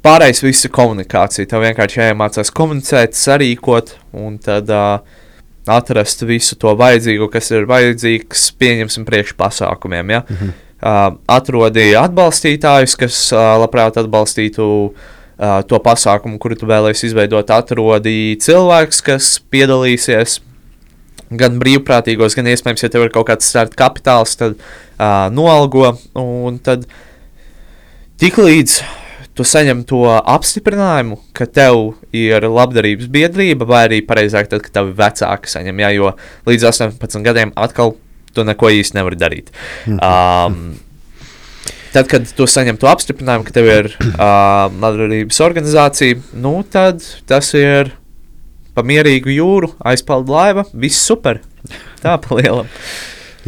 pārējais 0.05 0.43
viss 0.43 0.65
ir 0.65 0.71
komunikācija. 0.71 1.47
Tev 1.47 1.65
vienkārši 1.67 2.01
jāiemācās 2.01 2.53
komunicēt, 2.55 3.19
sarīkot 3.19 3.97
un 4.13 4.39
tad 4.39 4.71
uh, 4.71 5.01
atrast 5.69 6.25
visu 6.29 6.57
to 6.57 6.73
vajadzīgo, 6.79 7.29
kas 7.33 7.51
ir 7.51 7.69
vajadzīgs, 7.69 8.49
pieņemsim, 8.59 9.05
priekšpasākumiem. 9.05 10.11
Ja? 10.11 10.23
Mm 10.29 10.37
-hmm. 10.37 10.57
uh, 10.81 11.19
atrodi 11.27 11.95
atbalstītājus, 11.97 12.97
kas 12.97 13.33
uh, 13.33 13.39
labprāt 13.61 14.01
atbalstītu 14.01 14.65
uh, 14.65 14.93
to 15.39 15.79
pasākumu, 15.83 16.39
kuru 16.43 16.59
tu 16.59 16.67
vēlēsies 16.67 17.13
izveidot. 17.13 17.51
Atrodi 17.55 18.37
cilvēks, 18.43 19.03
kas 19.07 19.33
piedalīsies 19.53 20.41
gan 21.39 21.59
brīvprātīgos, 21.61 22.37
gan 22.39 22.49
iespējams, 22.51 22.85
ja 22.85 22.93
tev 22.93 23.05
ir 23.07 23.13
kaut 23.15 23.29
kāds 23.29 23.49
starta 23.51 23.77
kapitāls, 23.79 24.35
tad 24.41 24.57
uh, 24.57 25.29
noalgo. 25.35 25.93
Un 26.19 26.57
tad 26.65 26.89
tiklīdz 28.23 28.81
tu 29.39 29.47
saņem 29.47 29.85
to 29.87 30.03
apstiprinājumu, 30.19 31.21
ka 31.37 31.47
tev 31.47 31.93
ir 32.17 32.43
labdarības 32.43 33.07
biedrība, 33.13 33.69
vai 33.69 33.85
arī 33.87 34.01
pareizāk, 34.07 34.51
tad, 34.51 34.65
kad 34.65 34.81
tavi 34.81 34.97
vecāki 34.99 35.53
saņem, 35.53 35.85
jā, 35.85 35.93
jo 35.95 36.13
līdz 36.49 36.67
18 36.73 37.23
gadiem 37.27 37.55
atkal 37.55 37.95
tu 38.35 38.45
neko 38.47 38.73
īsti 38.81 38.99
nevari 38.99 39.19
darīt. 39.21 39.53
Um, 39.87 40.75
Tad, 41.93 42.09
kad 42.11 42.27
tu 42.37 42.45
saņem 42.49 42.77
to 42.81 42.89
apstiprinājumu, 42.91 43.47
ka 43.49 43.55
tev 43.57 43.69
ir 43.73 43.91
uh, 43.97 44.69
labdarības 44.73 45.41
organizācija, 45.45 46.19
nu, 46.41 46.59
tad 46.69 47.05
tas 47.31 47.53
ir 47.57 47.95
pa 48.77 48.85
mierīgu 48.87 49.33
jūru, 49.35 49.73
aizpeld 49.91 50.29
laiva, 50.31 50.67
viss 50.73 51.01
super. 51.09 51.41
Tā 52.03 52.15
pa 52.23 52.37
lielam. 52.39 52.69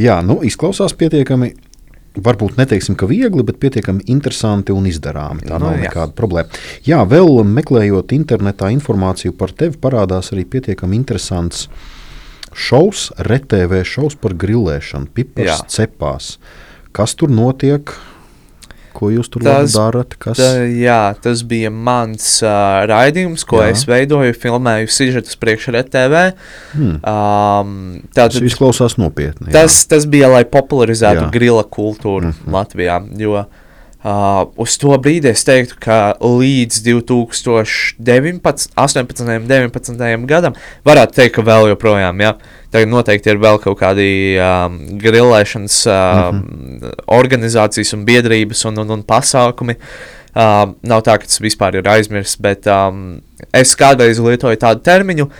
Jā, 0.00 0.20
nu, 0.26 0.40
izklausās 0.46 0.96
pietiekami. 0.98 1.52
Varbūt 2.10 2.56
neteiksim, 2.58 2.96
ka 2.98 3.06
viegli, 3.06 3.44
bet 3.46 3.60
pietiekami 3.62 4.02
interesanti 4.10 4.74
un 4.74 4.88
izdarāmi. 4.90 5.44
Tā 5.46 5.60
Nu, 5.60 5.68
nav 5.68 5.76
jā. 5.78 5.84
nekāda 5.84 6.16
problēma. 6.18 6.58
Jā, 6.82 7.04
vēl 7.06 7.44
meklējot 7.46 8.10
internetā 8.16 8.72
informāciju 8.74 9.36
par 9.38 9.54
tevi, 9.54 9.78
parādās 9.78 10.32
arī 10.34 10.42
pietiekami 10.50 10.98
interesants 10.98 11.68
šovs, 12.50 13.12
RTV 13.22 13.84
šovs 13.86 14.18
par 14.18 14.34
grilēšanu, 14.34 15.06
pipars 15.14 15.52
Jā. 15.52 15.58
cepās. 15.70 16.32
Kas 16.90 17.14
tur 17.14 17.30
notiek? 17.30 17.94
Ko 19.00 19.08
jūs 19.12 19.30
tur 19.32 19.44
Tas- 19.46 19.72
darat? 19.76 20.14
Kas? 20.20 20.40
Tā, 20.40 20.50
jā, 20.68 21.00
tas 21.24 21.42
bija 21.48 21.70
mans 21.72 22.26
uh, 22.44 22.82
raidījums, 22.90 23.46
ko 23.48 23.62
Jā. 23.62 23.70
es 23.74 23.86
veidoju, 23.88 24.36
filmēju 24.36 24.90
sižetus 24.92 25.38
priekš 25.40 25.70
RTV. 25.72 26.26
Hmm. 26.74 26.98
Um, 27.00 27.72
Tas 28.12 28.34
tātad, 28.34 28.44
izklausās 28.50 28.98
nopietni. 29.00 29.48
jā. 29.48 29.56
tas, 29.62 29.80
tas 29.90 30.06
bija, 30.10 30.28
lai 30.32 30.44
popularizētu 30.48 31.26
Jā. 31.26 31.32
grila 31.32 31.64
kultūru 31.64 32.28
mm. 32.30 32.36
-hmm. 32.36 32.54
Latvijā. 32.58 33.00
Jo 33.20 33.38
uh, 33.40 33.59
uz 34.00 34.78
to 34.80 34.94
brīdi 34.96 35.28
es 35.28 35.42
teiktu, 35.44 35.76
ka 35.84 36.14
līdz 36.24 36.78
2019, 36.86 38.72
18, 38.80 39.26
19 39.44 40.24
gadam 40.30 40.56
varētu 40.88 41.18
teikt, 41.18 41.34
ka 41.36 41.44
vēl 41.44 41.68
joprojām. 41.74 42.22
Jā. 42.24 42.32
Tagad 42.72 42.88
noteikti 42.88 43.32
ir 43.32 43.42
vēl 43.42 43.60
kaut 43.60 43.76
kādi 43.80 44.38
um, 44.40 44.78
grilēšanas 45.02 45.82
um, 45.90 45.92
mm 45.92 46.40
-hmm. 46.80 46.96
organizācijas 47.18 47.92
un 47.94 48.04
biedrības 48.08 48.64
un, 48.64 48.78
un, 48.78 48.90
un 48.90 49.02
pasākumi. 49.02 49.76
Uh, 50.30 50.72
nav 50.86 51.02
tā, 51.02 51.18
ka 51.18 51.26
tas 51.26 51.40
vispār 51.42 51.74
ir 51.74 51.88
aizmirsts, 51.90 52.38
bet 52.40 52.66
um, 52.66 53.20
es 53.52 53.74
kādreiz 53.76 54.18
lietoju 54.22 54.56
tādu 54.56 54.80
terminu. 54.80 55.30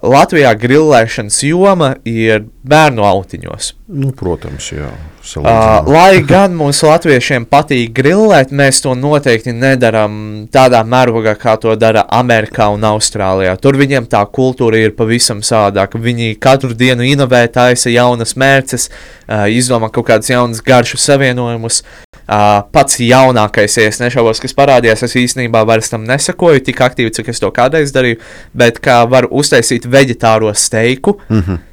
Latvijā 0.00 0.54
grilēšanas 0.56 1.42
joma 1.44 1.90
ir 2.08 2.46
bērnu 2.64 3.04
autiņos. 3.04 3.74
Nu, 3.92 4.14
protams, 4.16 4.70
jā. 4.72 4.88
Uh, 5.36 5.44
lai 5.84 6.22
gan 6.24 6.54
mums 6.56 6.80
latviešiem 6.86 7.44
patīk 7.50 7.92
grilēt, 7.92 8.54
mēs 8.56 8.80
to 8.80 8.94
noteikti 8.96 9.52
nedarām 9.52 10.46
tādā 10.52 10.80
mērogā, 10.88 11.34
kā 11.36 11.58
to 11.60 11.74
dara 11.76 12.06
Amerikā 12.16 12.70
un 12.72 12.86
Austrālijā. 12.88 13.52
Tur 13.60 13.76
viņiem 13.76 14.08
tā 14.08 14.22
kultūra 14.32 14.80
ir 14.80 14.96
pavisam 14.96 15.44
savādāka. 15.44 16.00
Viņi 16.00 16.32
katru 16.40 16.72
dienu 16.72 17.04
inovē, 17.04 17.44
taisa 17.52 17.92
jaunas 17.92 18.32
mērces, 18.40 18.88
uh, 19.28 19.44
izdomā 19.52 19.92
kaut 19.92 20.08
kādas 20.08 20.32
jaunas 20.32 20.64
garšu 20.64 20.96
savienojumus. 20.96 21.82
Uh, 22.30 22.60
pats 22.70 23.00
jaunākais, 23.02 23.74
ja 23.74 23.88
es 23.90 23.96
nešaubos, 23.98 24.38
kas 24.38 24.54
parādījās, 24.54 25.00
es 25.02 25.16
īstenībā 25.18 25.64
vairs 25.66 25.90
tam 25.90 26.04
nesakoju 26.06 26.62
tik 26.68 26.78
aktīvi, 26.86 27.10
cik 27.16 27.32
es 27.32 27.42
to 27.42 27.50
kādreiz 27.50 27.90
darīju, 27.90 28.20
bet 28.54 28.78
kā 28.84 29.00
var 29.10 29.26
uztaisīt 29.26 29.88
veģetāro 29.90 30.52
steiku. 30.54 31.18
Mhm. 31.28 31.66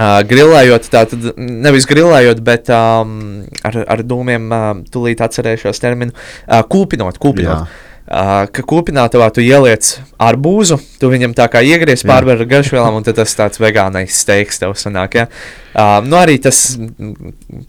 Uh, 0.00 0.22
grilējot, 0.24 0.86
tātad 0.88 1.24
nevis 1.36 1.84
grilējot, 1.84 2.38
bet 2.46 2.70
um, 2.72 3.42
ar, 3.68 3.74
ar 3.84 4.00
dūmiem, 4.06 4.46
uh, 4.48 4.68
tūlīt 4.88 5.20
atcerēšos 5.26 5.82
terminu, 5.82 6.14
uh, 6.14 6.62
kūpinot, 6.64 7.18
kūpinot. 7.20 7.66
Jā. 7.66 7.89
Ka 8.10 8.64
kūpinātavā 8.66 9.28
tu 9.30 9.42
ieliec 9.44 9.86
arbūzu, 10.18 10.80
tu 10.98 11.10
viņam 11.12 11.30
tā 11.38 11.44
kā 11.46 11.60
iegriez 11.62 12.02
ar 12.02 12.24
garšvielām, 12.26 12.96
un 12.98 13.04
tas 13.06 13.36
tāds 13.38 13.60
vegānais 13.62 14.16
steiks 14.24 14.58
tev 14.58 14.74
sanāk. 14.74 15.14
Ja? 15.14 15.26
Uh, 15.70 16.00
nu 16.02 16.18
arī 16.18 16.40
tas, 16.42 16.74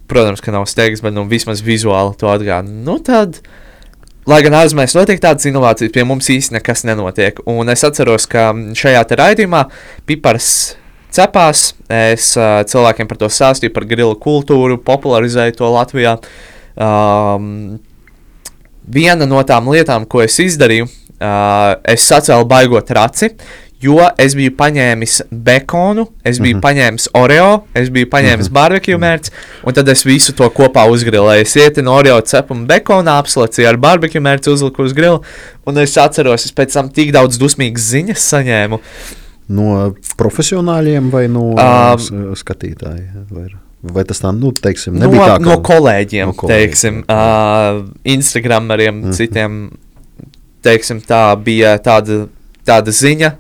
protams, 0.10 0.42
ka 0.42 0.50
nav 0.56 0.66
steiks, 0.66 1.04
bet 1.06 1.14
nu, 1.14 1.28
vismaz 1.30 1.62
vizuāli 1.62 2.18
to 2.18 2.26
atgādina. 2.26 2.74
Nu 2.74 2.98
tad, 2.98 3.38
lai 4.26 4.42
gan 4.42 4.58
ārzemēs 4.64 4.98
notiek 4.98 5.22
tādas 5.22 5.46
inovācijas, 5.46 5.94
pie 5.94 6.08
mums 6.10 6.32
īsti 6.34 6.58
nekas 6.58 6.88
nenotiek. 6.90 7.44
Un 7.46 7.70
es 7.70 7.86
atceros, 7.86 8.26
ka 8.26 8.50
šajā 8.74 9.06
raidījumā 9.22 9.68
pipars 10.10 10.50
cepās. 11.14 11.76
Es 11.86 12.34
uh, 12.40 12.64
cilvēkiem 12.66 13.14
par 13.14 13.22
to 13.22 13.30
stāstīju, 13.30 13.76
par 13.78 13.86
grilu 13.86 14.18
kultūru, 14.18 14.82
popularizēju 14.90 15.60
to 15.62 15.70
Latvijā. 15.78 16.18
Um, 16.74 17.78
viena 18.88 19.28
no 19.30 19.42
tām 19.44 19.70
lietām, 19.72 20.06
ko 20.10 20.22
es 20.24 20.40
izdarīju, 20.40 20.88
uh, 20.88 21.76
es 21.84 22.08
sacēlu 22.08 22.48
baigot 22.50 22.90
raci. 22.92 23.36
Jo 23.82 23.98
es 24.22 24.36
biju 24.38 24.52
paņēmis 24.54 25.16
bekonu, 25.34 26.04
es 26.24 26.38
biju 26.38 26.56
mm 26.56 26.60
Mhm. 26.60 26.60
-hmm. 26.60 26.62
paņēmis 26.62 27.08
oreo, 27.18 27.64
es 27.74 27.90
biju 27.90 28.06
paņēmis 28.06 28.46
mm 28.46 28.50
-hmm. 28.50 28.54
barbecue 28.54 28.98
mērķi, 28.98 29.32
un 29.66 29.74
tad 29.74 29.90
es 29.90 30.06
visu 30.06 30.34
to 30.34 30.50
kopā 30.50 30.86
uzgrilēju. 30.90 31.42
Es 31.42 31.56
ietinu 31.56 31.92
oreo 31.92 32.22
cepumu 32.22 32.68
bekonā, 32.68 33.18
apslacīju 33.18 33.68
ar 33.68 33.78
barbecue 33.78 34.22
mērķi, 34.22 34.50
uzliku 34.50 34.84
uz 34.84 34.94
grila, 34.94 35.20
un 35.66 35.78
es 35.78 35.98
atceros, 35.98 36.46
es 36.46 36.54
pēc 36.54 36.74
tam 36.74 36.90
tik 36.90 37.12
daudz 37.12 37.38
dusmīgas 37.38 37.90
ziņas 37.90 38.30
saņēmu. 38.34 38.80
No 39.50 39.96
profesionāļiem 40.18 41.10
vai 41.12 41.28
no 41.28 41.42
um, 41.42 42.36
skatītājiem? 42.36 43.71
Vai, 43.82 44.04
tas 44.06 44.22
tā, 44.22 44.30
nu, 44.38 44.52
teiksim, 44.54 44.94
no, 44.94 45.08
nebija 45.08 45.32
tā, 45.32 45.38
ka 45.40 45.46
no 45.48 45.56
kolēģiem, 45.66 46.30
No 46.30 46.36
no 46.36 46.38
kolēģiem, 46.38 46.68
teiksim, 46.70 47.00
uh, 47.10 47.80
Instagrameriem, 48.14 48.94
mm. 48.96 49.08
-hmm. 49.08 49.18
citiem. 49.18 49.62
Teiksim, 50.62 51.00
tā 51.02 51.24
bija 51.42 51.74
tāda, 51.82 52.28
tāda 52.62 52.94
ziņa, 52.94 53.32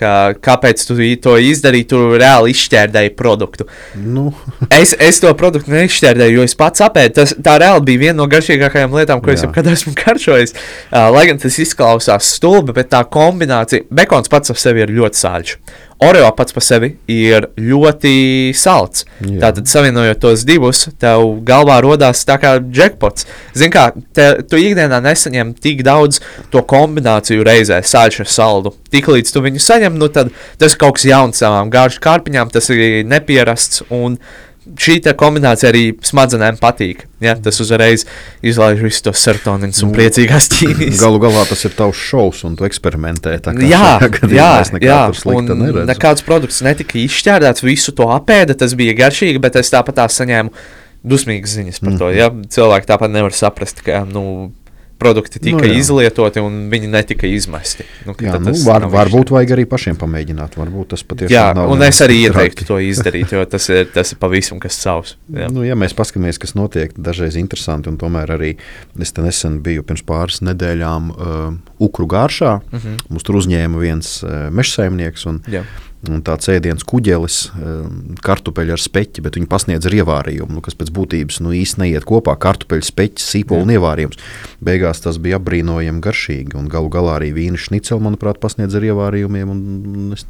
ka 0.00 0.12
kāpēc 0.40 0.82
tu 0.88 0.96
to 1.20 1.34
izdarīji, 1.36 1.88
tu 1.92 1.98
reāli 2.16 2.54
izšķērdēji 2.54 3.12
produktu. 3.18 3.66
Nu, 4.00 4.30
Es, 4.80 4.94
es 4.96 5.20
to 5.20 5.32
produktu 5.36 5.74
neizšķērdēju, 5.74 6.38
jo 6.38 6.46
es 6.48 6.56
pats 6.56 6.80
apēdu. 6.86 7.18
Tas, 7.20 7.34
tā 7.36 7.58
reāli 7.60 7.84
bija 7.90 8.04
viena 8.06 8.18
no 8.22 8.28
garšīgākajām 8.32 8.96
lietām, 8.96 9.20
ko 9.20 9.34
es 9.34 9.42
Jā. 9.42 9.48
jebkad 9.48 9.68
esmu 9.74 9.92
karšojis. 9.98 10.56
Uh, 10.88 11.10
lai 11.12 11.26
gan 11.28 11.42
tas 11.42 11.60
izklausās 11.60 12.32
stulbi, 12.38 12.72
bet 12.80 12.92
tā 12.94 13.04
kombinācija, 13.04 13.90
bekons 13.92 14.32
pats 14.32 14.54
par 14.54 14.64
sevi 14.64 14.86
ir 14.86 14.96
ļoti 14.96 15.20
sāļš. 15.20 15.56
Oreo 16.00 16.30
pats 16.32 16.54
par 16.56 16.64
sevi 16.64 16.94
ir 17.12 17.44
ļoti 17.60 18.12
salds. 18.56 19.04
Jā. 19.20 19.34
Tātad, 19.42 19.68
savienojot 19.68 20.22
tos 20.22 20.46
divus, 20.48 20.86
tev 21.00 21.26
galvā 21.44 21.76
radās 21.84 22.22
tā 22.24 22.38
kā 22.40 22.54
jackpots. 22.72 23.26
Zini, 23.52 23.72
kā 23.74 23.90
te, 24.16 24.30
tu 24.48 24.56
ikdienā 24.56 25.02
nesaņem 25.04 25.52
tik 25.60 25.82
daudz 25.84 26.22
to 26.54 26.64
kombināciju 26.64 27.44
reizē, 27.44 27.82
sāļš 27.84 28.22
ar 28.24 28.32
saldu. 28.32 28.72
Tiklīdz 28.94 29.34
tu 29.34 29.44
viņu 29.44 29.60
saņem, 29.60 30.00
nu 30.00 30.08
tad 30.08 30.32
tas 30.60 30.72
ir 30.72 30.80
kaut 30.80 30.96
kas 30.96 31.04
jauns 31.10 31.44
savām 31.44 31.72
gāršu 31.72 32.00
kārpiņām, 32.06 32.52
tas 32.54 32.72
ir 32.72 33.04
nepierasts. 33.04 33.84
Un 33.92 34.16
šī 34.60 34.98
kombinācija 35.18 35.70
arī 35.72 35.82
smadzenēm 36.04 36.58
patīk. 36.60 37.06
Ja? 37.22 37.34
Tas 37.40 37.60
uzreiz 37.62 38.04
izlaiž 38.44 38.82
visus 38.84 39.04
tos 39.06 39.22
serotonīnus 39.24 39.80
un 39.84 39.90
Nu, 39.90 39.96
priecīgās 39.96 40.50
ķīmijas. 40.52 41.00
galu 41.00 41.20
galā 41.22 41.46
tas 41.48 41.64
ir 41.64 41.74
tavs 41.76 41.96
šovs, 41.96 42.44
un 42.44 42.56
tu 42.56 42.66
eksperimentē. 42.68 43.38
Jā, 43.64 43.98
jā, 44.28 44.50
jā. 44.80 45.00
un 45.32 45.50
nekāds 45.88 46.26
produkts 46.26 46.60
netika 46.66 46.98
izšķērdēts, 47.00 47.64
visu 47.64 47.96
to 47.96 48.10
apēda, 48.12 48.54
tas 48.54 48.76
bija 48.78 48.94
garšīgi, 48.94 49.40
bet 49.40 49.56
es 49.56 49.72
tāpat 49.72 50.02
tā 50.02 50.08
saņēmu 50.12 50.52
dusmīgas 51.00 51.56
ziņas 51.56 51.80
par 51.80 51.96
to. 51.96 52.10
Mhm. 52.10 52.18
Ja? 52.18 52.30
Cilvēki 52.30 52.90
tāpat 52.90 53.12
nevar 53.12 53.32
saprast, 53.36 53.80
ka 53.86 54.04
nu, 54.04 54.52
produkti 55.00 55.40
tika 55.40 55.60
Nu, 55.60 55.66
jā. 55.66 55.78
izlietoti 55.80 56.42
un 56.44 56.58
viņi 56.72 56.90
netika 56.92 57.28
izmesti. 57.28 57.86
Nu, 58.06 58.14
Jā, 58.20 58.36
nu, 58.42 58.52
var, 58.66 58.86
varbūt 58.92 59.32
vajag 59.34 59.54
arī 59.56 59.66
pašiem 59.68 59.98
pamēģināt. 60.00 60.56
Varbūt 60.60 60.92
tas 60.94 61.04
patiešām 61.06 61.34
Jā, 61.34 61.46
nav 61.56 61.72
un 61.72 61.84
es 61.86 62.00
arī 62.04 62.20
ieteiktu 62.26 62.68
to 62.68 62.78
izdarīt, 62.84 63.34
jo 63.34 63.44
tas 63.48 63.68
ir, 63.72 63.88
tas 63.94 64.14
ir 64.14 64.20
pavisam 64.22 64.60
kas 64.62 64.78
savs. 64.80 65.16
Jā. 65.32 65.50
Nu, 65.52 65.64
ja 65.66 65.76
mēs 65.78 65.96
paskatāmies, 65.96 66.40
kas 66.42 66.56
notiek, 66.58 66.94
dažreiz 66.96 67.38
interesanti, 67.40 67.90
un 67.92 67.98
tomēr 68.00 68.34
arī 68.36 68.54
es 69.00 69.14
nesen 69.18 69.60
biju 69.64 69.84
pirms 69.88 70.04
pāris 70.06 70.40
nedēļām 70.46 71.12
uh, 71.12 71.38
Ukru 71.80 72.06
gāršā. 72.10 72.60
Mm 72.70 72.78
-hmm. 72.78 73.06
Mums 73.10 73.26
tur 73.26 73.40
uzņēma 73.40 73.80
viens 73.80 74.20
uh, 74.22 74.48
meža 74.52 74.80
saimnieks 74.80 75.26
un, 75.26 75.42
Jā. 75.50 75.64
Un 76.08 76.22
tāds 76.24 76.48
ēdiens 76.48 76.84
kuģelis, 76.88 77.38
uh, 77.52 77.82
kartupeļi 78.24 78.72
ar 78.72 78.80
speķi, 78.80 79.24
bet 79.24 79.36
viņi 79.36 79.48
pasniedz 79.50 79.88
ar 79.88 79.96
ievārījumu, 79.98 80.54
nu, 80.56 80.62
kas 80.64 80.76
pēc 80.78 80.92
būtības 80.96 81.40
nu, 81.44 81.52
īsti 81.56 81.82
neiet 81.82 82.06
kopā. 82.08 82.36
Kartupeļu 82.40 82.86
speķis, 82.86 83.26
sīpola 83.34 83.66
un 83.66 83.74
ievārījums. 83.74 84.20
Beigās 84.64 85.02
tas 85.04 85.18
bija 85.20 85.36
apbrīnojami 85.40 86.00
garšīgi, 86.04 86.56
un 86.56 86.70
galu 86.72 86.88
galā 86.92 87.18
arī 87.18 87.32
vīna 87.36 87.60
šniceli, 87.60 88.00
manuprāt, 88.06 88.40
pasniedz 88.40 88.78
ar 88.78 88.86
ievārījumiem, 88.88 89.52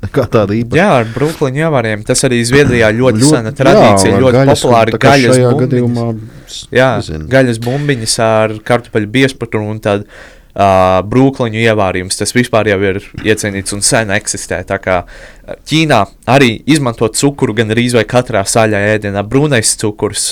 nekā 0.07 0.27
tāda 0.35 0.59
īpaša. 0.59 0.81
Jā, 0.81 0.91
ar 1.05 1.15
brūkliņu 1.15 1.63
ievāriem. 1.63 2.05
Tas 2.09 2.27
arī 2.27 2.43
Zviedrijā 2.49 2.91
ļoti, 3.01 3.23
ļoti 3.23 3.31
sena 3.31 3.55
jā, 3.55 3.59
tradīcija, 3.63 4.17
ar 4.17 4.27
ļoti 4.27 4.41
gaļas, 4.41 4.67
populāra 4.67 4.97
kā 4.97 5.15
gaļas 5.15 5.41
gadījumā. 5.63 6.11
Jā, 6.75 6.91
nezinu. 6.99 7.31
gaļas 7.31 7.63
bumbiņas 7.63 8.19
ar 8.27 8.59
kartupeļu 8.67 9.11
biezputru 9.15 9.63
un 9.71 9.83
tad 9.85 10.07
uh, 10.55 11.01
brūkliņu 11.07 11.61
ievārījums. 11.65 12.19
Tas 12.21 12.35
vispār 12.37 12.73
jau 12.73 12.81
ir 12.93 13.03
iecienīts 13.25 13.77
un 13.77 13.85
sen 13.85 14.15
eksistē. 14.17 14.63
Tā 14.69 14.81
kā 14.83 15.03
Ķīnā 15.67 15.99
arī 16.31 16.51
izmanto 16.71 17.09
cukuru 17.17 17.55
gan 17.59 17.73
arī 17.75 17.87
vai 17.95 18.05
katrā 18.09 18.43
saļā 18.47 18.81
ēdienā. 18.95 19.23
Brūnais 19.27 19.73
cukurs, 19.81 20.27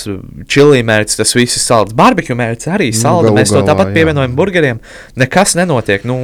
čili 0.51 0.81
mērķis, 0.87 1.19
tas 1.19 1.35
viss 1.35 1.59
ir 1.59 1.63
salds. 1.63 1.95
Barbekju 1.97 2.37
mērķis 2.39 2.71
arī 2.75 2.89
Nu, 2.93 2.99
salda. 3.01 3.29
galu 3.29 3.39
Mēs 3.39 3.53
to 3.53 3.63
tāpat 3.67 3.91
pievienojam 3.95 4.35
burgeriem. 4.37 4.81
Nekas 5.19 5.55
nenotiek. 5.59 6.05
Nu, 6.07 6.15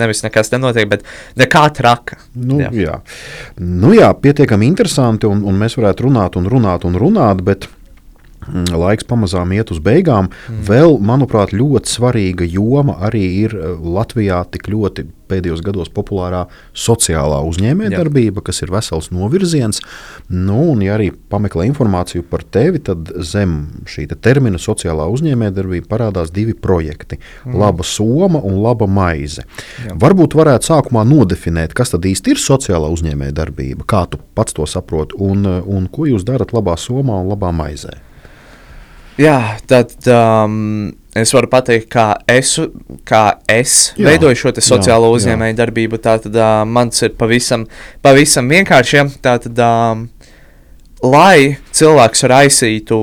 nevis 0.00 0.24
nekas 0.26 0.52
nenotiek, 0.52 0.88
bet 0.90 1.06
nekā 1.40 1.64
traka. 1.76 2.20
Nu, 2.34 2.60
jā. 2.60 2.70
Jā. 2.76 3.00
Nu, 3.60 3.94
jā, 3.96 4.12
pietiekami 4.12 4.68
interesanti, 4.68 5.30
un, 5.30 5.44
un 5.46 5.60
mēs 5.60 5.78
varētu 5.80 6.08
runāt 6.08 6.36
un 6.40 6.50
runāt 6.50 6.86
un 6.88 6.98
runāt, 7.00 7.44
bet 7.46 7.70
laiks 8.48 9.06
pamazām 9.08 9.52
iet 9.56 9.72
uz 9.74 9.80
beigām. 9.84 10.30
Mm. 10.48 10.60
Vēl, 10.68 10.98
manuprāt, 10.98 11.54
ļoti 11.56 11.90
svarīga 11.90 12.48
joma 12.48 12.98
arī 13.06 13.24
ir 13.44 13.56
eh, 13.56 13.72
Latvijā 13.80 14.42
tik 14.52 14.70
ļoti 14.72 15.06
pēdējos 15.30 15.62
gados 15.64 15.90
populārā 15.94 16.44
sociālā 16.76 17.40
uzņēmējdarbība, 17.48 18.42
kas 18.46 18.62
ir 18.64 18.72
vesels 18.74 19.10
novirziens. 19.14 19.82
Nu, 20.30 20.58
un, 20.72 20.82
ja 20.84 20.96
arī 20.96 21.10
pameklē 21.32 21.68
informāciju 21.70 22.24
par 22.30 22.44
tevi, 22.56 22.82
tad 22.86 23.12
zem 23.26 23.56
šī 23.90 24.08
te 24.10 24.18
termina 24.18 24.60
sociālā 24.60 25.06
uzņēmējdarbība 25.14 25.90
parādās 25.90 26.32
divi 26.34 26.54
projekti- 26.54 27.20
laba 27.62 27.86
soma 27.86 28.42
un 28.42 28.60
laba 28.64 28.86
maize. 28.90 29.46
Jā. 29.86 29.96
Varbūt 30.00 30.36
varētu 30.38 30.72
sākumā 30.72 31.06
nodefinēt, 31.06 31.74
kas 31.74 31.94
tad 31.94 32.02
īsti 32.02 32.34
ir 32.34 32.42
sociālā 32.42 32.90
uzņēmējdarbība, 32.90 33.86
kā 33.86 34.08
tu 34.10 34.18
pats 34.34 34.52
to 34.52 34.66
saproti, 34.66 35.14
un, 35.18 35.46
un 35.46 35.88
ko 35.88 36.06
jūs 36.06 36.24
darat 36.24 36.52
labā 36.52 36.76
somā 36.76 37.22
un 37.22 37.30
labā 37.30 37.52
maizē. 37.54 38.09
Jā, 39.18 39.56
tad 39.68 39.96
um, 40.12 40.92
es 41.18 41.32
varu 41.34 41.50
pateikt, 41.50 41.88
kā 41.92 42.06
es, 42.30 42.54
kā 43.08 43.24
es 43.50 43.90
Jā, 43.96 44.06
veidoju 44.12 44.38
šo 44.38 44.54
sociālo 44.62 45.10
uzņēmēju 45.16 45.58
darbību. 45.58 46.00
Tātad 46.04 46.36
uh, 46.38 46.62
mans 46.68 47.02
ir 47.02 47.16
pavisam, 47.18 47.66
pavisam 48.04 48.48
vienkārši. 48.52 48.96
Ja? 48.96 49.06
Tātad, 49.26 49.60
um, 49.66 50.06
lai 51.02 51.56
cilvēks 51.72 52.24
raisītu, 52.28 52.98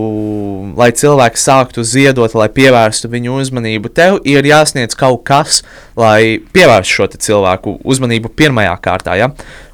lai 0.78 0.90
cilvēks 0.94 1.46
sāktu 1.50 1.86
ziedot, 1.88 2.34
lai 2.38 2.48
pievērstu 2.54 3.10
viņu 3.12 3.40
uzmanību, 3.42 3.92
tev 3.98 4.20
ir 4.28 4.46
jāsniedz 4.46 4.98
kaut 4.98 5.24
kas, 5.28 5.64
lai 5.98 6.38
pievērstu 6.54 7.02
šo 7.02 7.10
cilvēku 7.18 7.78
uzmanību 7.84 8.32
pirmajā 8.38 8.78
kārtā. 8.84 9.18
Ja? 9.18 9.32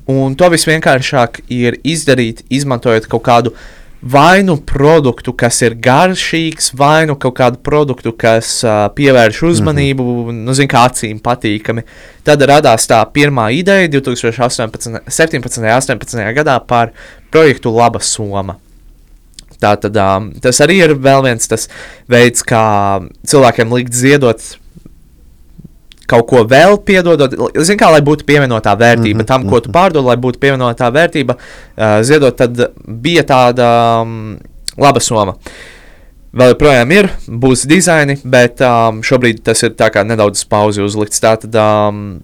Un 0.09 0.35
to 0.39 0.49
visvienkāršāk 0.51 1.43
ir 1.53 1.79
izdarīt, 1.87 2.43
izmantojot 2.51 3.07
kaut 3.11 3.23
kādu 3.27 3.55
vainu 4.03 4.57
produktu, 4.67 5.31
kas 5.33 5.61
ir 5.63 5.75
garšīgs, 5.79 6.73
vainu 6.75 7.15
kaut 7.19 7.37
kādu 7.37 7.59
produktu, 7.63 8.11
kas 8.11 8.57
uh, 8.65 8.87
pievērš 8.95 9.41
uzmanību, 9.47 10.03
mm 10.03 10.29
-hmm. 10.29 10.41
nu, 10.47 10.53
zin, 10.53 10.67
kā 10.67 10.83
acīm 10.89 11.21
patīkami. 11.23 11.83
Tad 12.23 12.41
radās 12.41 12.87
tā 12.87 12.99
pirmā 13.13 13.51
ideja 13.51 13.87
2018, 13.87 14.99
17. 15.07 15.59
un 15.59 15.65
18. 15.65 16.33
gadā 16.35 16.59
par 16.67 16.91
projektu 17.31 17.71
Laba 17.75 17.99
Soma. 17.99 18.57
Tātad, 19.59 19.95
um, 19.95 20.33
tas 20.41 20.59
arī 20.59 20.83
ir 20.83 20.95
vēl 20.95 21.23
viens 21.23 21.69
veids, 22.07 22.43
kā 22.43 22.99
cilvēkiem 23.27 23.73
likt 23.73 23.93
ziedot 23.93 24.57
kaut 26.09 26.25
ko 26.27 26.41
vēl 26.47 26.77
piedodot, 26.85 27.35
zin, 27.63 27.77
kā, 27.79 27.89
lai 27.93 28.01
būtu 28.05 28.25
pievienotā 28.27 28.73
vērtība 28.79 29.15
mm 29.15 29.21
-hmm, 29.21 29.27
tam, 29.27 29.45
ko 29.49 29.59
tu 29.63 29.71
pārdod, 29.71 30.05
lai 30.05 30.17
būtu 30.17 30.39
pievienotā 30.39 30.89
vērtība, 30.91 31.37
uh, 31.37 32.01
ziedot, 32.03 32.35
tad 32.35 32.59
bija 32.87 33.23
tāda 33.23 33.69
um, 34.01 34.37
laba 34.77 34.99
soma. 34.99 35.37
Vēl 36.33 36.55
joprojām 36.55 36.91
ir, 36.91 37.09
būs 37.29 37.67
dizaini, 37.69 38.17
bet 38.25 38.61
um, 38.61 39.03
šobrīd 39.05 39.43
tas 39.43 39.63
ir 39.63 39.75
nedaudz 40.03 40.43
pauzi 40.49 40.81
uzlikts. 40.81 41.21
Tātad 41.21 41.55
um, 41.55 42.21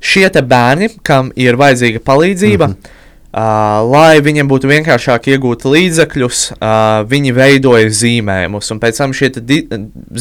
šie 0.00 0.30
bērni, 0.30 0.88
kam 1.02 1.32
ir 1.36 1.56
vajadzīga 1.56 2.00
palīdzība, 2.00 2.66
mm 2.66 2.72
-hmm. 2.72 3.04
Uh, 3.36 3.82
lai 3.92 4.22
viņiem 4.24 4.48
būtu 4.48 4.68
vienkāršāk 4.70 5.26
iegūt 5.28 5.66
līdzekļus, 5.68 6.38
uh, 6.56 7.02
viņi 7.04 7.34
veidoja 7.36 7.90
zīmējumus, 7.92 8.70
un 8.72 8.78
pēc 8.80 9.00
tam 9.02 9.12
šie 9.12 9.28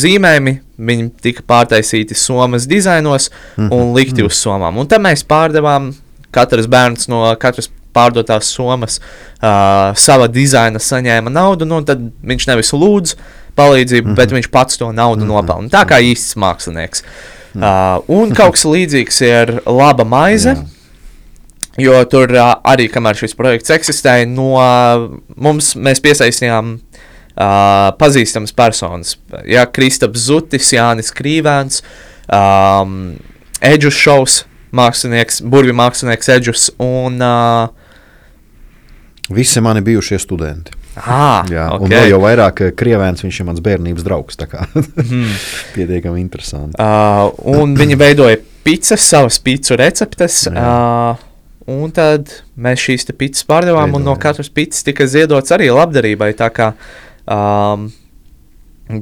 zīmējumi 0.03 0.97
tika 1.24 1.45
pārtaisīti 1.47 2.18
somas 2.20 2.68
dizainos 2.68 3.30
un 3.55 3.93
likti 3.95 4.26
uz 4.26 4.36
somām. 4.36 4.82
Un 4.84 4.91
tad 4.91 4.99
mēs 5.05 5.24
pārdevām, 5.32 5.93
katrs 6.36 6.68
bērns 6.68 7.07
no 7.07 7.24
katras 7.39 7.72
pārdotās 7.95 8.51
somas 8.51 8.99
uh, 8.99 9.95
sava 9.95 10.28
dizaina 10.28 10.84
saņēma 10.84 11.32
naudu, 11.32 11.63
nu, 11.72 11.80
tad 11.88 12.03
viņš 12.20 12.49
nevis 12.51 12.76
lūdz 12.76 13.16
palīdzību, 13.55 14.09
mm 14.09 14.11
-hmm. 14.11 14.20
bet 14.20 14.36
viņš 14.36 14.51
pats 14.51 14.84
to 14.84 14.91
naudu 14.91 15.24
mm 15.24 15.30
-hmm. 15.30 15.36
nopelna. 15.39 15.72
Tā 15.72 15.88
kā 15.88 16.03
īsts 16.03 16.36
mākslinieks. 16.36 17.07
Uh, 17.55 18.03
un 18.11 18.34
kaut 18.38 18.59
kas 18.59 18.68
līdzīgs 18.68 19.24
ir 19.24 19.59
laba 19.66 20.03
maize. 20.03 20.59
Jā. 20.59 20.75
Jo 21.82 22.00
tur 22.08 22.32
uh, 22.32 22.54
arī, 22.64 22.88
kamēr 22.92 23.20
šis 23.20 23.36
projekts 23.36 23.74
eksistēja, 23.76 24.28
no 24.32 24.54
uh, 24.56 25.08
mums 25.36 25.74
mēs 25.76 26.00
piesaistījām 26.04 26.76
uh, 26.78 27.90
pazīstamas 28.00 28.56
personas. 28.56 29.16
Jā, 29.44 29.66
Kristaps 29.76 30.28
Zutis, 30.30 30.72
Jānis 30.76 31.12
Krīvēns, 31.16 31.82
um, 32.32 33.16
Edžus 33.60 33.98
šovs, 34.00 34.38
mākslinieks, 34.76 35.42
burvju 35.44 35.76
mākslinieks 35.76 36.32
Edžus 36.38 36.70
un 36.80 37.20
uh, 37.24 37.84
Visi 39.30 39.62
mani 39.62 39.82
bijušie 39.82 40.20
studenti. 40.22 40.72
Ah, 40.96 41.44
Jā, 41.52 41.66
okay. 41.74 41.82
un 41.84 41.92
vēl 41.92 42.12
jau 42.14 42.20
vairāk 42.24 42.62
krievēns, 42.78 43.24
viņš 43.26 43.40
ir 43.42 43.48
mans 43.50 43.62
bērnības 43.64 44.06
draugs. 44.06 44.38
Tā 44.40 44.48
kā 44.48 44.64
mm. 44.72 45.32
pietiekami 45.76 46.22
interesanti. 46.22 46.78
Uh, 46.80 47.34
un 47.52 47.74
viņi 47.76 47.98
veidoja 48.00 48.38
pizzas, 48.64 49.04
savas 49.04 49.42
pizzu 49.44 49.76
receptes. 49.82 50.46
Uh, 50.52 51.18
Un 51.66 51.89
tad 51.89 52.30
mēs 52.61 52.82
šīs 52.84 53.07
pitas 53.18 53.45
pārdevām, 53.47 53.89
Veidojam. 53.89 53.95
un 53.97 54.09
no 54.11 54.13
katras 54.22 54.51
pitas 54.53 54.86
tika 54.86 55.07
ziedots 55.09 55.53
arī 55.55 55.72
labdarībai. 55.74 56.28
Tā, 56.38 56.51
kā, 56.53 56.68
um, 57.26 57.88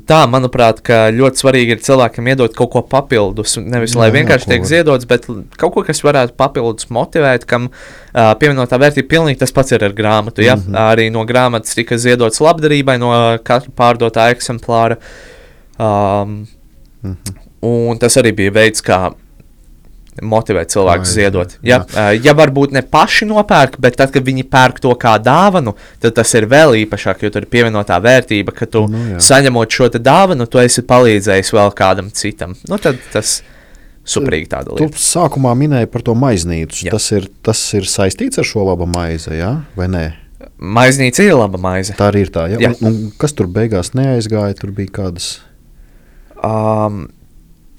tā 0.07 0.21
manuprāt, 0.31 0.79
ļoti 0.87 1.41
svarīgi 1.43 1.75
ir 1.75 1.81
cilvēkam 1.83 2.29
iedot 2.31 2.53
kaut 2.55 2.71
ko 2.71 2.81
papildus. 2.87 3.57
Nevis 3.59 3.97
lai 3.99 4.07
jā, 4.07 4.15
vienkārši 4.15 4.47
jā, 4.47 4.51
tiek 4.53 4.67
ziedots, 4.69 5.07
bet 5.09 5.27
kaut 5.59 5.73
ko, 5.75 5.83
kas 5.83 5.99
varētu 6.07 6.37
papildus 6.39 6.87
motivēt, 6.87 7.43
kam 7.49 7.67
uh, 7.67 8.31
pievienotā 8.39 8.79
vērtība 8.79 9.11
pilnīgi 9.11 9.41
tas 9.41 9.51
pats 9.51 9.75
ir 9.75 9.83
ar 9.83 9.95
grāmatu. 9.97 10.45
Ja? 10.45 10.55
Mm 10.55 10.63
-hmm. 10.63 10.79
Arī 10.85 11.09
no 11.11 11.25
grāmatas 11.27 11.75
tika 11.75 11.97
ziedots 11.97 12.39
labdarībai 12.39 12.95
no 12.97 13.11
katra 13.43 13.71
pārdotā 13.75 14.29
eksemplāra. 14.31 14.95
Um, 15.77 16.47
mm 17.03 17.11
-hmm. 17.11 17.41
Un 17.61 17.97
tas 17.97 18.17
arī 18.17 18.31
bija 18.35 18.51
veids, 18.51 18.81
kā 18.81 19.13
motivēt 20.21 20.73
cilvēkus 20.73 21.13
ziedot. 21.15 21.55
Ja, 21.65 21.81
jā. 21.93 22.09
ja 22.27 22.35
varbūt 22.37 22.75
ne 22.75 22.83
paši 22.85 23.27
nopērk, 23.29 23.79
bet 23.81 23.97
tad, 23.99 24.11
kad 24.13 24.25
viņi 24.25 24.45
pērk 24.51 24.81
to 24.83 24.93
kā 24.99 25.15
dāvanu, 25.21 25.75
tad 26.03 26.17
tas 26.19 26.33
ir 26.37 26.47
vēl 26.51 26.77
īpašāk, 26.83 27.23
jo 27.25 27.33
tur 27.33 27.45
ir 27.45 27.51
pievienotā 27.53 27.97
vērtība, 28.03 28.53
ka 28.55 28.69
tu 28.69 28.85
nu, 28.91 29.05
jā. 29.13 29.23
saņemot 29.31 29.79
šo 29.79 29.89
dāvanu, 29.97 30.47
tu 30.49 30.61
esi 30.61 30.85
palīdzējis 30.89 31.53
vēl 31.55 31.73
kādam 31.77 32.11
citam. 32.13 32.55
Nu, 32.69 32.79
tad 32.81 33.01
tas 33.13 33.39
suprīgi 34.03 34.49
tāda 34.51 34.75
lieta. 34.75 34.91
Tu 34.91 35.03
sākumā 35.03 35.53
minēji 35.57 35.89
par 35.93 36.03
to 36.05 36.15
maiznīcu. 36.17 36.89
Tas 36.91 37.07
ir, 37.15 37.29
tas 37.45 37.61
ir 37.77 37.87
saistīts 37.89 38.41
ar 38.41 38.47
šo 38.47 38.67
labu 38.67 38.87
maizi, 38.89 39.37
ja? 39.39 39.55
vai 39.79 39.89
nē? 39.91 40.05
Maiznīca 40.63 41.25
ir 41.25 41.35
laba 41.35 41.59
maize. 41.59 41.95
Tā 41.97 42.11
arī 42.11 42.25
ir 42.25 42.31
tā. 42.31 42.45
Ja? 42.51 42.59
Jā. 42.61 42.71
Un, 42.83 42.87
un 42.87 43.11
kas 43.19 43.35
tur 43.35 43.49
beigās 43.51 43.93
neaizgāja? 43.97 44.55
Tur 44.59 44.71
bija 44.75 44.91
kādas. 44.99 45.33
Um, 46.43 47.07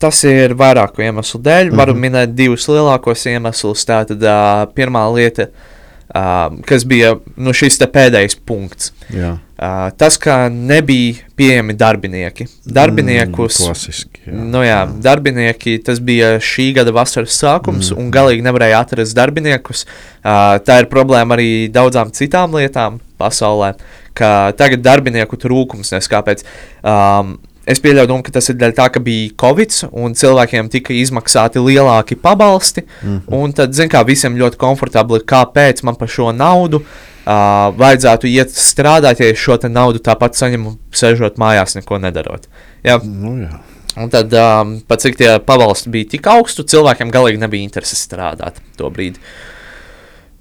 Tas 0.04 0.18
ir 0.28 0.52
vairāku 0.60 1.00
iemeslu 1.00 1.40
dēļ. 1.40 1.62
Mm 1.64 1.70
-hmm. 1.70 1.80
Varu 1.80 1.94
minēt 1.96 2.34
divus 2.36 2.66
lielākos 2.68 3.24
iemeslus. 3.30 3.86
Tātad 3.88 4.20
uh, 4.20 4.66
pirmā 4.76 5.04
lieta, 5.14 5.46
uh, 5.48 6.58
kas 6.68 6.84
bija 6.84 7.14
nu, 7.36 7.54
šis 7.56 7.80
pēdējais 7.80 8.36
punkts. 8.44 8.92
Jā. 9.08 9.38
Uh, 9.54 9.88
tas, 9.96 10.18
ka 10.18 10.50
nebija 10.50 11.24
pieejami 11.38 11.76
darbinieki. 11.78 12.46
Darbiniekus, 12.66 13.60
mm, 13.60 13.64
klasiski, 13.64 14.20
jā. 14.26 14.32
Nu, 14.34 14.60
jā, 14.66 14.82
jā. 14.82 15.00
Darbinieki, 15.06 15.78
tas 15.86 16.02
bija 16.04 16.34
šī 16.36 16.74
gada 16.74 16.92
vasaras 16.92 17.38
sākums, 17.40 17.92
mm. 17.92 18.02
un 18.02 18.10
galīgi 18.12 18.44
nevarēja 18.44 18.82
atrast 18.84 19.16
darbiniekus. 19.16 19.86
Uh, 20.20 20.58
tā 20.66 20.82
ir 20.82 20.90
problēma 20.92 21.38
arī 21.38 21.48
daudzām 21.72 22.12
citām 22.12 22.58
lietām 22.58 23.00
pasaulē, 23.16 23.72
ka 24.12 24.52
tagad 24.58 24.84
darbinieku 24.84 25.40
trūkums 25.40 25.94
neskāpēc. 25.96 26.44
Um, 26.82 27.38
Es 27.64 27.80
pieļauju, 27.80 28.08
domu, 28.10 28.24
ka 28.24 28.34
tas 28.34 28.50
ir 28.52 28.58
dēļ 28.60 28.74
tā, 28.76 28.90
ka 28.92 29.00
bija 29.00 29.30
Covid, 29.40 29.76
un 29.96 30.12
cilvēkiem 30.18 30.68
tika 30.72 30.92
izmaksāti 30.96 31.62
lielāki 31.64 32.18
pabalsti. 32.20 32.84
Mm 32.84 33.14
-hmm. 33.14 33.38
Un 33.40 33.52
tad, 33.56 33.72
zināmā 33.72 34.02
mērā, 34.02 34.06
visiem 34.06 34.36
ļoti 34.36 34.60
komfortabli, 34.60 35.20
kāpēc 35.24 35.82
man 35.82 35.96
par 35.96 36.08
šo 36.08 36.32
naudu 36.32 36.82
uh, 36.82 37.72
vajadzētu 37.78 38.28
iet 38.28 38.52
strādāt, 38.52 39.20
ja 39.20 39.30
es 39.32 39.38
šo 39.38 39.56
naudu 39.68 39.98
tāpat 39.98 40.36
saņemu, 40.36 40.76
sēžot 40.92 41.40
mājās, 41.40 41.76
neko 41.76 41.98
nedarot. 41.98 42.48
Jā. 42.84 43.00
Nu, 43.04 43.38
jā. 43.40 43.60
Un 43.96 44.10
tad, 44.10 44.32
um, 44.32 44.80
pat 44.88 45.00
cik 45.00 45.16
tie 45.16 45.38
pabalsti 45.38 45.90
bija 45.90 46.08
tik 46.10 46.26
augstu, 46.26 46.62
cilvēkiem 46.62 47.10
galīgi 47.10 47.38
nebija 47.38 47.62
interesi 47.62 47.96
strādāt 47.96 48.60
to 48.76 48.90
brīdi. 48.90 49.16
Uh, 49.18 49.54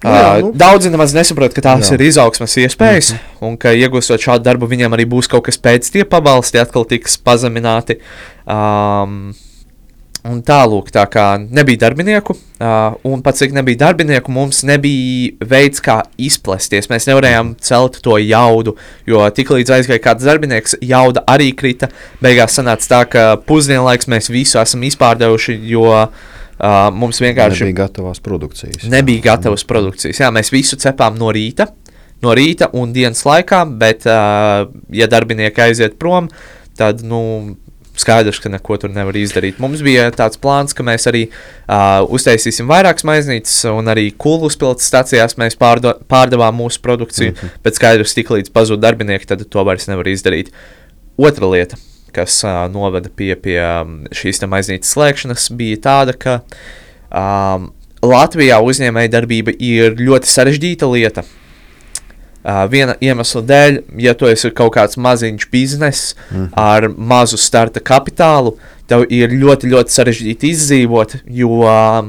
Jā, 0.03 0.41
nu. 0.43 0.51
Daudzi 0.59 0.91
nemaz 0.91 1.13
nesaprot, 1.15 1.53
ka 1.55 1.63
tās 1.63 1.87
jā. 1.87 1.95
ir 1.95 2.05
izaugsmas 2.09 2.57
iespējas, 2.59 3.13
mm 3.13 3.17
-hmm. 3.17 3.47
un 3.47 3.57
ka 3.57 3.71
iegūstot 3.71 4.19
šādu 4.19 4.43
darbu, 4.43 4.67
viņiem 4.67 4.93
arī 4.97 5.07
būs 5.07 5.31
kaut 5.31 5.45
kas 5.47 5.57
pēc 5.57 5.91
tie 5.91 6.03
pabalsti, 6.03 6.59
atkal 6.59 6.85
tiks 6.85 7.17
pazemināti. 7.17 7.99
Um, 8.43 9.33
Un 10.23 10.37
tālāk, 10.39 10.87
tā 10.95 11.01
kā 11.11 11.35
nebija 11.35 11.81
darbinieku, 11.81 12.31
uh, 12.63 12.93
un 13.03 13.19
pats 13.19 13.41
cik 13.43 13.51
nebija 13.51 13.81
darbinieku, 13.81 14.31
mums 14.31 14.61
nebija 14.63 15.33
veids, 15.51 15.81
kā 15.83 15.97
izplesties. 16.15 16.87
Mēs 16.87 17.09
nevarējām 17.09 17.49
celt 17.59 17.99
to 18.05 18.15
jaudu, 18.23 18.77
jo 19.05 19.19
tiklīdz 19.19 19.73
aizgāja 19.75 19.99
kāds 19.99 20.23
darbinieks, 20.23 20.77
jauda 20.79 21.25
arī 21.27 21.49
krita. 21.51 21.89
Beigās 22.23 22.55
sanāca 22.55 22.87
tā, 22.87 23.01
ka 23.03 23.25
pusdienlaiks 23.49 24.07
mēs 24.07 24.31
visu 24.31 24.61
esam 24.63 24.87
izpārdevuši, 24.87 25.57
jo 25.73 25.89
uh, 25.91 26.07
Uh, 26.63 26.87
mums 26.95 27.19
vienkārši 27.19 27.65
nebija 27.65 27.75
gatavas 27.81 28.21
produkcijas. 28.23 28.85
Nebija 28.87 29.23
gatavas 29.25 29.65
produkcijas. 29.67 30.21
Jā, 30.21 30.29
mēs 30.31 30.51
visu 30.53 30.77
cepām 30.79 31.17
no 31.19 31.27
rīta, 31.35 31.67
no 32.23 32.31
rīta 32.37 32.69
un 32.79 32.93
dienas 32.95 33.25
laikā, 33.27 33.65
bet, 33.81 34.07
uh, 34.07 34.69
ja 34.95 35.09
darbinieki 35.11 35.65
aiziet 35.65 35.97
prom, 35.99 36.29
tad 36.79 37.03
nu, 37.03 37.19
skaidrs, 37.99 38.39
ka 38.39 38.53
neko 38.53 38.79
tur 38.79 38.95
nevar 38.95 39.19
izdarīt. 39.19 39.59
Mums 39.59 39.83
bija 39.83 40.07
tāds 40.15 40.39
plāns, 40.39 40.71
ka 40.77 40.87
mēs 40.87 41.09
arī 41.11 41.25
uh, 41.27 41.99
uztaisīsim 42.15 42.71
vairākas 42.71 43.03
maiznīcas, 43.11 43.59
un 43.73 43.91
arī 43.91 44.07
kulu 44.15 44.47
uzpildes 44.47 44.87
stācijās 44.87 45.35
mēs 45.41 45.59
pārdo, 45.59 45.97
pārdevām 46.07 46.63
mūsu 46.63 46.79
produkciju. 46.85 47.33
Mm 47.35 47.41
-hmm. 47.41 47.63
Bet 47.67 47.75
skaidrs, 47.75 48.15
tik 48.15 48.31
līdz 48.31 48.55
pazūd 48.55 48.79
darbinieki, 48.79 49.27
tad 49.27 49.43
to 49.49 49.63
vairs 49.67 49.91
nevar 49.91 50.07
izdarīt. 50.07 50.55
Otra 51.17 51.51
lieta 51.51 51.75
kas 52.13 52.39
uh, 52.45 52.63
noveda 52.71 53.11
pie, 53.11 53.33
pie 53.39 53.59
šīs 54.15 54.43
maiznītes 54.49 54.93
slēgšanas, 54.93 55.49
bija 55.57 55.79
tāda, 55.83 56.15
ka 56.17 56.39
um, 57.09 57.71
Latvijā 58.03 58.59
uzņēmējdarbība 58.63 59.55
ir 59.63 59.95
ļoti 60.01 60.29
sarežģīta 60.29 60.89
lieta. 60.91 61.23
Uh, 62.43 62.65
viena 62.67 62.97
iemesla 62.99 63.39
dēļ, 63.47 63.77
ja 64.03 64.11
tu 64.19 64.27
esi 64.27 64.51
kaut 64.51 64.73
kāds 64.75 64.99
maziņš 64.99 65.45
bizness 65.51 66.11
mm. 66.27 66.49
ar 66.59 66.89
mazu 66.91 67.39
starta 67.39 67.79
kapitālu, 67.79 68.57
tev 68.91 69.05
ir 69.07 69.31
ļoti, 69.31 69.71
ļoti 69.71 69.95
sarežģīti 69.95 70.51
izdzīvot, 70.51 71.15
jo 71.31 71.61
uh, 71.63 72.01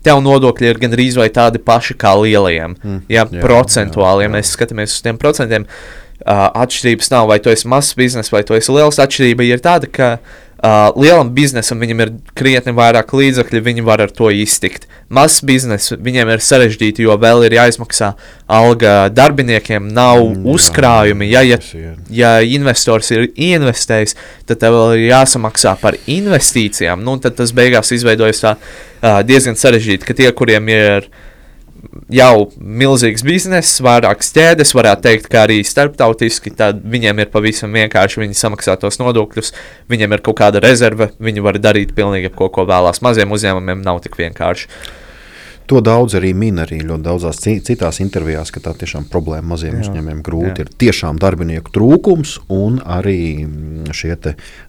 tev 0.00 0.22
nodokļi 0.24 0.70
ir 0.70 0.80
gandrīz 0.80 1.20
vai 1.20 1.28
tādi 1.28 1.60
paši 1.60 1.98
kā 2.00 2.14
lielajiem. 2.22 2.78
Mm. 2.80 3.02
Ja, 3.12 3.26
jā, 3.28 3.44
procentuāli, 3.44 4.24
jā, 4.24 4.30
jā. 4.30 4.30
ja 4.30 4.36
mēs 4.38 4.54
skatāmies 4.56 4.96
uz 4.96 5.04
tiem 5.04 5.20
procentiem, 5.20 5.68
uh, 5.68 6.00
atšķirības 6.26 7.10
nav, 7.14 7.30
vai 7.30 7.40
tu 7.40 7.52
esi 7.52 7.68
mazs 7.70 7.96
bizness, 7.98 8.32
vai 8.32 8.44
tu 8.46 8.56
esi 8.58 8.72
liels. 8.74 9.00
Atšķirība 9.00 9.48
ir 9.48 9.64
tāda, 9.64 9.88
ka 9.90 10.14
Uh, 10.60 10.90
lielam 11.00 11.30
biznesam 11.32 11.80
viņam 11.80 12.02
ir 12.04 12.10
krietni 12.36 12.74
vairāk 12.76 13.14
līdzekļu, 13.16 13.62
viņi 13.64 13.84
var 13.86 14.02
ar 14.04 14.10
to 14.12 14.28
iztikt. 14.28 14.82
Mazs 15.08 15.38
biznes 15.48 15.86
viņiem 15.96 16.28
ir 16.34 16.42
sarežģīti, 16.44 17.06
jo 17.06 17.14
vēl 17.16 17.46
ir 17.46 17.56
jāizmaksā 17.56 18.10
alga 18.44 18.92
darbiniekiem, 19.08 19.86
nav 19.96 20.20
mm, 20.20 20.44
uzkrājumi. 20.52 21.30
Ja, 21.32 21.40
ja, 21.48 21.56
ja 22.12 22.34
investors 22.44 23.08
ir 23.16 23.30
investējis, 23.32 24.18
tad 24.52 24.60
tev 24.60 24.76
vēl 24.76 24.98
ir 24.98 25.06
jāsamaksā 25.14 25.78
par 25.80 25.96
investīcijām. 26.04 27.00
Nu, 27.08 27.16
tad 27.24 27.40
tas 27.40 27.56
beigās 27.56 27.96
izveidojas 27.96 28.44
tā, 28.44 28.54
uh, 28.60 29.22
diezgan 29.24 29.56
sarežģīti, 29.56 30.10
ka 30.10 30.18
tie, 30.20 30.28
kuriem 30.36 30.68
ir 30.76 31.08
uh, 31.08 31.26
jau 32.14 32.50
milzīgs 32.58 33.24
bizness, 33.26 33.80
vairākas 33.84 34.32
ķēdes, 34.36 34.74
varētu 34.76 35.06
teikt, 35.06 35.28
ka 35.32 35.44
arī 35.46 35.60
starptautiski, 35.66 36.52
tad 36.56 36.82
viņiem 36.90 37.22
ir 37.24 37.30
pavisam 37.32 37.74
vienkārši, 37.76 38.22
viņi 38.24 38.38
samaksā 38.38 38.76
tos 38.80 39.00
nodokļus, 39.02 39.52
viņiem 39.90 40.16
ir 40.16 40.24
kaut 40.26 40.40
kāda 40.42 40.62
rezerve, 40.64 41.10
viņi 41.22 41.44
var 41.44 41.60
darīt 41.62 41.94
pilnīgi 41.96 42.32
ko, 42.34 42.50
ko 42.52 42.66
vēlās. 42.68 43.02
Maziem 43.06 43.36
uzņēmumiem 43.36 43.84
nav 43.86 44.02
tik 44.04 44.18
vienkārši. 44.20 44.68
To 45.70 45.78
daudz 45.78 46.16
arī 46.18 46.32
min 46.34 46.56
arī 46.58 46.80
ļoti 46.82 47.04
daudzās 47.06 47.38
citās 47.46 48.00
intervijās, 48.02 48.50
ka 48.50 48.58
tā 48.64 48.72
tiešām 48.80 49.04
problēma 49.12 49.52
maziem 49.52 49.76
jā, 49.76 49.84
uzņēmumiem 49.84 50.24
grūti 50.26 50.64
jā. 50.64 50.66
ir 50.66 50.72
tiešām 50.82 51.20
darbinieku 51.22 51.70
trūkums 51.76 52.40
un 52.50 52.80
arī 52.82 53.46
šie 53.94 54.16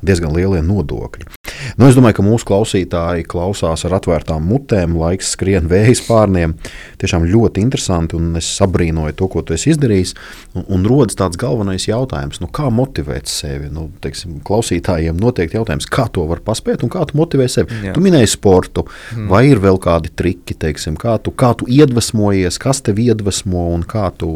diezgan 0.05 0.37
lielie 0.37 0.61
nodokļi. 0.61 1.31
Nu, 1.77 1.87
es 1.87 1.97
domāju, 1.97 2.17
ka 2.19 2.25
mūsu 2.25 2.47
klausītāji 2.49 3.25
klausās 3.31 3.85
ar 3.87 3.95
atvērtām 3.97 4.43
mutēm, 4.47 4.95
laiks 4.99 5.33
skrien 5.35 5.69
vējas 5.71 6.03
pārniem. 6.07 6.55
Tiešām 7.01 7.25
ļoti 7.29 7.63
interesanti, 7.63 8.17
un 8.19 8.35
es 8.39 8.49
abrīnoju 8.63 9.15
to, 9.19 9.29
ko 9.31 9.43
tu 9.45 9.55
esi 9.55 9.71
izdarījis. 9.73 10.13
Un, 10.55 10.65
un 10.77 10.85
rodas 10.89 11.17
tāds 11.19 11.39
galvenais 11.41 11.87
jautājums, 11.87 12.41
nu, 12.43 12.49
kā 12.53 12.69
motivēt 12.73 13.31
sevi. 13.31 13.71
Nu, 13.73 13.87
teiksim, 14.03 14.39
klausītājiem 14.47 15.19
noteikti 15.21 15.59
jautājums, 15.59 15.89
kā 15.91 16.07
to 16.13 16.25
var 16.29 16.43
paspēt 16.45 16.85
un 16.85 16.93
kā 16.93 17.05
tu 17.09 17.19
motivē 17.19 17.47
sevi. 17.51 17.81
Jā. 17.87 17.95
Tu 17.95 18.03
minēji 18.03 18.33
sportu, 18.35 18.85
hmm. 19.11 19.29
vai 19.31 19.45
ir 19.51 19.61
vēl 19.63 19.79
kādi 19.81 20.13
triki, 20.15 20.57
teiksim, 20.61 20.99
kā, 20.99 21.17
tu, 21.23 21.33
kā 21.35 21.53
tu 21.57 21.69
iedvesmojies, 21.71 22.59
kas 22.61 22.83
tev 22.85 23.01
iedvesmo 23.01 23.69
un 23.75 23.85
kā 23.87 24.09
tu 24.17 24.31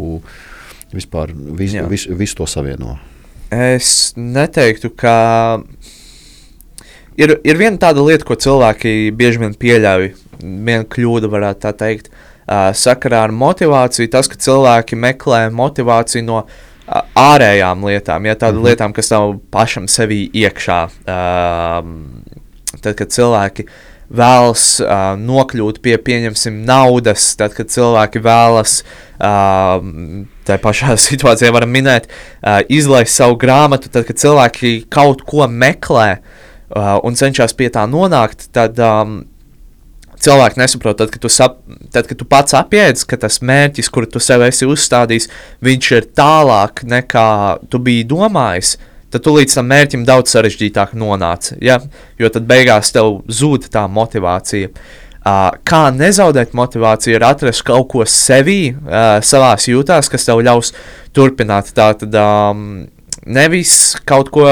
vispār 0.96 1.34
vis, 1.36 1.76
vis, 1.90 2.08
visu 2.10 2.40
to 2.42 2.48
savieno? 2.50 2.96
Es 3.54 4.14
neteiktu, 4.18 4.90
ka 4.98 5.16
ir, 7.18 7.36
ir 7.44 7.60
viena 7.60 7.80
tāda 7.82 8.04
lieta, 8.06 8.26
ko 8.28 8.38
cilvēki 8.40 9.12
bieži 9.16 9.42
vien 9.42 9.56
pieļauj. 9.60 10.12
Viena 10.42 10.84
kļūda, 10.92 11.32
varētu 11.32 11.64
tā 11.64 11.72
teikt, 11.80 12.12
uh, 12.12 12.70
sakarā 12.76 13.26
ar 13.28 13.34
motivāciju. 13.36 14.12
Tas, 14.12 14.30
ka 14.32 14.40
cilvēki 14.42 15.00
meklē 15.00 15.46
motivāciju 15.56 16.28
no 16.28 16.44
uh, 16.44 17.02
ārējām 17.20 17.88
lietām, 17.90 18.30
ja 18.30 18.36
tādām 18.36 18.60
mm 18.60 18.62
-hmm. 18.62 18.70
lietām, 18.70 18.94
kas 18.94 19.12
nav 19.16 19.36
pašam 19.52 19.88
sevī 19.88 20.26
iekšā. 20.44 20.80
Uh, 21.08 21.84
tad, 22.82 22.96
kad 22.96 23.10
cilvēki 23.10 23.68
vēlas 24.06 24.80
uh, 24.84 25.16
nokļūt 25.18 25.82
pie, 25.82 25.98
pieņemsim, 25.98 26.62
naudas, 26.66 27.36
tad, 27.36 27.54
kad 27.58 27.68
cilvēki 27.68 28.22
vēlas. 28.22 28.84
Uh, 29.20 30.26
Tā 30.46 30.60
pašā 30.62 30.94
situācijā 31.10 31.50
varam 31.50 31.72
minēt, 31.74 32.06
uh, 32.06 32.60
izlaist 32.70 33.16
savu 33.16 33.34
grāmatu, 33.36 33.90
tad, 33.90 34.06
kad 34.06 34.16
cilvēki 34.16 34.84
kaut 34.94 35.24
ko 35.26 35.48
meklē, 35.50 36.20
uh, 36.20 36.45
uh, 36.74 36.98
un 37.06 37.18
cenšas 37.18 37.56
pie 37.58 37.70
tā 37.74 37.86
nonākt, 37.90 38.50
tad 38.56 38.80
um, 38.82 39.22
cilvēki 40.22 40.60
nesaprot, 40.62 40.98
tad, 41.00 41.12
kad 41.14 41.24
tu, 41.24 41.32
sap, 41.32 41.60
tad, 41.94 42.08
kad 42.10 42.20
tu 42.20 42.28
pats 42.30 42.56
apjēdz, 42.58 43.06
ka 43.10 43.20
tas 43.22 43.42
mērķis, 43.46 43.92
kuru 43.94 44.10
tu 44.10 44.22
sev 44.24 44.46
esi 44.48 44.68
uzstādījis, 44.70 45.30
viņš 45.66 45.92
ir 45.98 46.10
tālāk 46.18 46.86
nekā 46.88 47.30
tu 47.70 47.82
biji 47.84 48.08
domājis. 48.10 48.76
Tad 49.14 49.24
tu 49.24 49.32
līdz 49.36 49.54
tam 49.60 49.70
mērķim 49.72 50.04
daudz 50.08 50.34
sarežģītāk 50.34 50.96
nonāc. 51.00 51.54
Ja? 51.64 51.78
Jo 52.20 52.32
tad 52.34 52.48
beigās 52.50 52.92
tev 52.92 53.22
zūd 53.32 53.70
tā 53.72 53.86
motivācija. 53.88 54.72
Uh, 55.26 55.56
kā 55.66 55.88
nezaudēt 55.90 56.52
motivāciju, 56.54 57.16
ir 57.18 57.24
atrast 57.26 57.64
kaut 57.66 57.88
ko 57.94 58.04
sevī, 58.10 58.76
uh, 58.76 59.18
savā 59.26 59.56
jūtās, 59.58 60.10
kas 60.12 60.28
tev 60.28 60.44
ļaus 60.46 60.70
turpināt. 61.18 61.72
Tātad, 61.74 62.14
um, 62.20 62.84
Nevis 63.26 63.96
kaut 64.06 64.30
ko 64.34 64.46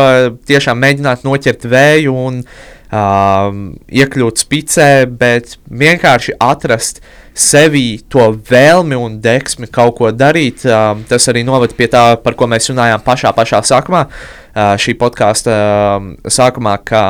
tiešām 0.49 0.79
mēģināt 0.81 1.21
noķert 1.27 1.67
vēju 1.69 2.13
un 2.17 2.39
uh, 2.41 3.51
iekļūt 3.93 4.41
spicē, 4.41 4.87
bet 5.05 5.57
vienkārši 5.69 6.33
atrast 6.41 7.03
sevī 7.37 8.01
to 8.09 8.31
vēlmi 8.49 8.97
un 8.97 9.19
deksmi 9.21 9.69
kaut 9.69 9.99
ko 10.01 10.09
darīt. 10.09 10.65
Uh, 10.65 10.97
tas 11.09 11.29
arī 11.29 11.45
novada 11.45 11.77
pie 11.77 11.89
tā, 11.93 12.03
par 12.25 12.37
ko 12.39 12.49
mēs 12.49 12.71
runājām 12.73 13.05
pašā, 13.05 13.33
pašā 13.37 13.61
sākumā, 13.69 14.07
uh, 14.09 14.73
šī 14.81 14.97
podkāstu 14.97 15.53
uh, 15.53 16.11
sākumā, 16.25 16.79
ka 16.81 17.03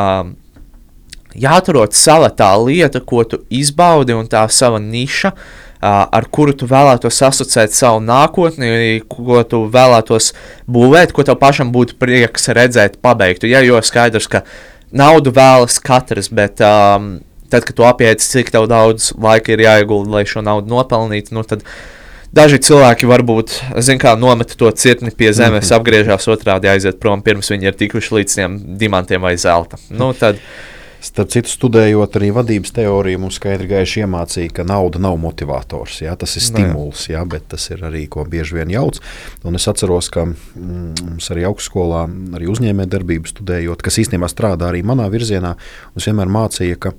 jāatrod 1.33 1.95
sava 1.95 2.27
tā 2.27 2.51
lieta, 2.59 2.99
ko 2.99 3.23
tu 3.23 3.45
izbaudi, 3.47 4.15
un 4.19 4.27
tā 4.27 4.43
sava 4.51 4.83
niša. 4.83 5.31
Uh, 5.31 5.63
ar 5.83 6.27
kuru 6.31 6.53
tu 6.55 6.67
vēlētos 6.69 7.19
asociēt 7.27 7.75
savu 7.75 7.99
nākotni, 8.03 9.01
ko 9.09 9.41
tu 9.47 9.65
vēlētos 9.73 10.31
būvēt, 10.71 11.11
ko 11.15 11.25
tev 11.27 11.39
pašam 11.41 11.73
būtu 11.75 11.97
prieks 11.99 12.47
redzēt, 12.55 13.01
pabeigtu. 13.03 13.49
Ja, 13.51 13.63
jo 13.65 13.81
skaidrs, 13.83 14.29
ka 14.31 14.43
naudu 14.95 15.33
vēlas 15.35 15.79
katrs, 15.83 16.29
bet 16.31 16.61
um, 16.63 17.17
tad, 17.51 17.65
kad 17.67 17.75
tu 17.77 17.87
apiet, 17.87 18.23
cik 18.23 18.53
daudz 18.53 19.11
laika 19.19 19.53
ir 19.53 19.65
jāiegulda, 19.65 20.17
lai 20.17 20.23
šo 20.29 20.43
naudu 20.45 20.71
nopelnītu, 20.71 21.35
nu, 21.35 21.43
tad 21.47 21.65
daži 22.33 22.61
cilvēki 22.63 23.09
varbūt 23.09 23.57
kā, 24.01 24.15
nometa 24.19 24.57
to 24.57 24.71
cirkni 24.71 25.11
pie 25.11 25.33
zemes, 25.33 25.65
mm 25.65 25.69
-hmm. 25.69 25.75
apgriežas 25.77 26.27
otrādi, 26.27 26.69
aiziet 26.69 26.99
prom, 26.99 27.21
pirms 27.21 27.51
viņi 27.51 27.69
ir 27.69 27.75
tikuši 27.77 28.15
līdz 28.15 28.35
tiem 28.35 28.59
dimantiem 28.77 29.21
vai 29.21 29.37
zelta. 29.37 29.77
Nu, 29.89 30.13
tad, 30.13 30.39
Starp 31.03 31.33
citu, 31.33 31.51
studējot 31.51 32.15
arī 32.15 32.29
vadības 32.31 32.71
teoriju, 32.77 33.19
mums 33.25 33.35
skaidri 33.35 33.67
gaiši 33.73 34.05
iemācīja, 34.05 34.53
ka 34.55 34.63
nauda 34.67 35.01
nav 35.03 35.17
motivators. 35.19 35.97
Jā, 36.05 36.13
tas 36.19 36.37
ir 36.39 36.45
stimuls, 36.45 37.09
jā, 37.11 37.19
bet 37.27 37.49
tas 37.51 37.65
ir 37.73 37.83
arī 37.83 38.05
ko 38.11 38.23
bieži 38.29 38.55
vien 38.55 38.71
jauc. 38.71 39.01
Un 39.43 39.59
es 39.59 39.67
atceros, 39.67 40.07
ka 40.13 40.23
mm, 40.29 41.03
mums 41.03 41.27
arī 41.33 41.43
augstskolā, 41.49 42.05
arī 42.39 42.47
uzņēmējdarbību 42.53 43.33
studējot, 43.33 43.83
kas 43.83 43.99
īstenībā 44.05 44.31
strādā 44.31 44.71
arī 44.71 44.79
manā 44.87 45.09
virzienā, 45.11 45.57
mums 45.91 46.07
vienmēr 46.07 46.31
mācīja, 46.37 46.79
ka 46.87 46.93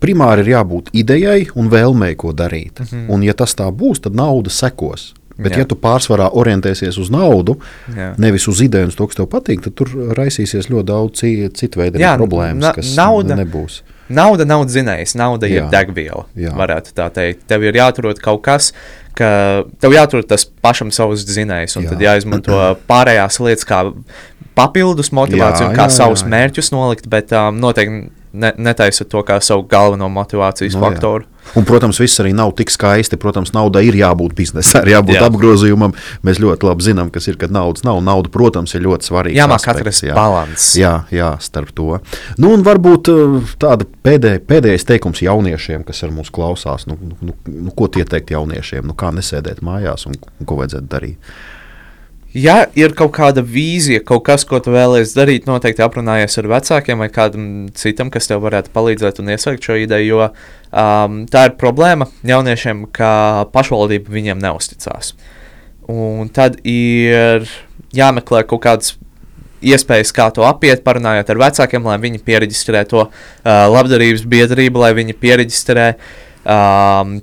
primāri 0.00 0.44
ir 0.44 0.52
jābūt 0.58 0.92
idejai 1.00 1.46
un 1.56 1.72
vēlmei, 1.72 2.12
ko 2.20 2.34
darīt. 2.36 2.84
Mm 2.84 2.86
-hmm. 2.90 3.08
Un, 3.16 3.24
ja 3.24 3.32
tas 3.32 3.56
tā 3.56 3.70
būs, 3.72 4.04
tad 4.04 4.14
nauda 4.14 4.50
sekos. 4.50 5.14
Bet, 5.40 5.54
Jā. 5.54 5.62
ja 5.62 5.68
tu 5.70 5.78
pārsvarā 5.80 6.28
orientēsies 6.36 6.98
uz 7.00 7.10
naudu, 7.12 7.56
Jā. 7.96 8.12
nevis 8.20 8.46
uz 8.50 8.60
ideju 8.64 8.90
un 8.90 8.96
to, 8.96 9.06
kas 9.08 9.20
tev 9.20 9.28
patīk, 9.32 9.62
tad 9.64 9.76
tur 9.78 9.92
raisīsies 10.18 10.68
ļoti 10.72 10.88
daudz 10.90 11.24
citu 11.56 11.80
veidu 11.80 12.02
problēmas, 12.20 12.62
na, 12.66 12.74
kas 12.76 12.92
nauda, 12.98 13.38
nebūs. 13.40 13.80
Nauda 14.10 14.44
nav 14.48 14.64
zinējis, 14.66 15.14
nauda 15.18 15.48
Jā. 15.48 15.64
ir 15.64 15.70
degviela. 15.70 16.24
Jā. 16.38 16.52
Varētu 16.58 16.94
tā 16.96 17.06
teikt. 17.14 17.44
Tev 17.50 17.62
ir 17.62 17.78
jāatrod 17.78 18.18
kaut 18.22 18.42
kas, 18.42 18.72
ka 19.18 19.30
tev 19.82 19.94
jāatrod 19.94 20.26
tas 20.30 20.44
pašam 20.44 20.90
savs 20.94 21.22
zinējs, 21.30 21.78
un 21.78 21.86
Jā. 21.86 21.94
tad 21.94 22.04
jāizmanto 22.08 22.58
pārējās 22.90 23.38
lietas 23.44 23.68
kā 23.68 23.84
papildus 24.58 25.12
motivāciju, 25.14 25.70
jā, 25.70 25.76
kā 25.76 25.86
jā, 25.86 25.96
savus 26.00 26.24
jā, 26.24 26.26
jā. 26.26 26.34
mērķus 26.34 26.72
nolikt, 26.74 27.06
bet 27.10 27.30
um, 27.38 27.60
noteikti 27.62 28.10
ne, 28.32 28.52
netaisa 28.58 29.04
to 29.08 29.22
kā 29.26 29.38
savu 29.44 29.64
galveno 29.68 30.08
motivācijas 30.12 30.76
no, 30.76 30.82
faktoru. 30.84 31.24
Jā. 31.24 31.40
Un, 31.58 31.64
protams, 31.66 31.98
viss 31.98 32.20
arī 32.22 32.30
nav 32.36 32.52
tik 32.58 32.70
skaisti. 32.70 33.18
Protams, 33.20 33.52
naudai 33.56 33.82
ir 33.88 33.96
jābūt 33.98 34.34
biznesā, 34.38 34.82
ir 34.84 34.92
jābūt 34.94 35.16
jā. 35.16 35.24
apgrozījumam. 35.26 35.94
Mēs 36.26 36.40
ļoti 36.42 36.68
labi 36.68 36.86
zinām, 36.86 37.10
kas 37.14 37.26
ir, 37.30 37.38
kad 37.40 37.52
naudas 37.54 37.84
nav. 37.86 37.98
Nauda, 38.06 38.30
protams, 38.32 38.74
ir 38.76 38.84
ļoti 38.86 39.10
svarīga. 39.10 39.38
Jā, 39.40 39.48
mākslinieks 39.50 39.80
atrast 39.82 40.06
jā. 40.06 40.16
līdzsvaru. 40.16 40.82
Jā, 40.82 40.92
jā, 41.16 41.30
starp 41.42 41.72
to. 41.76 42.00
Nu, 42.38 42.52
un 42.54 42.64
varbūt 42.66 43.12
uh, 43.12 43.54
tāda 43.60 43.88
pēdē, 44.06 44.36
pēdējais 44.46 44.86
teikums 44.92 45.24
jauniešiem, 45.26 45.86
kas 45.88 46.04
ar 46.06 46.14
mums 46.14 46.30
klausās. 46.34 46.86
Nu, 46.90 46.98
nu, 47.00 47.16
nu, 47.24 47.38
nu 47.70 47.74
ko 47.76 47.90
tie 47.90 48.06
teikt 48.08 48.34
jauniešiem? 48.36 48.86
Nu, 48.86 48.98
kā 48.98 49.10
nesēdēt 49.16 49.64
mājās 49.66 50.06
un, 50.10 50.20
un 50.38 50.48
ko 50.48 50.60
vajadzētu 50.60 50.92
darīt? 50.92 51.32
Ja 52.36 52.56
ir 52.78 52.94
kaut 52.98 53.12
kāda 53.16 53.42
vīzija, 53.46 54.04
kaut 54.06 54.24
kas, 54.28 54.44
ko 54.48 54.60
tu 54.62 54.74
vēlēsies 54.74 55.16
darīt, 55.16 55.48
noteikti 55.50 55.84
aprunājies 55.84 56.38
ar 56.40 56.48
vecākiem 56.54 57.02
vai 57.02 57.10
kādam 57.12 57.44
citam, 57.78 58.10
kas 58.12 58.30
tev 58.30 58.44
varētu 58.44 58.72
palīdzēt 58.74 59.20
un 59.22 59.32
iesākt 59.34 59.66
šo 59.66 59.78
ideju. 59.82 60.08
Jo 60.10 60.22
um, 60.28 61.24
tā 61.30 61.48
ir 61.48 61.58
problēma 61.60 62.08
jauniešiem, 62.26 62.86
ka 62.94 63.12
pašvaldība 63.54 64.14
viņiem 64.14 64.42
neusticās. 64.42 65.14
Un 65.90 66.30
tad 66.30 66.60
ir 66.68 67.48
jāmeklē 67.96 68.44
kaut 68.46 68.62
kādas 68.66 68.94
iespējas, 69.60 70.12
kā 70.16 70.30
to 70.32 70.44
apiet, 70.48 70.84
parunājot 70.86 71.32
ar 71.32 71.40
vecākiem, 71.42 71.84
lai 71.84 71.98
viņi 72.00 72.22
pieregistrē 72.24 72.84
to 72.88 73.06
uh, 73.06 73.10
labdarības 73.44 74.24
biedrību, 74.30 74.80
lai 74.80 74.94
viņi 74.96 75.16
pieregistrē 75.20 75.88
um, 76.44 77.18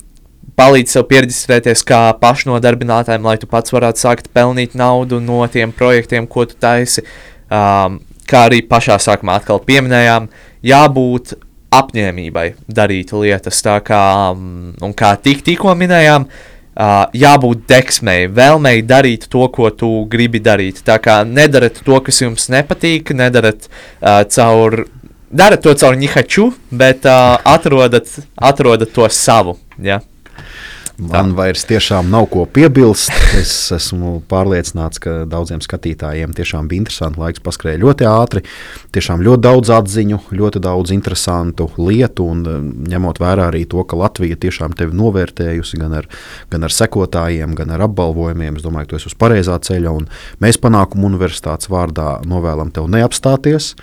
palīdz 0.58 0.98
tev 0.98 1.06
pierģistrēties 1.12 1.86
kā 1.88 2.02
pašnodarbinātājiem, 2.22 3.26
lai 3.30 3.38
tu 3.42 3.50
pats 3.50 3.74
varētu 3.76 4.02
sākt 4.02 4.32
pelnīt 4.34 4.76
naudu 4.78 5.22
no 5.22 5.44
tiem 5.54 5.74
projektiem, 5.76 6.28
ko 6.28 6.48
tu 6.50 6.58
taisi. 6.60 7.06
Um, 7.48 8.02
kā 8.28 8.48
arī 8.50 8.64
pašā 8.68 8.98
sākumā 9.00 9.38
atkal 9.40 9.62
pieminējām, 9.64 10.28
jābūt 10.68 11.38
apņēmībai 11.78 12.48
darīt 12.68 13.14
lietas, 13.16 13.62
tā 13.64 13.78
kā, 13.86 14.02
um, 14.34 14.74
kā 14.98 15.14
tik, 15.24 15.44
tikko 15.46 15.76
minējām, 15.78 16.28
uh, 16.28 17.06
jābūt 17.16 17.64
deksmei, 17.70 18.28
vēlmei 18.28 18.82
darīt 18.88 19.30
to, 19.32 19.46
ko 19.54 19.70
tu 19.72 19.92
gribi 20.10 20.42
darīt. 20.44 20.82
Tā 20.88 20.98
kā 21.04 21.22
nedarat 21.28 21.82
to, 21.86 22.02
kas 22.04 22.22
jums 22.24 22.50
nepatīk, 22.54 23.14
nedarat 23.16 23.70
uh, 23.70 24.24
caur. 24.26 24.86
Darat 25.28 25.60
to 25.60 25.74
caur 25.76 25.98
nihaču, 26.00 26.54
bet 26.72 27.04
uh, 27.06 27.36
atrodat, 27.44 28.14
atrodat 28.40 28.94
to 28.96 29.10
savu. 29.12 29.58
Ja? 29.84 30.00
Man 30.98 31.36
vairs 31.38 31.62
tiešām 31.70 32.08
nav 32.10 32.26
ko 32.34 32.48
piebilst. 32.50 33.12
Es 33.38 33.52
esmu 33.76 34.16
pārliecināts, 34.32 34.98
ka 34.98 35.12
daudziem 35.30 35.62
skatītājiem 35.62 36.32
tiešām 36.34 36.66
bija 36.72 36.82
interesanti. 36.82 37.22
Laiks 37.22 37.44
paskrēja 37.46 37.78
ļoti 37.84 38.08
ātri. 38.10 38.42
Tiešām 38.98 39.22
ļoti 39.22 39.44
daudz 39.46 39.70
atziņu, 39.76 40.18
ļoti 40.34 40.62
daudz 40.66 40.94
interesantu 40.96 41.68
lietu. 41.78 42.26
Un, 42.34 42.42
eh, 42.50 42.64
ņemot 42.96 43.22
vērā 43.22 43.52
arī 43.52 43.68
to, 43.70 43.84
ka 43.86 44.00
Latvija 44.00 44.40
tiešām 44.42 44.74
tevi 44.74 44.98
novērtējusi 44.98 45.78
gan 45.78 45.94
ar, 45.94 46.08
gan 46.50 46.66
ar 46.66 46.74
sekotājiem, 46.74 47.54
gan 47.54 47.70
ar 47.70 47.86
apbalvojumiem, 47.86 48.58
es 48.58 48.66
domāju, 48.66 48.90
ka 48.90 48.96
tu 48.96 48.96
esi 48.96 49.12
uz 49.12 49.14
pareizā 49.14 49.60
ceļa. 49.62 49.94
Mēs 50.42 50.58
panākumu 50.58 51.06
universitātes 51.12 51.70
vārdā 51.70 52.26
novēlam 52.26 52.74
tev 52.74 52.90
neapstāties. 52.90 53.76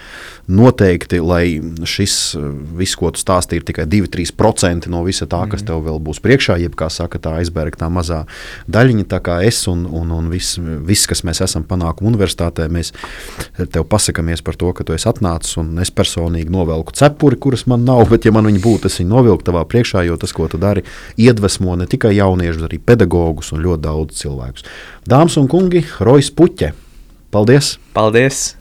Noteikti, 0.48 1.22
lai 1.22 1.62
šis 1.86 2.34
eh, 2.34 2.50
viss, 2.74 2.98
ko 2.98 3.14
tu 3.14 3.22
stāstīji, 3.22 3.62
ir 3.62 3.70
tikai 3.70 3.86
2-3% 3.86 4.90
no 4.90 5.04
visa 5.06 5.30
tā, 5.30 5.46
kas 5.46 5.62
mm. 5.62 5.66
tev 5.70 5.86
vēl 5.86 6.02
būs 6.02 6.18
priekšā, 6.18 6.58
jeb 6.58 6.74
kā 6.74 6.90
saka, 7.04 7.20
tā 7.20 7.36
aizbēga 7.40 7.78
tā 7.84 7.90
mazā 7.92 8.24
daļiņa, 8.72 9.06
tā 9.10 9.20
kā 9.24 9.38
es 9.44 9.64
un, 9.70 9.84
un, 9.86 10.10
un 10.14 10.30
viss, 10.32 10.58
vis, 10.58 11.04
kas 11.10 11.24
mēs 11.26 11.42
esam 11.44 11.66
panākuši 11.68 12.08
universitātē, 12.08 12.68
mēs 12.72 12.92
tev 13.58 13.86
pasakāmies 13.90 14.42
par 14.44 14.56
to, 14.60 14.72
ka 14.72 14.86
tu 14.86 14.96
esi 14.96 15.08
atnācis 15.10 15.58
un 15.60 15.78
es 15.82 15.92
personīgi 15.94 16.52
novelku 16.52 16.94
cepuri, 16.96 17.38
kuras 17.40 17.66
man 17.70 17.84
nav, 17.84 18.06
bet, 18.10 18.24
ja 18.24 18.32
man 18.34 18.48
viņi 18.48 18.62
būtu, 18.64 18.90
es 18.90 18.98
viņu 19.02 19.12
novilku 19.12 19.46
tavā 19.46 19.64
priekšā, 19.68 20.04
jo 20.08 20.18
tas, 20.20 20.34
ko 20.34 20.48
tu 20.50 20.60
dari, 20.60 20.84
iedvesmo 21.20 21.76
ne 21.78 21.88
tikai 21.90 22.14
jauniešus, 22.16 22.62
bet 22.62 22.70
arī 22.70 22.82
pedagogus 22.92 23.52
un 23.54 23.64
ļoti 23.64 23.84
daudz 23.84 24.24
cilvēkus. 24.24 24.68
Dāmas 25.08 25.38
un 25.40 25.50
kungi, 25.50 25.84
Rojas 26.00 26.32
Puķe! 26.34 26.74
Paldies! 27.34 27.76
Paldies! 27.96 28.54